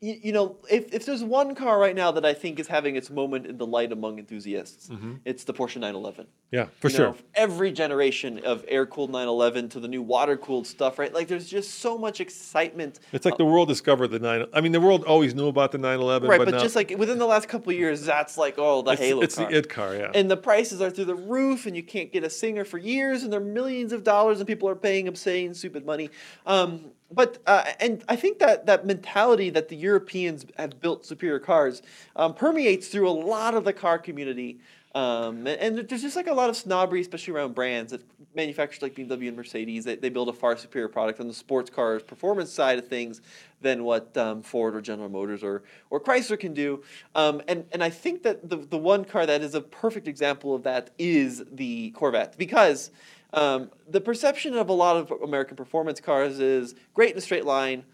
you, 0.00 0.18
you 0.24 0.32
know, 0.32 0.56
if, 0.70 0.92
if 0.92 1.06
there's 1.06 1.24
one 1.24 1.54
car 1.54 1.78
right 1.78 1.96
now 1.96 2.10
that 2.12 2.24
I 2.24 2.34
think 2.34 2.58
is 2.60 2.68
having 2.68 2.96
its 2.96 3.08
moment 3.08 3.46
in 3.46 3.56
the 3.56 3.66
light 3.66 3.92
among 3.92 4.18
enthusiasts, 4.18 4.90
it's 5.24 5.44
the 5.44 5.54
Porsche 5.54 5.76
911. 5.76 6.26
Yeah, 6.50 6.66
for 6.80 6.88
You 6.88 6.96
sure. 6.96 7.06
know, 7.08 7.16
every 7.34 7.72
generation 7.72 8.40
of 8.44 8.62
air 8.68 8.84
cooled 8.84 9.10
911 9.10 9.70
to 9.70 9.80
the 9.80 9.88
new 9.88 10.02
water 10.02 10.36
cooled 10.36 10.66
stuff, 10.66 10.98
right? 10.98 11.12
Like, 11.12 11.28
there's 11.28 11.48
just 11.48 11.80
so 11.80 11.96
much 11.96 12.20
excitement. 12.20 13.00
It's 13.12 13.24
like 13.24 13.38
the 13.38 13.46
world 13.46 13.68
discovered 13.68 14.08
the 14.08 14.18
nine. 14.18 14.44
I 14.52 14.60
mean, 14.60 14.72
the 14.72 14.80
world 14.80 15.02
always 15.04 15.34
knew 15.34 15.48
about 15.48 15.72
the 15.72 15.78
911, 15.78 16.28
Right, 16.28 16.38
but, 16.38 16.44
but, 16.44 16.54
now 16.56 16.62
just 16.62 16.76
like 16.76 16.90
within 16.98 17.18
the 17.18 17.26
last 17.26 17.48
couple 17.48 17.72
of 17.72 17.78
years, 17.78 18.04
that's 18.04 18.36
like, 18.36 18.56
oh, 18.58 18.82
the 18.82 18.92
it's, 18.92 19.00
Halo 19.00 19.22
it's 19.22 19.34
car. 19.36 19.50
the 19.50 19.56
it 19.56 19.68
car. 19.70 19.96
Yeah, 19.96 20.10
and 20.14 20.30
the 20.30 20.36
prices 20.36 20.82
are 20.82 20.90
through 20.90 21.06
the 21.06 21.14
roof, 21.14 21.64
and 21.64 21.74
you 21.74 21.82
can't 21.82 22.12
get 22.12 22.22
a 22.22 22.30
Singer 22.30 22.66
for 22.66 22.76
years, 22.76 23.22
and 23.22 23.32
they're 23.32 23.40
millions 23.40 23.92
of 23.92 24.04
dollars, 24.04 24.40
and 24.40 24.46
people 24.46 24.68
are 24.68 24.76
paying 24.76 25.08
obscene, 25.08 25.54
stupid 25.54 25.86
money. 25.86 26.10
Um, 26.44 26.92
but 27.10 27.38
uh, 27.46 27.64
and 27.80 28.04
I 28.08 28.16
think 28.16 28.38
that 28.40 28.66
that 28.66 28.84
mentality 28.84 29.50
that 29.50 29.68
the 29.68 29.76
Europeans 29.76 30.44
have 30.56 30.80
built 30.80 31.06
superior 31.06 31.38
cars 31.38 31.82
um, 32.16 32.34
permeates 32.34 32.88
through 32.88 33.08
a 33.08 33.12
lot 33.12 33.54
of 33.54 33.64
the 33.64 33.72
car 33.72 33.98
community. 33.98 34.58
Um, 34.94 35.46
and, 35.46 35.78
and 35.78 35.88
there's 35.88 36.00
just 36.00 36.16
like 36.16 36.26
a 36.26 36.32
lot 36.32 36.48
of 36.48 36.56
snobbery, 36.56 37.02
especially 37.02 37.34
around 37.34 37.54
brands 37.54 37.92
that 37.92 38.02
manufacturers 38.34 38.80
like 38.80 38.94
BMW 38.94 39.28
and 39.28 39.36
Mercedes. 39.36 39.84
They, 39.84 39.96
they 39.96 40.08
build 40.08 40.30
a 40.30 40.32
far 40.32 40.56
superior 40.56 40.88
product 40.88 41.20
on 41.20 41.28
the 41.28 41.34
sports 41.34 41.68
cars 41.68 42.02
performance 42.02 42.50
side 42.50 42.78
of 42.78 42.88
things 42.88 43.20
than 43.60 43.84
what 43.84 44.16
um, 44.16 44.42
Ford 44.42 44.74
or 44.74 44.80
General 44.80 45.10
Motors 45.10 45.44
or 45.44 45.64
or 45.90 46.00
Chrysler 46.00 46.40
can 46.40 46.54
do. 46.54 46.82
Um, 47.14 47.42
and 47.46 47.66
and 47.72 47.84
I 47.84 47.90
think 47.90 48.22
that 48.22 48.48
the 48.48 48.56
the 48.56 48.78
one 48.78 49.04
car 49.04 49.26
that 49.26 49.42
is 49.42 49.54
a 49.54 49.60
perfect 49.60 50.08
example 50.08 50.54
of 50.54 50.62
that 50.64 50.90
is 50.98 51.44
the 51.52 51.90
Corvette 51.90 52.36
because. 52.36 52.90
Um, 53.32 53.70
the 53.88 54.00
perception 54.00 54.54
of 54.54 54.68
a 54.68 54.72
lot 54.72 54.96
of 54.96 55.10
American 55.22 55.56
performance 55.56 56.00
cars 56.00 56.40
is 56.40 56.74
great 56.94 57.12
in 57.12 57.18
a 57.18 57.20
straight 57.20 57.44
line, 57.44 57.84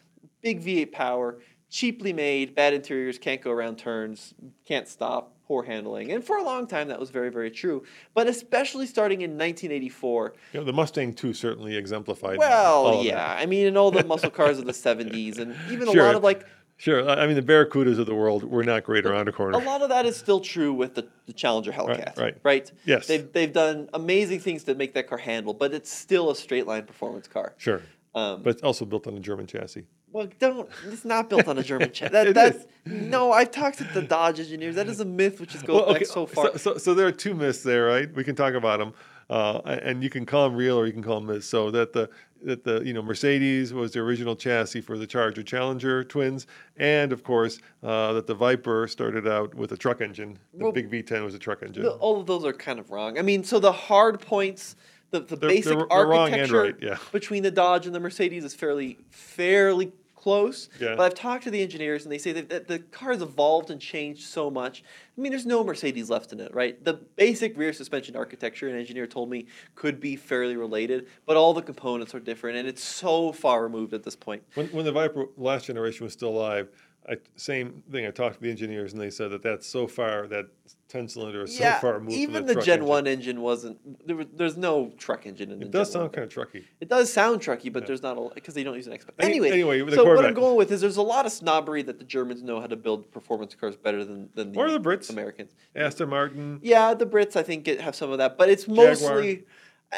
big 0.43 0.63
V8 0.63 0.93
power, 0.93 1.39
cheaply 1.71 2.13
made, 2.13 2.55
bad 2.55 2.75
interiors, 2.75 3.19
can't 3.19 3.41
go 3.41 3.51
around 3.51 3.79
turns, 3.79 4.35
can't 4.67 4.87
stop, 4.87 5.35
poor 5.47 5.63
handling. 5.65 6.13
And 6.13 6.23
for 6.23 6.37
a 6.37 6.43
long 6.43 6.67
time, 6.67 6.89
that 6.89 7.01
was 7.01 7.11
very, 7.11 7.31
very 7.31 7.51
true. 7.51 7.83
But 8.15 8.27
especially 8.27 8.87
starting 8.87 9.23
in 9.23 9.31
1984, 9.33 10.35
You 10.53 10.61
know, 10.61 10.65
the 10.67 10.73
Mustang 10.73 11.15
too 11.15 11.33
certainly 11.33 11.77
exemplified. 11.77 12.39
well, 12.39 13.03
yeah, 13.03 13.35
I 13.39 13.47
mean, 13.47 13.67
and 13.67 13.79
all 13.79 13.91
the 13.91 14.05
muscle 14.05 14.31
cars 14.31 14.59
of 14.59 14.67
the 14.67 14.73
70s, 14.73 15.39
and 15.39 15.57
even 15.71 15.89
a 15.89 15.93
lot 15.93 16.15
of 16.15 16.23
like 16.23 16.47
Sure. 16.83 17.09
I 17.09 17.29
mean, 17.29 17.37
the 17.37 17.43
Barracudas 17.43 18.01
of 18.01 18.07
the 18.07 18.15
world 18.15 18.43
were 18.43 18.65
not 18.65 18.83
great 18.83 19.07
around 19.07 19.29
a 19.29 19.33
corner. 19.33 19.57
A 19.57 19.63
lot 19.63 19.83
of 19.83 19.89
that 19.91 20.05
is 20.05 20.17
still 20.17 20.41
true 20.41 20.73
with 20.73 20.97
the, 20.97 21.07
the 21.27 21.33
Challenger 21.33 21.71
Hellcat, 21.71 22.19
right. 22.19 22.37
Right. 22.43 22.73
Yes. 22.85 23.07
They've, 23.07 23.33
they've 23.33 23.53
done 23.53 23.89
amazing 23.95 24.41
things 24.41 24.65
to 24.65 24.75
make 24.75 24.93
that 24.95 25.07
car 25.09 25.19
handle, 25.19 25.55
but 25.55 25.73
it's 25.73 25.93
still 25.93 26.29
a 26.31 26.35
straight 26.35 26.67
line 26.67 26.83
performance 26.83 27.29
car. 27.29 27.55
Sure. 27.57 27.83
Um, 28.17 28.43
But 28.43 28.51
it's 28.51 28.65
also 28.65 28.85
built 28.85 29.07
on 29.07 29.17
a 29.17 29.21
German 29.21 29.47
chassis. 29.47 29.85
well, 30.11 30.27
don't. 30.41 30.69
It's 30.89 31.05
not 31.05 31.31
built 31.31 31.47
on 31.47 31.57
a 31.57 31.63
German 31.63 31.93
chassis. 31.93 32.13
That, 32.15 32.35
that's 32.35 32.59
is. 32.59 32.67
no. 32.85 33.31
I've 33.31 33.53
talked 33.53 33.79
to 33.79 33.85
the 33.85 34.03
Dodge 34.03 34.41
engineers. 34.41 34.75
That 34.75 34.89
is 34.89 34.99
a 34.99 35.05
myth 35.05 35.41
which 35.41 35.53
has 35.53 35.63
goes 35.63 35.87
back 35.93 36.05
so 36.07 36.27
far. 36.27 36.51
So, 36.51 36.57
so, 36.57 36.79
so 36.79 36.95
there 36.95 37.07
are 37.07 37.13
two 37.13 37.35
myths 37.35 37.63
there, 37.63 37.87
right? 37.87 38.13
We 38.13 38.25
can 38.25 38.35
talk 38.35 38.55
about 38.55 38.81
them, 38.81 38.93
uh, 39.31 39.61
and 39.65 40.03
you 40.03 40.11
can 40.11 40.27
call 40.27 40.49
them 40.49 40.59
real 40.59 40.77
or 40.81 40.87
you 40.89 40.93
can 40.93 41.05
call 41.05 41.21
them 41.21 41.29
myths. 41.29 41.47
So 41.47 41.71
that 41.71 41.93
the 41.93 42.11
that 42.45 42.65
the 42.65 42.81
you 42.83 42.93
know 42.93 43.03
Mercedes 43.03 43.73
was 43.73 43.93
the 43.93 44.01
original 44.01 44.35
chassis 44.37 44.81
for 44.81 44.99
the 44.99 45.07
Charger 45.07 45.43
Challenger 45.43 46.05
twins, 46.05 46.47
and 46.77 47.13
of 47.13 47.23
course 47.25 47.59
uh, 47.83 48.13
that 48.15 48.27
the 48.27 48.35
Viper 48.35 48.87
started 48.89 49.27
out 49.29 49.55
with 49.55 49.73
a 49.73 49.77
truck 49.77 50.01
engine. 50.01 50.39
The 50.55 50.65
Well, 50.65 50.73
big 50.73 50.91
V10 50.91 51.25
was 51.25 51.35
a 51.35 51.39
truck 51.39 51.63
engine. 51.63 51.83
The- 51.85 51.93
all 51.93 52.21
of 52.21 52.27
those 52.27 52.45
are 52.45 52.53
kind 52.53 52.79
of 52.79 52.91
wrong. 52.91 53.19
I 53.19 53.23
mean, 53.23 53.45
so 53.45 53.59
the 53.59 53.73
hard 53.73 54.21
points, 54.21 54.77
the, 55.11 55.21
the 55.21 55.37
They're- 55.37 55.49
basic 55.49 55.65
they're- 55.77 55.87
they're 55.89 56.13
architecture 56.15 56.63
right, 56.63 56.75
yeah. 56.81 56.99
between 57.13 57.43
the 57.43 57.51
Dodge 57.51 57.87
and 57.87 57.95
the 57.95 58.01
Mercedes 58.01 58.45
is 58.45 58.55
fairly 58.55 58.99
fairly 59.11 59.93
close. 60.23 60.69
Yeah. 60.81 60.95
But 60.95 61.05
I've 61.05 61.15
talked 61.15 61.45
to 61.45 61.51
the 61.51 61.61
engineers 61.61 62.05
and 62.05 62.13
they 62.13 62.19
say 62.19 62.33
that, 62.33 62.49
that 62.49 62.69
the 62.69 62.79
car 62.79 63.13
has 63.13 63.23
evolved 63.23 63.71
and 63.71 63.81
changed 63.81 64.23
so 64.23 64.51
much. 64.51 64.85
I 65.17 65.21
mean, 65.21 65.33
there's 65.33 65.47
no 65.47 65.65
Mercedes 65.65 66.09
left 66.09 66.33
in 66.33 66.41
it, 66.41 66.55
right? 66.55 66.83
The 66.83 66.95
basic 66.95 67.59
rear 67.59 67.73
suspension 67.73 68.15
architecture, 68.15 68.69
an 68.69 68.79
engineer 68.79 69.07
told 69.07 69.29
me, 69.29 69.47
could 69.75 70.01
be 70.01 70.17
fairly 70.17 70.57
related, 70.57 71.09
but 71.27 71.37
all 71.37 71.53
the 71.53 71.63
components 71.63 72.15
are 72.15 72.21
different, 72.21 72.57
and 72.57 72.69
it's 72.69 72.83
so 72.83 73.33
far 73.33 73.63
removed 73.63 73.93
at 73.93 74.05
this 74.05 74.17
point. 74.17 74.43
When, 74.55 74.69
when 74.69 74.85
the 74.85 74.93
Viper 74.93 75.27
last 75.37 75.67
generation 75.67 76.05
was 76.05 76.13
still 76.13 76.31
alive, 76.31 76.69
I, 77.09 77.17
same 77.37 77.83
thing. 77.91 78.07
I 78.07 78.11
talked 78.13 78.37
to 78.37 78.41
the 78.41 78.51
engineers, 78.51 78.93
and 78.93 79.03
they 79.03 79.11
said 79.11 79.33
that 79.33 79.43
that's 79.43 79.67
so 79.67 79.89
far 79.89 80.29
that 80.29 80.47
ten 80.89 81.09
cylinder 81.09 81.43
is 81.43 81.57
so 81.59 81.69
far 81.81 81.95
removed. 81.95 82.13
even 82.15 82.47
the, 82.47 82.55
the, 82.55 82.61
Gen 82.63 82.75
engine. 82.81 82.87
One 82.87 83.07
engine 83.09 83.41
wasn't. 83.41 84.07
There 84.07 84.15
was, 84.15 84.27
there's 84.33 84.57
no 84.57 84.93
truck 84.99 85.27
engine 85.27 85.51
in 85.51 85.59
the 85.59 85.67
It 85.67 85.73
does 85.73 85.93
Gen 85.93 86.03
1. 86.03 86.11
sound 86.11 86.13
kind 86.13 86.25
of 86.25 86.33
trucky. 86.49 86.65
It 86.81 86.89
does 86.89 87.13
sound 87.13 87.41
trucky, 87.41 87.73
but 87.73 87.83
Yeah. 87.83 87.87
there's 87.89 88.03
not 88.03 88.17
a 88.19 88.31
because 88.35 88.55
they 88.55 88.63
don't 88.63 88.77
use 88.77 88.87
an 88.87 88.93
X. 88.93 89.05
Any- 89.19 89.33
Anyway, 89.33 89.51
anyway, 89.51 89.95
so 89.97 90.05
what 90.05 90.25
I'm 90.25 90.33
going 90.35 90.55
with 90.57 90.71
is 90.71 90.81
there's 90.81 90.97
a 90.97 91.03
lot 91.03 91.27
of 91.27 91.33
snobbery 91.33 91.83
that 91.83 91.99
the 91.99 92.05
Germans 92.05 92.43
know 92.43 92.61
how 92.61 92.69
to 92.69 92.77
build 92.77 93.11
performance 93.11 93.55
cars 93.57 93.77
better 93.77 94.05
than 94.05 94.29
than 94.35 94.53
the, 94.53 94.59
Or 94.61 94.71
the 94.71 94.79
Brits. 94.81 95.11
Americans. 95.11 95.53
Aston 95.75 96.09
Martin. 96.09 96.61
Yeah, 96.63 96.95
the 96.95 97.07
Brits 97.07 97.35
I 97.35 97.43
think 97.43 97.65
get, 97.65 97.81
have 97.81 97.97
some 97.97 98.13
of 98.13 98.19
that, 98.19 98.39
but 98.39 98.49
it's 98.49 98.69
mostly. 98.69 99.45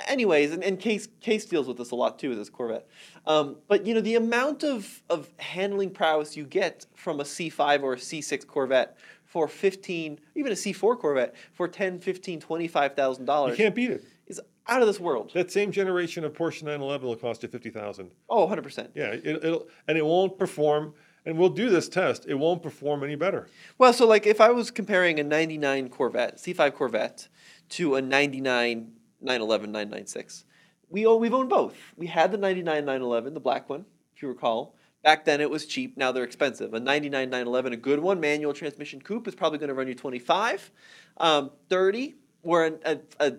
Anyways, 0.08 0.52
and, 0.52 0.62
and 0.64 0.78
Case 0.78 1.08
Case 1.20 1.44
deals 1.44 1.66
with 1.66 1.76
this 1.78 1.90
a 1.90 1.94
lot 1.94 2.18
too 2.18 2.30
with 2.30 2.38
this 2.38 2.50
Corvette. 2.50 2.86
Um, 3.26 3.56
but 3.68 3.86
you 3.86 3.94
know 3.94 4.00
the 4.00 4.14
amount 4.16 4.62
of 4.64 5.02
of 5.08 5.28
handling 5.38 5.90
prowess 5.90 6.36
you 6.36 6.44
get 6.44 6.86
from 6.94 7.20
a 7.20 7.24
C5 7.24 7.82
or 7.82 7.94
a 7.94 7.96
C6 7.96 8.46
Corvette 8.46 8.96
for 9.24 9.48
15, 9.48 10.20
even 10.36 10.52
a 10.52 10.54
C4 10.54 10.98
Corvette 10.98 11.34
for 11.52 11.66
10, 11.66 11.98
15, 11.98 12.38
25,000 12.40 13.22
You 13.22 13.26
dollars 13.26 13.56
can't 13.56 13.74
beat 13.74 13.90
it. 13.90 14.04
is 14.28 14.40
out 14.68 14.80
of 14.80 14.86
this 14.86 15.00
world. 15.00 15.32
That 15.34 15.50
same 15.50 15.72
generation 15.72 16.24
of 16.24 16.32
Porsche 16.32 16.62
911 16.62 17.06
will 17.06 17.16
cost 17.16 17.42
you 17.42 17.48
fifty 17.48 17.70
thousand. 17.70 18.12
Oh, 18.30 18.46
100%. 18.46 18.90
Yeah, 18.94 19.06
it, 19.12 19.26
it'll 19.26 19.66
and 19.88 19.98
it 19.98 20.04
won't 20.06 20.38
perform. 20.38 20.94
And 21.26 21.38
we'll 21.38 21.48
do 21.48 21.70
this 21.70 21.88
test. 21.88 22.26
It 22.28 22.34
won't 22.34 22.62
perform 22.62 23.02
any 23.02 23.14
better. 23.14 23.48
Well, 23.78 23.94
so 23.94 24.06
like 24.06 24.26
if 24.26 24.42
I 24.42 24.50
was 24.50 24.70
comparing 24.70 25.18
a 25.18 25.24
99 25.24 25.88
Corvette, 25.88 26.36
C5 26.36 26.74
Corvette, 26.74 27.28
to 27.70 27.94
a 27.94 28.02
99 28.02 28.92
911 29.24 29.72
996, 29.72 30.44
we 30.88 31.06
own, 31.06 31.20
we've 31.20 31.34
owned 31.34 31.48
both. 31.48 31.76
We 31.96 32.06
had 32.06 32.30
the 32.30 32.38
99 32.38 32.84
911, 32.84 33.34
the 33.34 33.40
black 33.40 33.68
one, 33.68 33.84
if 34.14 34.22
you 34.22 34.28
recall. 34.28 34.76
Back 35.02 35.24
then 35.24 35.40
it 35.40 35.50
was 35.50 35.66
cheap, 35.66 35.96
now 35.96 36.12
they're 36.12 36.24
expensive. 36.24 36.72
A 36.72 36.80
99 36.80 37.28
911, 37.28 37.72
a 37.72 37.76
good 37.76 38.00
one, 38.00 38.20
manual 38.20 38.52
transmission 38.52 39.00
coupe, 39.00 39.28
is 39.28 39.34
probably 39.34 39.58
going 39.58 39.68
to 39.68 39.74
run 39.74 39.88
you 39.88 39.94
25, 39.94 40.70
um, 41.18 41.50
30, 41.68 42.14
where 42.42 42.66
a, 42.84 42.92
a, 42.92 42.98
a 43.20 43.32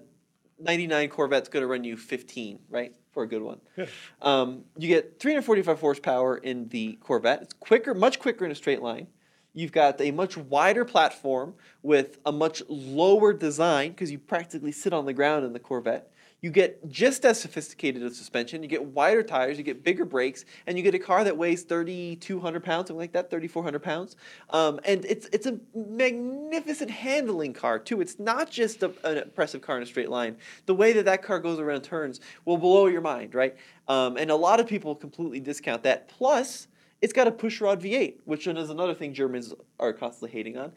99 0.59 1.09
Corvette's 1.09 1.49
going 1.49 1.61
to 1.61 1.67
run 1.67 1.83
you 1.83 1.97
15, 1.97 2.59
right? 2.69 2.93
For 3.11 3.23
a 3.23 3.27
good 3.27 3.41
one. 3.41 3.61
Yeah. 3.77 3.85
Um, 4.21 4.65
you 4.77 4.89
get 4.89 5.19
345 5.19 5.79
horsepower 5.79 6.37
in 6.37 6.67
the 6.67 6.93
Corvette. 7.01 7.41
It's 7.41 7.53
quicker, 7.53 7.93
much 7.93 8.19
quicker 8.19 8.45
in 8.45 8.51
a 8.51 8.55
straight 8.55 8.81
line. 8.81 9.07
You've 9.55 9.71
got 9.71 10.01
a 10.01 10.11
much 10.11 10.35
wider 10.35 10.83
platform 10.83 11.55
with 11.81 12.19
a 12.25 12.31
much 12.31 12.61
lower 12.67 13.31
design 13.31 13.91
because 13.91 14.11
you 14.11 14.19
practically 14.19 14.73
sit 14.73 14.91
on 14.91 15.05
the 15.05 15.13
ground 15.13 15.45
in 15.45 15.53
the 15.53 15.59
Corvette. 15.59 16.11
You 16.41 16.51
get 16.51 16.87
just 16.89 17.25
as 17.25 17.39
sophisticated 17.39 18.03
a 18.03 18.11
suspension. 18.11 18.61
You 18.61 18.67
get 18.69 18.83
wider 18.83 19.23
tires. 19.23 19.57
You 19.57 19.63
get 19.63 19.83
bigger 19.83 20.03
brakes, 20.03 20.43
and 20.67 20.77
you 20.77 20.83
get 20.83 20.93
a 20.93 20.99
car 20.99 21.23
that 21.23 21.37
weighs 21.37 21.63
3,200 21.63 22.63
pounds, 22.63 22.89
something 22.89 22.99
like 22.99 23.13
that, 23.13 23.31
3,400 23.31 23.81
pounds. 23.81 24.17
Um, 24.49 24.79
and 24.83 25.05
it's 25.05 25.27
it's 25.31 25.47
a 25.47 25.57
magnificent 25.73 26.91
handling 26.91 27.53
car 27.53 27.79
too. 27.79 28.01
It's 28.01 28.19
not 28.19 28.51
just 28.51 28.83
a, 28.83 28.91
an 29.05 29.17
impressive 29.19 29.61
car 29.61 29.77
in 29.77 29.83
a 29.83 29.87
straight 29.87 30.09
line. 30.09 30.35
The 30.65 30.75
way 30.75 30.91
that 30.93 31.05
that 31.05 31.23
car 31.23 31.39
goes 31.39 31.59
around 31.59 31.81
turns 31.81 32.19
will 32.43 32.57
blow 32.57 32.87
your 32.87 33.01
mind, 33.01 33.33
right? 33.33 33.55
Um, 33.87 34.17
and 34.17 34.29
a 34.29 34.35
lot 34.35 34.59
of 34.59 34.67
people 34.67 34.93
completely 34.93 35.39
discount 35.39 35.83
that. 35.83 36.09
Plus, 36.09 36.67
it's 37.01 37.13
got 37.13 37.27
a 37.27 37.31
pushrod 37.31 37.81
V8, 37.81 38.15
which 38.25 38.47
is 38.47 38.69
another 38.69 38.93
thing 38.93 39.13
Germans 39.13 39.53
are 39.79 39.93
constantly 39.93 40.31
hating 40.31 40.57
on. 40.57 40.71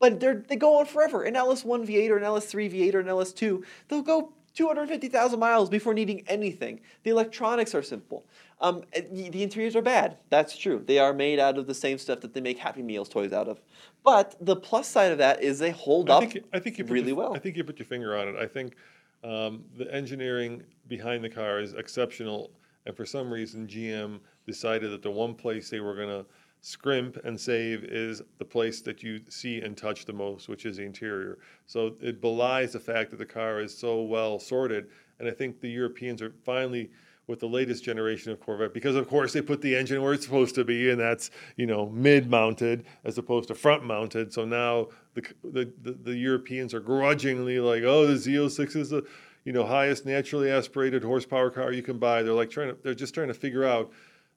But 0.00 0.20
they're, 0.20 0.44
they 0.48 0.56
go 0.56 0.78
on 0.78 0.86
forever. 0.86 1.24
An 1.24 1.34
LS1 1.34 1.86
V8 1.86 2.10
or 2.10 2.16
an 2.16 2.24
LS3 2.24 2.72
V8 2.72 2.94
or 2.94 3.00
an 3.00 3.06
LS2, 3.06 3.64
they'll 3.88 4.02
go 4.02 4.32
250,000 4.54 5.38
miles 5.38 5.68
before 5.68 5.94
needing 5.94 6.22
anything. 6.28 6.80
The 7.02 7.10
electronics 7.10 7.74
are 7.74 7.82
simple. 7.82 8.24
Um, 8.60 8.82
the 8.92 9.42
interiors 9.42 9.74
are 9.76 9.82
bad. 9.82 10.18
That's 10.30 10.56
true. 10.56 10.82
They 10.84 10.98
are 10.98 11.12
made 11.12 11.38
out 11.38 11.58
of 11.58 11.66
the 11.66 11.74
same 11.74 11.98
stuff 11.98 12.20
that 12.20 12.34
they 12.34 12.40
make 12.40 12.58
Happy 12.58 12.82
Meals 12.82 13.08
toys 13.08 13.32
out 13.32 13.48
of. 13.48 13.60
But 14.04 14.36
the 14.40 14.56
plus 14.56 14.88
side 14.88 15.10
of 15.10 15.18
that 15.18 15.42
is 15.42 15.58
they 15.58 15.72
hold 15.72 16.08
I 16.08 16.14
up 16.14 16.30
think, 16.30 16.44
I 16.52 16.58
think 16.60 16.78
you 16.78 16.84
really 16.84 17.08
your, 17.08 17.16
well. 17.16 17.34
I 17.34 17.40
think 17.40 17.56
you 17.56 17.64
put 17.64 17.78
your 17.78 17.86
finger 17.86 18.16
on 18.16 18.28
it. 18.28 18.36
I 18.36 18.46
think 18.46 18.76
um, 19.24 19.64
the 19.76 19.92
engineering 19.92 20.62
behind 20.86 21.24
the 21.24 21.30
car 21.30 21.60
is 21.60 21.74
exceptional, 21.74 22.50
and 22.86 22.96
for 22.96 23.04
some 23.04 23.32
reason, 23.32 23.66
GM 23.66 24.20
decided 24.46 24.90
that 24.92 25.02
the 25.02 25.10
one 25.10 25.34
place 25.34 25.70
they 25.70 25.80
were 25.80 25.94
going 25.94 26.08
to 26.08 26.26
scrimp 26.64 27.18
and 27.24 27.38
save 27.38 27.84
is 27.84 28.22
the 28.38 28.44
place 28.44 28.80
that 28.80 29.02
you 29.02 29.20
see 29.28 29.60
and 29.60 29.76
touch 29.76 30.06
the 30.06 30.12
most, 30.12 30.48
which 30.48 30.64
is 30.64 30.78
the 30.78 30.82
interior. 30.82 31.38
So 31.66 31.94
it 32.00 32.22
belies 32.22 32.72
the 32.72 32.80
fact 32.80 33.10
that 33.10 33.18
the 33.18 33.26
car 33.26 33.60
is 33.60 33.76
so 33.76 34.02
well 34.02 34.38
sorted, 34.38 34.88
and 35.18 35.28
I 35.28 35.32
think 35.32 35.60
the 35.60 35.70
Europeans 35.70 36.22
are 36.22 36.32
finally. 36.44 36.90
With 37.26 37.40
the 37.40 37.48
latest 37.48 37.82
generation 37.82 38.32
of 38.32 38.40
Corvette, 38.40 38.74
because 38.74 38.96
of 38.96 39.08
course 39.08 39.32
they 39.32 39.40
put 39.40 39.62
the 39.62 39.74
engine 39.74 40.02
where 40.02 40.12
it's 40.12 40.26
supposed 40.26 40.54
to 40.56 40.62
be, 40.62 40.90
and 40.90 41.00
that's 41.00 41.30
you 41.56 41.64
know 41.64 41.88
mid-mounted 41.88 42.84
as 43.02 43.16
opposed 43.16 43.48
to 43.48 43.54
front-mounted. 43.54 44.30
So 44.30 44.44
now 44.44 44.88
the, 45.14 45.22
the, 45.42 45.72
the, 45.80 45.92
the 45.92 46.14
Europeans 46.14 46.74
are 46.74 46.80
grudgingly 46.80 47.60
like, 47.60 47.82
oh, 47.82 48.06
the 48.06 48.12
Z06 48.12 48.76
is 48.76 48.90
the 48.90 49.06
you 49.44 49.52
know 49.52 49.64
highest 49.64 50.04
naturally 50.04 50.50
aspirated 50.50 51.02
horsepower 51.02 51.48
car 51.48 51.72
you 51.72 51.82
can 51.82 51.98
buy. 51.98 52.22
They're 52.22 52.34
like 52.34 52.50
trying 52.50 52.68
to, 52.68 52.76
they're 52.82 52.94
just 52.94 53.14
trying 53.14 53.28
to 53.28 53.34
figure 53.34 53.64
out 53.64 53.90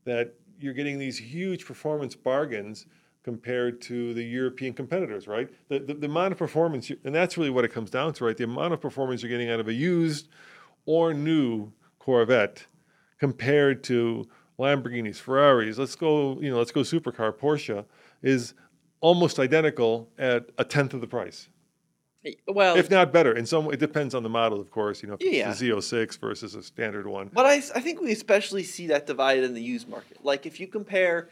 that 0.07 0.33
you're 0.59 0.73
getting 0.73 0.97
these 0.97 1.17
huge 1.17 1.65
performance 1.65 2.15
bargains 2.15 2.87
compared 3.23 3.81
to 3.81 4.13
the 4.13 4.23
European 4.23 4.73
competitors, 4.73 5.27
right? 5.27 5.49
The, 5.67 5.79
the, 5.79 5.93
the 5.93 6.07
amount 6.07 6.31
of 6.31 6.37
performance, 6.37 6.89
and 7.03 7.13
that's 7.13 7.37
really 7.37 7.49
what 7.49 7.65
it 7.65 7.73
comes 7.73 7.89
down 7.89 8.13
to, 8.13 8.25
right? 8.25 8.37
The 8.37 8.45
amount 8.45 8.73
of 8.73 8.79
performance 8.79 9.21
you're 9.21 9.29
getting 9.29 9.49
out 9.49 9.59
of 9.59 9.67
a 9.67 9.73
used 9.73 10.29
or 10.85 11.13
new 11.13 11.73
Corvette 11.99 12.65
compared 13.19 13.83
to 13.83 14.27
Lamborghinis, 14.57 15.17
Ferraris, 15.17 15.77
let's 15.77 15.95
go, 15.95 16.39
you 16.39 16.49
know, 16.49 16.57
let's 16.57 16.71
go 16.71 16.79
supercar, 16.81 17.33
Porsche, 17.33 17.83
is 18.23 18.53
almost 19.01 19.39
identical 19.39 20.09
at 20.17 20.49
a 20.57 20.63
tenth 20.63 20.93
of 20.93 21.01
the 21.01 21.07
price, 21.07 21.49
well, 22.47 22.75
if 22.75 22.89
not 22.89 23.13
better. 23.13 23.33
In 23.33 23.45
some, 23.45 23.71
it 23.71 23.79
depends 23.79 24.13
on 24.15 24.23
the 24.23 24.29
model, 24.29 24.59
of 24.59 24.71
course. 24.71 25.01
You 25.01 25.09
know, 25.09 25.17
if 25.19 25.33
Yeah. 25.33 25.51
it's 25.51 25.61
a 25.61 25.65
Z06 25.65 26.19
versus 26.19 26.55
a 26.55 26.63
standard 26.63 27.07
one. 27.07 27.29
But 27.33 27.45
I, 27.45 27.53
I 27.55 27.81
think 27.81 28.01
we 28.01 28.11
especially 28.11 28.63
see 28.63 28.87
that 28.87 29.05
divided 29.07 29.43
in 29.43 29.53
the 29.53 29.61
used 29.61 29.87
market. 29.87 30.23
Like 30.23 30.45
if 30.45 30.59
you 30.59 30.67
compare, 30.67 31.29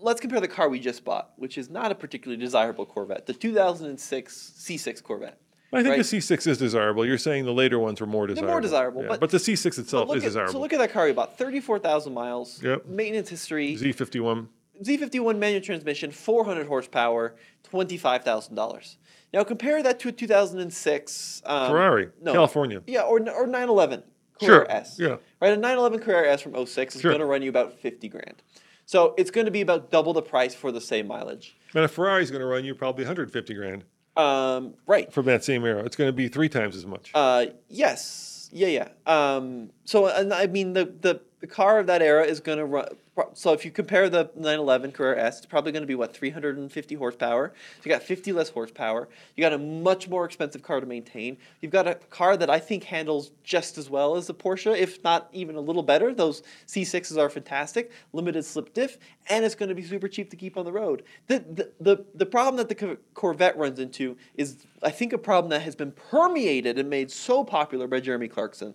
let's 0.00 0.20
compare 0.20 0.40
the 0.40 0.48
car 0.48 0.68
we 0.68 0.80
just 0.80 1.04
bought, 1.04 1.32
which 1.36 1.58
is 1.58 1.70
not 1.70 1.92
a 1.92 1.94
particularly 1.94 2.42
desirable 2.42 2.86
Corvette, 2.86 3.26
the 3.26 3.34
2006 3.34 4.52
C6 4.58 5.02
Corvette. 5.02 5.38
I 5.72 5.82
think 5.82 5.88
right? 5.90 5.96
the 5.98 6.04
C6 6.18 6.46
is 6.46 6.58
desirable. 6.58 7.04
You're 7.04 7.18
saying 7.18 7.44
the 7.44 7.52
later 7.52 7.78
ones 7.78 8.00
were 8.00 8.06
more 8.06 8.26
desirable. 8.26 8.52
They're 8.52 8.60
desirable. 8.60 9.02
more 9.02 9.02
desirable, 9.02 9.02
Yeah, 9.02 9.08
but- 9.08 9.20
but 9.20 9.30
the 9.30 9.38
C6 9.38 9.78
itself 9.78 10.08
look 10.08 10.16
is 10.18 10.22
at, 10.24 10.28
desirable. 10.28 10.52
so 10.52 10.60
look 10.60 10.72
at 10.72 10.78
that 10.78 10.92
car 10.92 11.06
we 11.06 11.12
bought, 11.12 11.36
34,000 11.36 12.14
miles, 12.14 12.62
Yep. 12.62 12.86
maintenance 12.86 13.28
history, 13.28 13.76
Z51. 13.76 14.48
Z51 14.82 15.38
manual 15.38 15.60
transmission, 15.62 16.10
400 16.12 16.66
horsepower, 16.68 17.34
$25,000. 17.64 18.96
Now 19.36 19.44
compare 19.44 19.82
that 19.82 20.00
to 20.00 20.08
a 20.08 20.12
2006 20.12 21.42
um, 21.44 21.70
Ferrari, 21.70 22.08
no, 22.22 22.32
California. 22.32 22.80
Yeah, 22.86 23.02
or 23.02 23.18
or 23.18 23.46
911 23.46 24.02
Sure, 24.40 24.66
S. 24.70 24.96
yeah. 24.98 25.16
Right, 25.42 25.52
a 25.52 25.56
911 25.58 26.00
Carrera 26.00 26.32
S 26.32 26.40
from 26.40 26.54
06 26.66 26.96
is 26.96 27.02
Sure. 27.02 27.10
going 27.10 27.20
to 27.20 27.26
run 27.26 27.42
you 27.42 27.50
about 27.50 27.74
50 27.78 28.08
grand. 28.08 28.42
So 28.86 29.14
it's 29.18 29.30
going 29.30 29.44
to 29.44 29.50
be 29.50 29.60
about 29.60 29.90
double 29.90 30.14
the 30.14 30.22
price 30.22 30.54
for 30.54 30.72
the 30.72 30.80
same 30.80 31.06
mileage. 31.06 31.54
And 31.74 31.84
a 31.84 31.88
Ferrari 31.88 32.22
is 32.22 32.30
going 32.30 32.40
to 32.40 32.46
run 32.46 32.64
you 32.64 32.74
probably 32.74 33.04
150 33.04 33.52
grand 33.52 33.84
Um, 34.16 34.72
right. 34.86 35.12
from 35.12 35.26
that 35.26 35.44
same 35.44 35.66
era. 35.66 35.82
It's 35.84 35.96
going 35.96 36.08
to 36.08 36.12
be 36.14 36.28
three 36.28 36.48
times 36.48 36.74
as 36.74 36.86
much. 36.86 37.10
Uh, 37.14 37.46
yes. 37.68 38.48
Yeah, 38.52 38.68
yeah. 38.68 38.88
Um, 39.06 39.68
so 39.84 40.06
and 40.06 40.32
I 40.32 40.46
mean 40.46 40.72
the, 40.72 40.86
the 40.86 41.20
the 41.40 41.46
car 41.46 41.78
of 41.78 41.88
that 41.88 42.00
era 42.00 42.24
is 42.24 42.40
going 42.40 42.56
to 42.58 42.64
run. 42.64 42.88
So 43.34 43.52
if 43.52 43.64
you 43.64 43.70
compare 43.70 44.08
the 44.10 44.30
911 44.34 44.92
Carrera 44.92 45.22
S, 45.22 45.38
it's 45.38 45.46
probably 45.46 45.72
going 45.72 45.82
to 45.82 45.86
be 45.86 45.94
what 45.94 46.14
350 46.14 46.94
horsepower. 46.94 47.52
So 47.76 47.80
you 47.84 47.90
got 47.90 48.02
50 48.02 48.32
less 48.32 48.50
horsepower. 48.50 49.08
You 49.34 49.42
got 49.42 49.52
a 49.52 49.58
much 49.58 50.08
more 50.08 50.24
expensive 50.24 50.62
car 50.62 50.80
to 50.80 50.86
maintain. 50.86 51.38
You've 51.60 51.72
got 51.72 51.88
a 51.88 51.94
car 51.94 52.36
that 52.36 52.50
I 52.50 52.58
think 52.58 52.84
handles 52.84 53.30
just 53.42 53.78
as 53.78 53.88
well 53.88 54.16
as 54.16 54.26
the 54.26 54.34
Porsche, 54.34 54.76
if 54.76 55.02
not 55.02 55.28
even 55.32 55.56
a 55.56 55.60
little 55.60 55.82
better. 55.82 56.12
Those 56.12 56.42
C6s 56.66 57.16
are 57.16 57.30
fantastic, 57.30 57.90
limited 58.12 58.44
slip 58.44 58.74
diff, 58.74 58.98
and 59.28 59.44
it's 59.44 59.54
going 59.54 59.70
to 59.70 59.74
be 59.74 59.82
super 59.82 60.08
cheap 60.08 60.30
to 60.30 60.36
keep 60.36 60.56
on 60.56 60.64
the 60.64 60.72
road. 60.72 61.02
The 61.26 61.38
the 61.38 61.72
the, 61.80 62.04
the 62.14 62.26
problem 62.26 62.56
that 62.56 62.68
the 62.68 62.98
Corvette 63.14 63.56
runs 63.56 63.78
into 63.78 64.16
is 64.34 64.66
I 64.82 64.90
think 64.90 65.12
a 65.12 65.18
problem 65.18 65.50
that 65.50 65.62
has 65.62 65.74
been 65.74 65.92
permeated 65.92 66.78
and 66.78 66.90
made 66.90 67.10
so 67.10 67.44
popular 67.44 67.86
by 67.86 68.00
Jeremy 68.00 68.28
Clarkson 68.28 68.74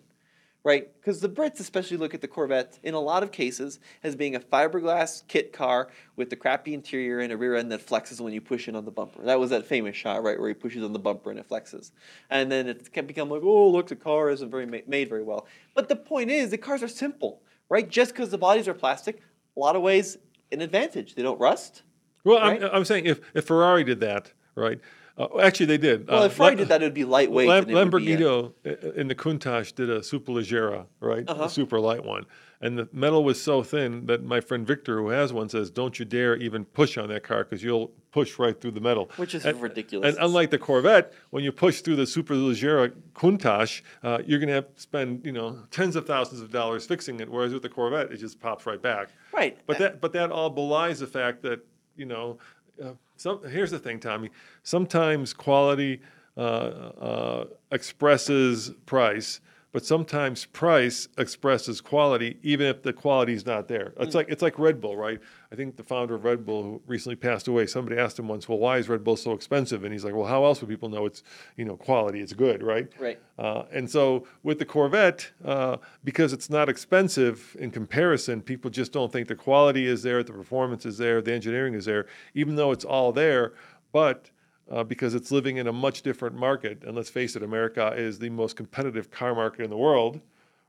right? 0.63 0.89
Because 0.99 1.21
the 1.21 1.29
Brits 1.29 1.59
especially 1.59 1.97
look 1.97 2.13
at 2.13 2.21
the 2.21 2.27
Corvette 2.27 2.77
in 2.83 2.93
a 2.93 2.99
lot 2.99 3.23
of 3.23 3.31
cases 3.31 3.79
as 4.03 4.15
being 4.15 4.35
a 4.35 4.39
fiberglass 4.39 5.23
kit 5.27 5.53
car 5.53 5.89
with 6.15 6.29
the 6.29 6.35
crappy 6.35 6.73
interior 6.73 7.19
and 7.19 7.31
a 7.31 7.37
rear 7.37 7.55
end 7.55 7.71
that 7.71 7.85
flexes 7.85 8.21
when 8.21 8.33
you 8.33 8.41
push 8.41 8.67
in 8.67 8.75
on 8.75 8.85
the 8.85 8.91
bumper. 8.91 9.23
That 9.23 9.39
was 9.39 9.49
that 9.49 9.65
famous 9.65 9.95
shot, 9.95 10.23
right, 10.23 10.39
where 10.39 10.49
he 10.49 10.53
pushes 10.53 10.83
on 10.83 10.93
the 10.93 10.99
bumper 10.99 11.31
and 11.31 11.39
it 11.39 11.49
flexes. 11.49 11.91
And 12.29 12.51
then 12.51 12.67
it 12.67 12.93
can 12.93 13.07
become 13.07 13.29
like, 13.29 13.41
oh, 13.43 13.69
look, 13.69 13.87
the 13.87 13.95
car 13.95 14.29
isn't 14.29 14.51
very 14.51 14.65
ma- 14.65 14.77
made 14.87 15.09
very 15.09 15.23
well. 15.23 15.47
But 15.73 15.89
the 15.89 15.95
point 15.95 16.29
is, 16.29 16.51
the 16.51 16.57
cars 16.57 16.83
are 16.83 16.87
simple, 16.87 17.41
right? 17.69 17.89
Just 17.89 18.11
because 18.11 18.29
the 18.29 18.37
bodies 18.37 18.67
are 18.67 18.73
plastic, 18.73 19.21
a 19.55 19.59
lot 19.59 19.75
of 19.75 19.81
ways 19.81 20.17
an 20.51 20.61
advantage. 20.61 21.15
They 21.15 21.23
don't 21.23 21.39
rust. 21.39 21.83
well, 22.23 22.39
right? 22.39 22.63
I'm, 22.63 22.69
I'm 22.73 22.85
saying 22.85 23.05
if, 23.05 23.19
if 23.33 23.45
Ferrari 23.45 23.83
did 23.83 23.99
that, 24.01 24.31
right? 24.55 24.79
Uh, 25.21 25.39
actually, 25.39 25.65
they 25.67 25.77
did. 25.77 26.07
Well, 26.07 26.23
Uh, 26.23 26.25
if 26.27 26.33
Ferrari 26.33 26.55
La- 26.55 26.59
did 26.59 26.67
that, 26.69 26.81
it 26.81 26.85
would 26.85 26.93
be 26.93 27.05
lightweight. 27.05 27.47
Lam- 27.47 27.63
and 27.63 27.71
it 27.71 27.75
would 27.93 28.03
be 28.05 28.13
a- 28.13 28.17
Lamborghini 28.17 28.53
uh, 28.65 28.91
in 28.93 29.07
the 29.07 29.15
Countach 29.15 29.75
did 29.75 29.89
a 29.89 29.99
Superleggera, 29.99 30.85
right? 30.99 31.23
Uh-huh. 31.27 31.43
A 31.43 31.49
super 31.49 31.79
light 31.79 32.03
one. 32.03 32.25
And 32.63 32.77
the 32.77 32.87
metal 32.93 33.23
was 33.23 33.41
so 33.41 33.63
thin 33.63 34.05
that 34.05 34.23
my 34.23 34.39
friend 34.39 34.67
Victor, 34.67 34.99
who 34.99 35.09
has 35.09 35.33
one, 35.33 35.49
says, 35.49 35.71
don't 35.71 35.97
you 35.97 36.05
dare 36.05 36.35
even 36.35 36.63
push 36.63 36.95
on 36.95 37.09
that 37.09 37.23
car 37.23 37.43
because 37.43 37.63
you'll 37.63 37.91
push 38.11 38.37
right 38.37 38.59
through 38.59 38.71
the 38.71 38.79
metal. 38.81 39.09
Which 39.15 39.33
is 39.33 39.45
And- 39.45 39.59
ridiculous. 39.59 40.15
And 40.15 40.23
unlike 40.23 40.51
the 40.51 40.59
Corvette, 40.59 41.11
when 41.31 41.43
you 41.43 41.51
push 41.51 41.81
through 41.81 41.95
the 41.95 42.03
Superleggera 42.03 42.91
Countach, 43.15 43.81
uh, 44.03 44.19
you're 44.27 44.37
going 44.39 44.49
to 44.49 44.53
have 44.55 44.75
to 44.75 44.81
spend, 44.81 45.25
you 45.25 45.31
know, 45.31 45.57
tens 45.71 45.95
of 45.95 46.05
thousands 46.05 46.41
of 46.41 46.51
dollars 46.51 46.85
fixing 46.85 47.19
it, 47.19 47.29
whereas 47.29 47.51
with 47.51 47.63
the 47.63 47.69
Corvette, 47.69 48.11
it 48.11 48.17
just 48.17 48.39
pops 48.39 48.65
right 48.67 48.81
back. 48.81 49.09
Right. 49.33 49.57
But 49.65 49.79
that 49.79 49.99
but 50.01 50.13
that 50.13 50.31
all 50.31 50.49
belies 50.51 50.99
the 50.99 51.07
fact 51.07 51.41
that 51.43 51.65
you 51.95 52.05
know. 52.05 52.37
Uh, 52.81 52.93
some, 53.15 53.41
here's 53.47 53.71
the 53.71 53.79
thing, 53.79 53.99
Tommy. 53.99 54.29
Sometimes 54.63 55.33
quality 55.33 56.01
uh, 56.35 56.39
uh, 56.39 57.45
expresses 57.71 58.71
price, 58.85 59.41
but 59.71 59.85
sometimes 59.85 60.45
price 60.45 61.07
expresses 61.17 61.79
quality, 61.79 62.37
even 62.43 62.67
if 62.67 62.83
the 62.83 62.91
quality 62.91 63.33
is 63.33 63.45
not 63.45 63.67
there. 63.69 63.93
It's 63.99 64.13
like 64.13 64.27
it's 64.29 64.41
like 64.41 64.59
Red 64.59 64.81
Bull, 64.81 64.97
right? 64.97 65.19
I 65.51 65.55
think 65.55 65.77
the 65.77 65.83
founder 65.83 66.15
of 66.15 66.25
Red 66.25 66.45
Bull, 66.45 66.63
who 66.63 66.81
recently 66.87 67.15
passed 67.15 67.47
away, 67.47 67.65
somebody 67.67 67.97
asked 67.97 68.19
him 68.19 68.27
once, 68.27 68.49
"Well, 68.49 68.57
why 68.57 68.77
is 68.77 68.89
Red 68.89 69.03
Bull 69.03 69.15
so 69.15 69.31
expensive?" 69.31 69.83
And 69.83 69.93
he's 69.93 70.03
like, 70.03 70.13
"Well, 70.13 70.27
how 70.27 70.43
else 70.43 70.59
would 70.59 70.69
people 70.69 70.89
know 70.89 71.05
it's 71.05 71.23
you 71.55 71.63
know 71.63 71.77
quality? 71.77 72.19
It's 72.19 72.33
good, 72.33 72.61
right?" 72.61 72.91
Right. 72.99 73.19
Uh, 73.39 73.63
and 73.71 73.89
so 73.89 74.27
with 74.43 74.59
the 74.59 74.65
Corvette, 74.65 75.31
uh, 75.45 75.77
because 76.03 76.33
it's 76.33 76.49
not 76.49 76.67
expensive 76.67 77.55
in 77.59 77.71
comparison, 77.71 78.41
people 78.41 78.69
just 78.69 78.91
don't 78.91 79.11
think 79.11 79.27
the 79.29 79.35
quality 79.35 79.87
is 79.87 80.03
there, 80.03 80.21
the 80.21 80.33
performance 80.33 80.85
is 80.85 80.97
there, 80.97 81.21
the 81.21 81.33
engineering 81.33 81.73
is 81.73 81.85
there, 81.85 82.07
even 82.33 82.55
though 82.55 82.71
it's 82.71 82.85
all 82.85 83.11
there. 83.13 83.53
But 83.93 84.29
uh, 84.69 84.83
because 84.83 85.15
it's 85.15 85.31
living 85.31 85.57
in 85.57 85.67
a 85.67 85.73
much 85.73 86.01
different 86.01 86.35
market, 86.35 86.83
and 86.85 86.95
let's 86.95 87.09
face 87.09 87.35
it, 87.35 87.43
America 87.43 87.93
is 87.95 88.19
the 88.19 88.29
most 88.29 88.55
competitive 88.55 89.11
car 89.11 89.33
market 89.35 89.63
in 89.63 89.69
the 89.69 89.77
world, 89.77 90.21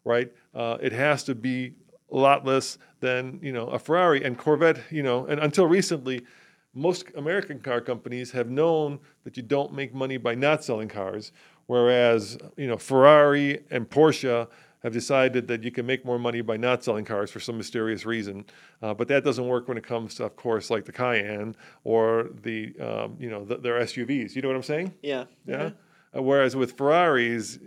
right? 0.04 0.32
Uh, 0.54 0.78
it 0.80 0.92
has 0.92 1.24
to 1.24 1.34
be 1.34 1.74
a 2.10 2.16
lot 2.16 2.44
less 2.44 2.78
than 3.00 3.38
you 3.42 3.52
know 3.52 3.66
a 3.68 3.78
Ferrari 3.78 4.22
and 4.24 4.38
Corvette. 4.38 4.80
You 4.90 5.02
know, 5.02 5.26
and 5.26 5.40
until 5.40 5.66
recently, 5.66 6.22
most 6.74 7.06
American 7.16 7.60
car 7.60 7.80
companies 7.80 8.30
have 8.32 8.48
known 8.48 8.98
that 9.24 9.36
you 9.36 9.42
don't 9.42 9.72
make 9.72 9.94
money 9.94 10.16
by 10.16 10.34
not 10.34 10.64
selling 10.64 10.88
cars, 10.88 11.32
whereas 11.66 12.38
you 12.56 12.66
know 12.66 12.76
Ferrari 12.76 13.60
and 13.70 13.88
Porsche 13.88 14.48
have 14.82 14.92
decided 14.92 15.48
that 15.48 15.62
you 15.62 15.70
can 15.70 15.86
make 15.86 16.04
more 16.04 16.18
money 16.18 16.40
by 16.40 16.56
not 16.56 16.82
selling 16.82 17.04
cars 17.04 17.30
for 17.30 17.40
some 17.40 17.56
mysterious 17.56 18.04
reason. 18.04 18.44
Uh, 18.82 18.92
but 18.92 19.08
that 19.08 19.24
doesn't 19.24 19.46
work 19.46 19.68
when 19.68 19.76
it 19.76 19.84
comes 19.84 20.14
to, 20.16 20.24
of 20.24 20.36
course, 20.36 20.70
like 20.70 20.84
the 20.84 20.92
Cayenne 20.92 21.54
or 21.84 22.30
the 22.42 22.74
um, 22.80 23.16
you 23.18 23.30
know 23.30 23.44
the, 23.44 23.56
their 23.56 23.80
SUVs. 23.80 24.34
You 24.34 24.42
know 24.42 24.48
what 24.48 24.56
I'm 24.56 24.62
saying? 24.62 24.94
Yeah. 25.02 25.24
Yeah. 25.46 25.70
Uh, 26.16 26.22
whereas 26.22 26.56
with 26.56 26.76
Ferraris, 26.76 27.58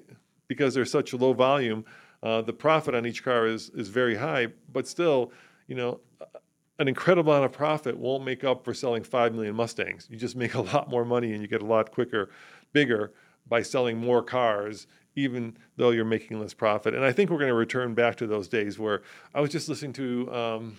because 0.48 0.74
they're 0.74 0.86
such 0.86 1.14
a 1.14 1.18
low 1.18 1.34
volume, 1.34 1.86
uh, 2.22 2.42
the 2.42 2.54
profit 2.54 2.96
on 2.96 3.06
each 3.06 3.24
car 3.24 3.48
is 3.48 3.70
is 3.72 3.90
very 3.90 4.16
high. 4.16 4.48
But 4.72 4.88
still, 4.88 5.32
you 5.68 5.76
know, 5.76 6.02
an 6.80 6.88
incredible 6.88 7.32
amount 7.32 7.46
of 7.46 7.52
profit 7.52 7.98
won't 7.98 8.26
make 8.26 8.44
up 8.44 8.66
for 8.66 8.74
selling 8.74 9.04
five 9.04 9.34
million 9.34 9.56
Mustangs. 9.56 10.08
You 10.10 10.18
just 10.18 10.36
make 10.36 10.54
a 10.56 10.62
lot 10.62 10.90
more 10.90 11.06
money 11.06 11.34
and 11.34 11.42
you 11.42 11.48
get 11.48 11.62
a 11.62 11.66
lot 11.66 11.92
quicker, 11.92 12.30
bigger 12.74 13.14
by 13.48 13.62
selling 13.62 13.98
more 13.98 14.24
cars. 14.24 14.88
Even 15.16 15.56
though 15.78 15.92
you're 15.92 16.06
making 16.06 16.40
less 16.40 16.54
profit, 16.54 16.94
and 16.94 17.04
I 17.04 17.12
think 17.12 17.30
we're 17.30 17.38
going 17.38 17.50
to 17.50 17.56
return 17.56 17.94
back 17.94 18.16
to 18.18 18.28
those 18.28 18.48
days 18.48 18.78
where 18.78 19.02
I 19.34 19.42
was 19.42 19.50
just 19.50 19.70
listening 19.70 19.94
to 19.94 20.34
um, 20.34 20.78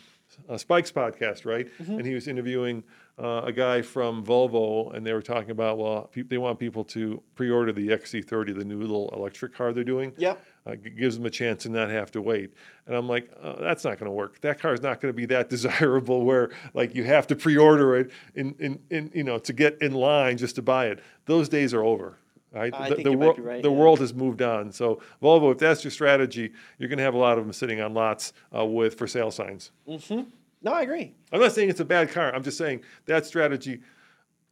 a 0.48 0.58
Spike's 0.58 0.92
podcast, 0.92 1.46
right? 1.46 1.68
And 1.78 2.04
he 2.04 2.14
was 2.14 2.28
interviewing 2.28 2.84
uh, 3.18 3.42
a 3.44 3.52
guy 3.52 3.80
from 3.80 4.24
Volvo, 4.24 4.94
and 4.94 5.06
they 5.06 5.12
were 5.14 5.22
talking 5.22 5.50
about 5.50 5.78
well, 5.78 6.10
pe- 6.12 6.22
they 6.22 6.36
want 6.38 6.58
people 6.58 6.84
to 6.84 7.22
pre-order 7.34 7.72
the 7.72 7.88
XC30, 7.88 8.58
the 8.58 8.64
new 8.64 8.78
little 8.78 9.08
electric 9.14 9.54
car 9.54 9.72
they're 9.72 9.84
doing. 9.84 10.12
Yep. 10.18 10.44
Uh, 10.66 10.74
g- 10.74 10.90
gives 10.90 11.16
them 11.16 11.24
a 11.24 11.30
chance 11.30 11.62
to 11.62 11.70
not 11.70 11.88
have 11.88 12.10
to 12.10 12.20
wait. 12.20 12.52
And 12.86 12.94
I'm 12.94 13.08
like, 13.08 13.30
uh, 13.40 13.54
that's 13.60 13.84
not 13.84 13.98
going 13.98 14.06
to 14.06 14.12
work. 14.12 14.40
That 14.42 14.58
car 14.58 14.74
is 14.74 14.82
not 14.82 15.00
going 15.00 15.14
to 15.14 15.16
be 15.16 15.24
that 15.26 15.48
desirable 15.56 16.24
where 16.24 16.50
like 16.74 16.94
you 16.94 17.04
have 17.04 17.26
to 17.28 17.36
pre-order 17.36 17.96
it 17.96 18.10
in, 18.34 18.54
in, 18.58 18.80
in 18.90 19.10
you 19.14 19.24
know 19.24 19.38
to 19.38 19.52
get 19.52 19.80
in 19.80 19.92
line 19.92 20.36
just 20.36 20.56
to 20.56 20.62
buy 20.62 20.86
it. 20.88 21.00
Those 21.24 21.48
days 21.48 21.72
are 21.72 21.82
over. 21.82 22.18
Right? 22.56 22.74
I 22.74 22.88
the 22.88 22.94
think 22.94 23.04
the, 23.04 23.10
you 23.10 23.18
might 23.18 23.36
be 23.36 23.42
right, 23.42 23.62
the 23.62 23.70
yeah. 23.70 23.76
world 23.76 24.00
has 24.00 24.14
moved 24.14 24.40
on. 24.40 24.72
So 24.72 25.00
Volvo, 25.22 25.52
if 25.52 25.58
that's 25.58 25.84
your 25.84 25.90
strategy, 25.90 26.52
you're 26.78 26.88
going 26.88 26.98
to 26.98 27.04
have 27.04 27.14
a 27.14 27.18
lot 27.18 27.38
of 27.38 27.44
them 27.44 27.52
sitting 27.52 27.80
on 27.80 27.92
lots 27.94 28.32
uh, 28.56 28.64
with 28.64 28.96
for 28.96 29.06
sale 29.06 29.30
signs. 29.30 29.72
No, 29.86 30.72
I 30.72 30.82
agree. 30.82 31.14
I'm 31.32 31.40
not 31.40 31.52
saying 31.52 31.68
it's 31.68 31.80
a 31.80 31.84
bad 31.84 32.10
car. 32.10 32.34
I'm 32.34 32.42
just 32.42 32.58
saying 32.58 32.82
that 33.04 33.26
strategy 33.26 33.80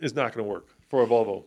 is 0.01 0.15
not 0.15 0.35
going 0.35 0.45
to 0.45 0.51
work 0.51 0.69
for 0.89 1.03
a 1.03 1.07
Volvo. 1.07 1.45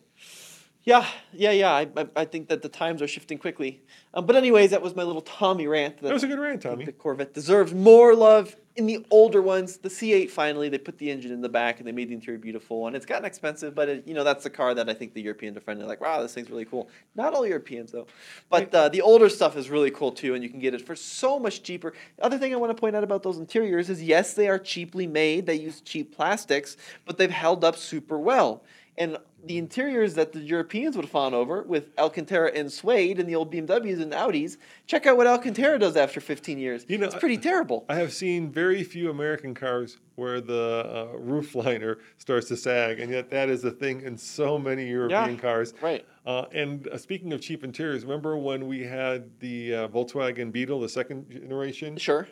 Yeah, 0.83 1.05
yeah, 1.33 1.51
yeah. 1.51 1.71
I, 1.71 1.87
I, 1.95 2.07
I 2.15 2.25
think 2.25 2.47
that 2.47 2.61
the 2.61 2.69
times 2.69 3.01
are 3.01 3.07
shifting 3.07 3.37
quickly. 3.37 3.83
Um, 4.13 4.25
but 4.25 4.35
anyways, 4.35 4.71
that 4.71 4.81
was 4.81 4.95
my 4.95 5.03
little 5.03 5.21
Tommy 5.21 5.67
rant. 5.67 6.01
That 6.01 6.13
was 6.13 6.23
a 6.23 6.27
good 6.27 6.39
rant, 6.39 6.61
Tommy. 6.61 6.85
The 6.85 6.93
Corvette 6.93 7.33
deserves 7.33 7.73
more 7.73 8.15
love 8.15 8.55
in 8.77 8.85
the 8.85 9.05
older 9.09 9.41
ones. 9.41 9.77
The 9.77 9.89
C8 9.89 10.29
finally 10.29 10.69
they 10.69 10.77
put 10.77 10.97
the 10.97 11.09
engine 11.09 11.31
in 11.31 11.41
the 11.41 11.49
back 11.49 11.79
and 11.79 11.87
they 11.87 11.91
made 11.91 12.09
the 12.09 12.13
interior 12.13 12.39
beautiful. 12.39 12.87
And 12.87 12.95
it's 12.95 13.05
gotten 13.05 13.25
expensive, 13.25 13.75
but 13.75 13.89
it, 13.89 14.07
you 14.07 14.13
know 14.13 14.23
that's 14.23 14.43
the 14.43 14.49
car 14.49 14.73
that 14.75 14.87
I 14.87 14.93
think 14.93 15.13
the 15.13 15.21
Europeans 15.21 15.57
are 15.57 15.61
friendly 15.61 15.85
like. 15.85 15.99
Wow, 15.99 16.21
this 16.21 16.33
thing's 16.33 16.49
really 16.49 16.65
cool. 16.65 16.87
Not 17.15 17.33
all 17.33 17.45
Europeans 17.45 17.91
though, 17.91 18.07
but 18.49 18.73
uh, 18.73 18.89
the 18.89 19.01
older 19.01 19.29
stuff 19.29 19.57
is 19.57 19.69
really 19.69 19.91
cool 19.91 20.11
too, 20.11 20.35
and 20.35 20.43
you 20.43 20.49
can 20.49 20.59
get 20.59 20.73
it 20.73 20.81
for 20.81 20.95
so 20.95 21.39
much 21.39 21.63
cheaper. 21.63 21.93
The 22.17 22.23
Other 22.23 22.37
thing 22.37 22.53
I 22.53 22.57
want 22.57 22.75
to 22.75 22.79
point 22.79 22.95
out 22.95 23.03
about 23.03 23.23
those 23.23 23.39
interiors 23.39 23.89
is 23.89 24.01
yes, 24.01 24.33
they 24.33 24.47
are 24.47 24.59
cheaply 24.59 25.07
made. 25.07 25.45
They 25.47 25.55
use 25.55 25.81
cheap 25.81 26.15
plastics, 26.15 26.77
but 27.05 27.17
they've 27.17 27.31
held 27.31 27.63
up 27.63 27.75
super 27.75 28.19
well. 28.19 28.63
And 28.97 29.17
the 29.43 29.57
interiors 29.57 30.15
that 30.15 30.33
the 30.33 30.39
Europeans 30.39 30.97
would 30.97 31.07
fawn 31.07 31.33
over 31.33 31.61
with 31.63 31.89
Alcantara 31.97 32.51
and 32.53 32.71
suede 32.71 33.19
and 33.19 33.29
the 33.29 33.35
old 33.35 33.51
BMWs 33.51 34.01
and 34.01 34.11
Audis, 34.11 34.57
check 34.87 35.05
out 35.05 35.15
what 35.15 35.27
Alcantara 35.27 35.79
does 35.79 35.95
after 35.95 36.19
15 36.19 36.57
years. 36.57 36.85
You 36.87 36.97
know, 36.97 37.05
it's 37.05 37.15
pretty 37.15 37.37
terrible. 37.37 37.85
I 37.87 37.95
have 37.95 38.11
seen 38.13 38.51
very 38.51 38.83
few 38.83 39.09
American 39.09 39.53
cars 39.53 39.97
where 40.15 40.41
the 40.41 41.09
uh, 41.13 41.17
roof 41.17 41.53
liner 41.55 41.99
starts 42.17 42.47
to 42.47 42.57
sag, 42.57 42.99
and 42.99 43.11
yet 43.11 43.29
that 43.29 43.49
is 43.49 43.63
a 43.63 43.71
thing 43.71 44.01
in 44.01 44.17
so 44.17 44.57
many 44.57 44.87
European 44.89 45.35
Yeah, 45.35 45.41
cars. 45.41 45.73
right. 45.81 46.05
Uh, 46.25 46.45
and 46.51 46.87
uh, 46.89 46.97
speaking 46.97 47.31
of 47.31 47.39
cheap 47.39 47.63
interiors, 47.63 48.03
remember 48.03 48.35
when 48.37 48.67
we 48.67 48.83
had 48.83 49.29
the 49.39 49.73
uh, 49.73 49.87
Volkswagen 49.87 50.51
Beetle, 50.51 50.81
the 50.81 50.89
second 50.89 51.29
generation? 51.29 51.95
Sure. 51.97 52.27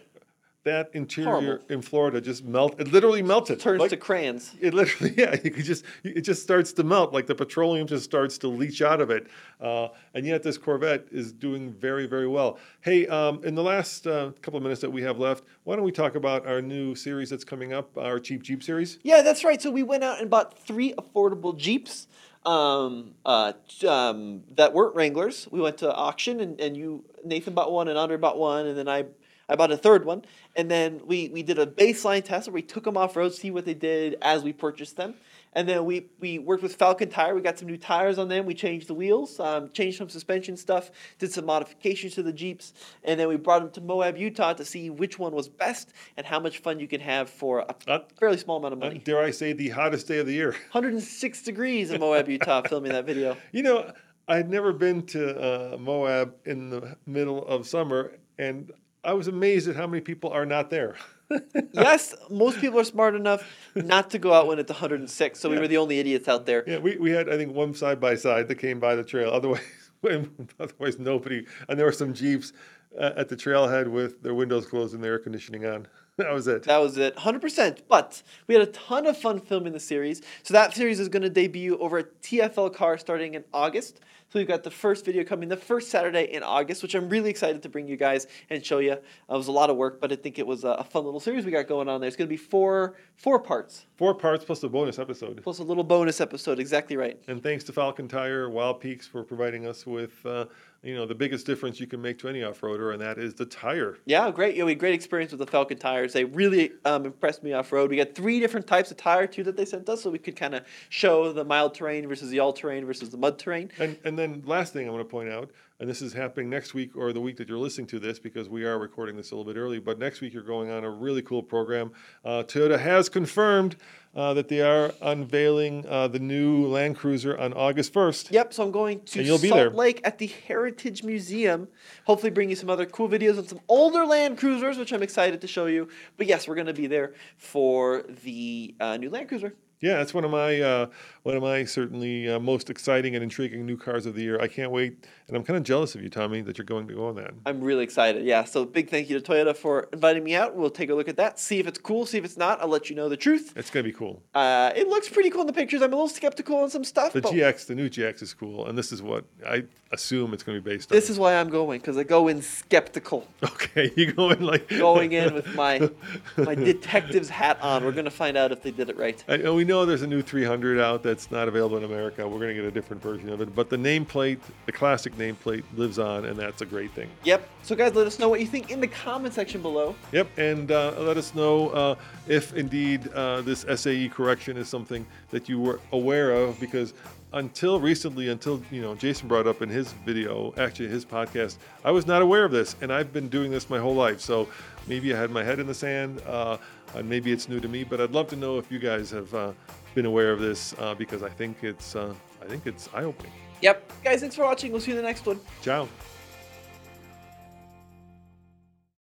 That 0.65 0.89
interior 0.93 1.29
Horrible. 1.29 1.65
in 1.69 1.83
Florida 1.83 2.19
just 2.19 2.43
melt. 2.43 2.79
It 2.79 2.91
literally 2.91 3.21
melted. 3.21 3.59
Turns 3.59 3.79
Like- 3.81 3.91
to 3.91 3.97
crayons. 3.97 4.55
It 4.59 4.73
literally, 4.73 5.13
yeah, 5.17 5.35
you 5.43 5.51
could 5.51 5.63
just, 5.63 5.85
it 6.03 6.21
just 6.21 6.41
starts 6.41 6.73
to 6.73 6.83
melt, 6.83 7.13
like 7.13 7.27
the 7.27 7.35
petroleum 7.35 7.85
just 7.85 8.03
starts 8.03 8.39
to 8.39 8.47
leach 8.47 8.81
out 8.81 8.99
of 8.99 9.11
it. 9.11 9.27
Uh, 9.61 9.89
and 10.15 10.25
yet 10.25 10.41
this 10.41 10.57
Corvette 10.57 11.05
is 11.11 11.31
doing 11.31 11.71
very, 11.71 12.07
very 12.07 12.27
well. 12.27 12.57
Hey, 12.81 13.05
um, 13.05 13.43
in 13.43 13.53
the 13.53 13.61
last 13.61 14.07
uh, 14.07 14.31
couple 14.41 14.57
of 14.57 14.63
minutes 14.63 14.81
that 14.81 14.89
we 14.89 15.03
have 15.03 15.19
left, 15.19 15.43
why 15.65 15.75
don't 15.75 15.85
we 15.85 15.91
talk 15.91 16.15
about 16.15 16.47
our 16.47 16.63
new 16.63 16.95
series 16.95 17.29
that's 17.29 17.43
coming 17.43 17.71
up, 17.71 17.95
our 17.95 18.19
Cheap 18.19 18.41
Jeep 18.41 18.63
series? 18.63 18.97
Yeah, 19.03 19.21
that's 19.21 19.43
right. 19.43 19.61
So 19.61 19.69
we 19.69 19.83
went 19.83 20.03
out 20.03 20.19
and 20.19 20.31
bought 20.31 20.57
three 20.57 20.93
affordable 20.93 21.55
Jeeps 21.55 22.07
um, 22.43 23.11
uh, 23.23 23.53
um, 23.87 24.41
that 24.55 24.73
weren't 24.73 24.95
Wranglers. 24.95 25.47
We 25.51 25.61
went 25.61 25.77
to 25.79 25.93
auction, 25.93 26.39
and, 26.39 26.59
and 26.59 26.75
you, 26.75 27.03
Nathan 27.23 27.53
bought 27.53 27.71
one, 27.71 27.87
and 27.87 27.99
Andre 27.99 28.17
bought 28.17 28.39
one, 28.39 28.65
and 28.65 28.75
then 28.75 28.87
I, 28.87 29.05
I 29.47 29.55
bought 29.55 29.71
a 29.71 29.77
third 29.77 30.05
one. 30.05 30.23
And 30.55 30.69
then 30.71 31.01
we, 31.05 31.29
we 31.29 31.43
did 31.43 31.59
a 31.59 31.65
baseline 31.67 32.23
test 32.23 32.47
where 32.47 32.53
we 32.55 32.61
took 32.61 32.83
them 32.83 32.97
off 32.97 33.15
road, 33.15 33.33
see 33.33 33.51
what 33.51 33.65
they 33.65 33.73
did 33.73 34.17
as 34.21 34.43
we 34.43 34.53
purchased 34.53 34.97
them. 34.97 35.15
And 35.53 35.69
then 35.69 35.85
we, 35.85 36.07
we 36.19 36.37
worked 36.37 36.63
with 36.63 36.77
Falken 36.77 37.09
Tire. 37.09 37.33
We 37.33 37.39
got 37.41 37.57
some 37.57 37.69
new 37.69 37.77
tires 37.77 38.17
on 38.17 38.27
them. 38.27 38.45
We 38.45 38.53
changed 38.53 38.87
the 38.87 38.93
wheels, 38.93 39.39
um, 39.39 39.69
changed 39.71 39.97
some 39.97 40.09
suspension 40.09 40.57
stuff, 40.57 40.91
did 41.17 41.31
some 41.31 41.45
modifications 41.45 42.15
to 42.15 42.23
the 42.23 42.33
Jeeps. 42.33 42.73
And 43.05 43.17
then 43.17 43.29
we 43.29 43.37
brought 43.37 43.59
them 43.61 43.71
to 43.71 43.81
Moab, 43.81 44.17
Utah 44.17 44.51
to 44.53 44.65
see 44.65 44.89
which 44.89 45.17
one 45.17 45.33
was 45.33 45.47
best 45.47 45.93
and 46.17 46.25
how 46.25 46.41
much 46.41 46.57
fun 46.57 46.81
you 46.81 46.89
can 46.89 46.99
have 46.99 47.29
for 47.29 47.59
a 47.59 47.75
Uh, 47.87 47.99
fairly 48.19 48.35
small 48.37 48.57
amount 48.57 48.73
of 48.73 48.81
Uh, 48.83 48.87
money. 48.87 48.99
dare 48.99 49.21
I 49.23 49.31
say, 49.31 49.53
the 49.53 49.69
hottest 49.69 50.07
day 50.09 50.17
of 50.17 50.25
the 50.27 50.33
year. 50.33 50.51
106 50.71 51.41
degrees 51.43 51.89
in 51.91 52.01
Moab, 52.01 52.27
Utah, 52.27 52.61
filming 52.67 52.91
that 52.91 53.05
video. 53.05 53.37
You 53.53 53.63
know, 53.63 53.93
I'd 54.27 54.49
never 54.49 54.73
been 54.73 55.03
to 55.07 55.73
uh, 55.73 55.77
Moab 55.77 56.33
in 56.45 56.69
the 56.69 56.97
middle 57.05 57.45
of 57.45 57.65
summer, 57.65 58.11
and 58.37 58.71
I 59.05 59.13
was 59.13 59.27
amazed 59.27 59.67
at 59.67 59.75
how 59.75 59.87
many 59.87 60.01
people 60.01 60.31
are 60.31 60.45
not 60.45 60.69
there. 60.69 60.95
Yes, 61.73 62.13
most 62.29 62.59
people 62.61 62.79
are 62.79 62.83
smart 62.83 63.15
enough 63.15 63.43
not 63.73 64.11
to 64.11 64.19
go 64.19 64.31
out 64.31 64.45
when 64.45 64.59
it's 64.59 64.69
106, 64.71 65.39
so 65.39 65.49
we 65.49 65.55
Yeah. 65.55 65.61
were 65.61 65.67
the 65.67 65.77
only 65.77 65.97
idiots 65.99 66.27
out 66.27 66.45
there. 66.45 66.63
Yeah, 66.67 66.77
we, 66.77 66.97
we 66.97 67.09
had 67.09 67.27
I 67.29 67.35
think 67.35 67.53
one 67.55 67.73
side 67.73 67.99
by 67.99 68.13
side 68.15 68.47
that 68.47 68.55
came 68.55 68.79
by 68.79 68.95
the 68.95 69.03
trail. 69.03 69.31
Otherwise, 69.31 69.61
otherwise 70.59 70.99
nobody. 70.99 71.45
And 71.67 71.79
there 71.79 71.87
were 71.87 71.91
some 71.91 72.13
jeeps 72.13 72.53
uh, 72.99 73.13
at 73.17 73.27
the 73.29 73.35
trailhead 73.35 73.87
with 73.87 74.21
their 74.21 74.35
windows 74.35 74.67
closed 74.67 74.93
and 74.93 75.03
their 75.03 75.13
air 75.13 75.19
conditioning 75.19 75.65
on. 75.65 75.87
That 76.17 76.31
was 76.31 76.47
it. 76.47 76.63
That 76.63 76.77
was 76.77 76.97
it, 76.97 77.13
100%. 77.17 77.79
But 77.89 78.23
we 78.47 78.55
had 78.55 78.65
a 78.65 78.71
ton 78.71 79.05
of 79.05 79.17
fun 79.17 79.41
filming 79.41 79.73
the 79.73 79.81
series. 79.81 80.21
So 80.43 80.53
that 80.53 80.73
series 80.73 80.97
is 81.01 81.09
going 81.09 81.23
to 81.23 81.29
debut 81.29 81.77
over 81.79 81.97
at 81.97 82.21
TFL 82.21 82.73
Car 82.73 82.97
starting 82.97 83.33
in 83.33 83.43
August. 83.53 83.99
So 84.29 84.39
we've 84.39 84.47
got 84.47 84.63
the 84.63 84.71
first 84.71 85.05
video 85.05 85.23
coming 85.23 85.47
the 85.47 85.55
first 85.55 85.89
Saturday 85.89 86.23
in 86.33 86.43
August, 86.43 86.81
which 86.81 86.93
I'm 86.93 87.07
really 87.09 87.29
excited 87.29 87.61
to 87.63 87.69
bring 87.69 87.87
you 87.87 87.95
guys 87.95 88.27
and 88.49 88.65
show 88.65 88.79
you. 88.79 88.93
It 88.93 89.03
was 89.29 89.47
a 89.47 89.51
lot 89.51 89.69
of 89.69 89.77
work, 89.77 90.01
but 90.01 90.11
I 90.11 90.15
think 90.17 90.39
it 90.39 90.47
was 90.47 90.63
a 90.63 90.69
a 90.69 90.83
fun 90.83 91.05
little 91.05 91.19
series 91.21 91.45
we 91.45 91.51
got 91.51 91.67
going 91.67 91.87
on 91.87 92.01
there. 92.01 92.07
It's 92.07 92.17
going 92.17 92.27
to 92.27 92.33
be 92.33 92.35
four 92.37 92.95
four 93.15 93.39
parts 93.39 93.85
Four 93.95 94.13
parts 94.13 94.43
plus 94.43 94.61
a 94.63 94.67
bonus 94.67 94.99
episode. 94.99 95.41
plus 95.41 95.59
a 95.59 95.63
little 95.63 95.83
bonus 95.83 96.19
episode. 96.19 96.59
Exactly 96.59 96.97
right. 96.97 97.17
And 97.27 97.41
thanks 97.41 97.63
to 97.65 97.71
Falken 97.71 98.09
Tire, 98.09 98.49
Wild 98.49 98.81
Peaks 98.81 99.07
for 99.07 99.23
providing 99.23 99.65
us 99.65 99.85
with, 99.87 100.25
uh, 100.25 100.45
you 100.85 100.95
know, 100.95 101.05
the 101.07 101.15
biggest 101.15 101.47
difference 101.47 101.79
you 101.79 101.87
can 101.87 102.01
make 102.01 102.19
to 102.19 102.29
any 102.29 102.43
off-roader, 102.43 102.93
and 102.93 103.01
that 103.01 103.17
is 103.17 103.33
the 103.33 103.45
tire. 103.45 103.97
Yeah, 104.05 104.29
great. 104.29 104.55
Yeah, 104.55 104.65
we 104.65 104.71
had 104.71 104.79
great 104.79 104.93
experience 104.93 105.31
with 105.31 105.39
the 105.39 105.47
Falken 105.47 105.79
tires. 105.79 106.13
They 106.13 106.25
really 106.25 106.73
um, 106.85 107.05
impressed 107.05 107.41
me 107.41 107.53
off 107.53 107.71
road. 107.71 107.89
We 107.89 107.97
got 107.97 108.13
three 108.13 108.39
different 108.39 108.67
types 108.67 108.91
of 108.91 108.97
tire 108.97 109.25
too 109.25 109.43
that 109.43 109.57
they 109.57 109.65
sent 109.65 109.89
us, 109.89 110.03
so 110.03 110.11
we 110.11 110.19
could 110.19 110.35
kind 110.35 110.53
of 110.53 110.63
show 110.89 111.33
the 111.33 111.43
mild 111.43 111.73
terrain 111.73 112.07
versus 112.07 112.29
the 112.29 112.39
all 112.39 112.53
terrain 112.53 112.85
versus 112.85 113.09
the 113.09 113.17
mud 113.17 113.39
terrain. 113.39 113.71
And 113.79 113.97
and 114.03 114.17
then 114.17 114.43
last 114.45 114.73
thing 114.73 114.87
I 114.87 114.91
want 114.91 115.01
to 115.01 115.11
point 115.11 115.29
out, 115.29 115.49
and 115.79 115.89
this 115.89 116.01
is 116.01 116.13
happening 116.13 116.49
next 116.49 116.73
week 116.73 116.95
or 116.95 117.11
the 117.11 117.19
week 117.19 117.37
that 117.37 117.49
you're 117.49 117.57
listening 117.57 117.87
to 117.87 117.99
this 117.99 118.19
because 118.19 118.47
we 118.47 118.63
are 118.63 118.77
recording 118.77 119.17
this 119.17 119.31
a 119.31 119.35
little 119.35 119.51
bit 119.51 119.59
early. 119.59 119.79
But 119.79 119.97
next 119.97 120.21
week 120.21 120.33
you're 120.33 120.43
going 120.43 120.69
on 120.69 120.83
a 120.83 120.89
really 120.89 121.21
cool 121.23 121.43
program. 121.43 121.91
Uh, 122.23 122.43
Toyota 122.43 122.79
has 122.79 123.09
confirmed 123.09 123.75
uh, 124.15 124.33
that 124.33 124.47
they 124.47 124.61
are 124.61 124.93
unveiling 125.01 125.85
uh, 125.87 126.07
the 126.07 126.19
new 126.19 126.67
Land 126.67 126.95
Cruiser 126.95 127.37
on 127.37 127.53
August 127.53 127.93
1st. 127.93 128.31
Yep, 128.31 128.53
so 128.53 128.63
I'm 128.63 128.71
going 128.71 129.01
to 129.01 129.25
Salt 129.25 129.41
there. 129.41 129.69
Lake 129.69 130.01
at 130.03 130.17
the 130.17 130.27
Heritage 130.27 131.03
Museum. 131.03 131.67
Hopefully, 132.05 132.31
bring 132.31 132.49
you 132.49 132.55
some 132.55 132.69
other 132.69 132.85
cool 132.85 133.09
videos 133.09 133.37
on 133.37 133.47
some 133.47 133.59
older 133.67 134.05
Land 134.05 134.37
Cruisers, 134.37 134.77
which 134.77 134.93
I'm 134.93 135.03
excited 135.03 135.41
to 135.41 135.47
show 135.47 135.65
you. 135.65 135.89
But 136.17 136.27
yes, 136.27 136.47
we're 136.47 136.55
going 136.55 136.67
to 136.67 136.73
be 136.73 136.87
there 136.87 137.13
for 137.37 138.03
the 138.23 138.73
uh, 138.79 138.97
new 138.97 139.09
Land 139.09 139.27
Cruiser. 139.27 139.53
Yeah, 139.81 139.97
that's 139.97 140.13
one 140.13 140.23
of 140.23 140.31
my 140.31 140.59
uh, 140.61 140.87
one 141.23 141.35
of 141.35 141.43
my 141.43 141.63
certainly 141.65 142.29
uh, 142.29 142.39
most 142.39 142.69
exciting 142.69 143.13
and 143.15 143.23
intriguing 143.23 143.65
new 143.65 143.77
cars 143.77 144.05
of 144.05 144.15
the 144.15 144.21
year. 144.23 144.39
I 144.39 144.47
can't 144.47 144.71
wait, 144.71 145.05
and 145.27 145.35
I'm 145.35 145.43
kind 145.43 145.57
of 145.57 145.63
jealous 145.63 145.93
of 145.95 146.01
you, 146.01 146.09
Tommy, 146.09 146.41
that 146.41 146.57
you're 146.57 146.65
going 146.65 146.87
to 146.87 146.93
go 146.93 147.07
on 147.07 147.15
that. 147.15 147.31
I'm 147.45 147.61
really 147.61 147.83
excited. 147.83 148.25
Yeah, 148.25 148.45
so 148.45 148.65
big 148.65 148.89
thank 148.89 149.09
you 149.09 149.19
to 149.19 149.31
Toyota 149.31 149.55
for 149.55 149.87
inviting 149.93 150.23
me 150.23 150.33
out. 150.35 150.55
We'll 150.55 150.69
take 150.69 150.89
a 150.89 150.95
look 150.95 151.07
at 151.09 151.17
that, 151.17 151.39
see 151.39 151.59
if 151.59 151.67
it's 151.67 151.77
cool, 151.77 152.05
see 152.05 152.17
if 152.17 152.25
it's 152.25 152.37
not. 152.37 152.61
I'll 152.61 152.67
let 152.67 152.89
you 152.89 152.95
know 152.95 153.09
the 153.09 153.17
truth. 153.17 153.53
It's 153.55 153.69
gonna 153.69 153.83
be 153.83 153.91
cool. 153.93 154.23
Uh, 154.33 154.71
it 154.75 154.87
looks 154.87 155.09
pretty 155.09 155.29
cool 155.29 155.41
in 155.41 155.47
the 155.47 155.53
pictures. 155.53 155.81
I'm 155.81 155.91
a 155.93 155.95
little 155.95 156.07
skeptical 156.07 156.57
on 156.57 156.69
some 156.69 156.83
stuff, 156.83 157.13
The 157.13 157.21
GX, 157.21 157.67
the 157.67 157.75
new 157.75 157.89
GX, 157.89 158.21
is 158.21 158.33
cool, 158.33 158.65
and 158.67 158.77
this 158.77 158.91
is 158.91 159.01
what 159.01 159.25
I 159.45 159.65
assume 159.91 160.33
it's 160.33 160.43
gonna 160.43 160.59
be 160.61 160.71
based 160.71 160.91
on. 160.91 160.95
this 160.95 161.09
is 161.09 161.19
why 161.19 161.35
I'm 161.35 161.49
going 161.49 161.79
because 161.79 161.97
I 161.97 162.03
go 162.03 162.27
in 162.27 162.41
skeptical. 162.41 163.27
okay. 163.43 163.91
You 163.95 164.11
go 164.11 164.31
in 164.31 164.41
like 164.41 164.67
Going 164.69 165.11
in 165.13 165.33
with 165.33 165.53
my 165.55 165.89
my 166.37 166.55
detective's 166.55 167.29
hat 167.29 167.59
on. 167.61 167.83
We're 167.85 167.91
gonna 167.91 168.09
find 168.09 168.35
out 168.35 168.51
if 168.51 168.61
they 168.61 168.71
did 168.71 168.89
it 168.89 168.97
right. 168.97 169.23
I, 169.27 169.35
and 169.35 169.55
we 169.65 169.69
know 169.69 169.83
there's 169.83 170.03
a 170.03 170.07
new 170.07 170.21
300 170.21 170.79
out 170.79 171.01
that's 171.01 171.31
not 171.31 171.47
available 171.47 171.75
in 171.77 171.83
America. 171.85 172.27
We're 172.27 172.37
going 172.37 172.49
to 172.49 172.53
get 172.53 172.65
a 172.65 172.71
different 172.71 173.01
version 173.01 173.29
of 173.29 173.41
it, 173.41 173.55
but 173.55 173.67
the 173.67 173.77
nameplate, 173.77 174.37
the 174.67 174.71
classic 174.71 175.17
nameplate, 175.17 175.63
lives 175.75 175.97
on, 175.97 176.25
and 176.25 176.37
that's 176.37 176.61
a 176.61 176.67
great 176.67 176.91
thing. 176.91 177.09
Yep. 177.23 177.49
So 177.63 177.75
guys, 177.75 177.95
let 177.95 178.05
us 178.05 178.19
know 178.19 178.29
what 178.29 178.41
you 178.41 178.45
think 178.45 178.69
in 178.69 178.79
the 178.79 178.87
comment 178.87 179.33
section 179.33 179.63
below. 179.63 179.95
Yep, 180.11 180.27
and 180.37 180.71
uh, 180.71 180.93
let 180.99 181.17
us 181.17 181.33
know 181.33 181.69
uh, 181.69 181.95
if 182.27 182.53
indeed 182.53 183.07
uh, 183.13 183.41
this 183.41 183.65
SAE 183.73 184.09
correction 184.09 184.55
is 184.55 184.69
something 184.69 185.03
that 185.31 185.49
you 185.49 185.59
were 185.59 185.79
aware 185.91 186.29
of, 186.29 186.59
because 186.59 186.93
until 187.33 187.79
recently, 187.79 188.29
until 188.29 188.61
you 188.71 188.81
know 188.81 188.93
Jason 188.93 189.27
brought 189.27 189.47
up 189.47 189.63
in 189.63 189.69
his 189.69 189.93
video, 190.05 190.53
actually 190.57 190.89
his 190.89 191.03
podcast, 191.03 191.57
I 191.83 191.89
was 191.89 192.05
not 192.05 192.21
aware 192.21 192.45
of 192.45 192.51
this, 192.51 192.75
and 192.81 192.93
I've 192.93 193.11
been 193.11 193.29
doing 193.29 193.49
this 193.49 193.67
my 193.67 193.79
whole 193.79 193.95
life. 193.95 194.21
So 194.21 194.47
maybe 194.87 195.13
I 195.13 195.19
had 195.19 195.31
my 195.31 195.43
head 195.43 195.59
in 195.59 195.67
the 195.67 195.73
sand, 195.73 196.21
uh, 196.27 196.57
and 196.95 197.07
maybe 197.07 197.31
it's 197.31 197.47
new 197.47 197.59
to 197.59 197.67
me, 197.67 197.83
but 197.83 198.01
I'd 198.01 198.11
love 198.11 198.27
to 198.29 198.35
know 198.35 198.57
if 198.57 198.71
you 198.71 198.79
guys 198.79 199.11
have 199.11 199.33
uh, 199.33 199.51
been 199.93 200.05
aware 200.05 200.31
of 200.31 200.39
this, 200.39 200.73
uh, 200.79 200.95
because 200.95 201.23
I 201.23 201.29
think 201.29 201.63
it's 201.63 201.95
uh, 201.95 202.13
I 202.41 202.45
think 202.45 202.65
it's 202.65 202.89
eye 202.93 203.03
opening. 203.03 203.31
Yep. 203.61 204.03
Guys, 204.03 204.19
thanks 204.19 204.35
for 204.35 204.43
watching. 204.43 204.71
We'll 204.71 204.81
see 204.81 204.91
you 204.91 204.97
in 204.97 205.03
the 205.03 205.07
next 205.07 205.25
one. 205.25 205.39
Ciao. 205.61 205.87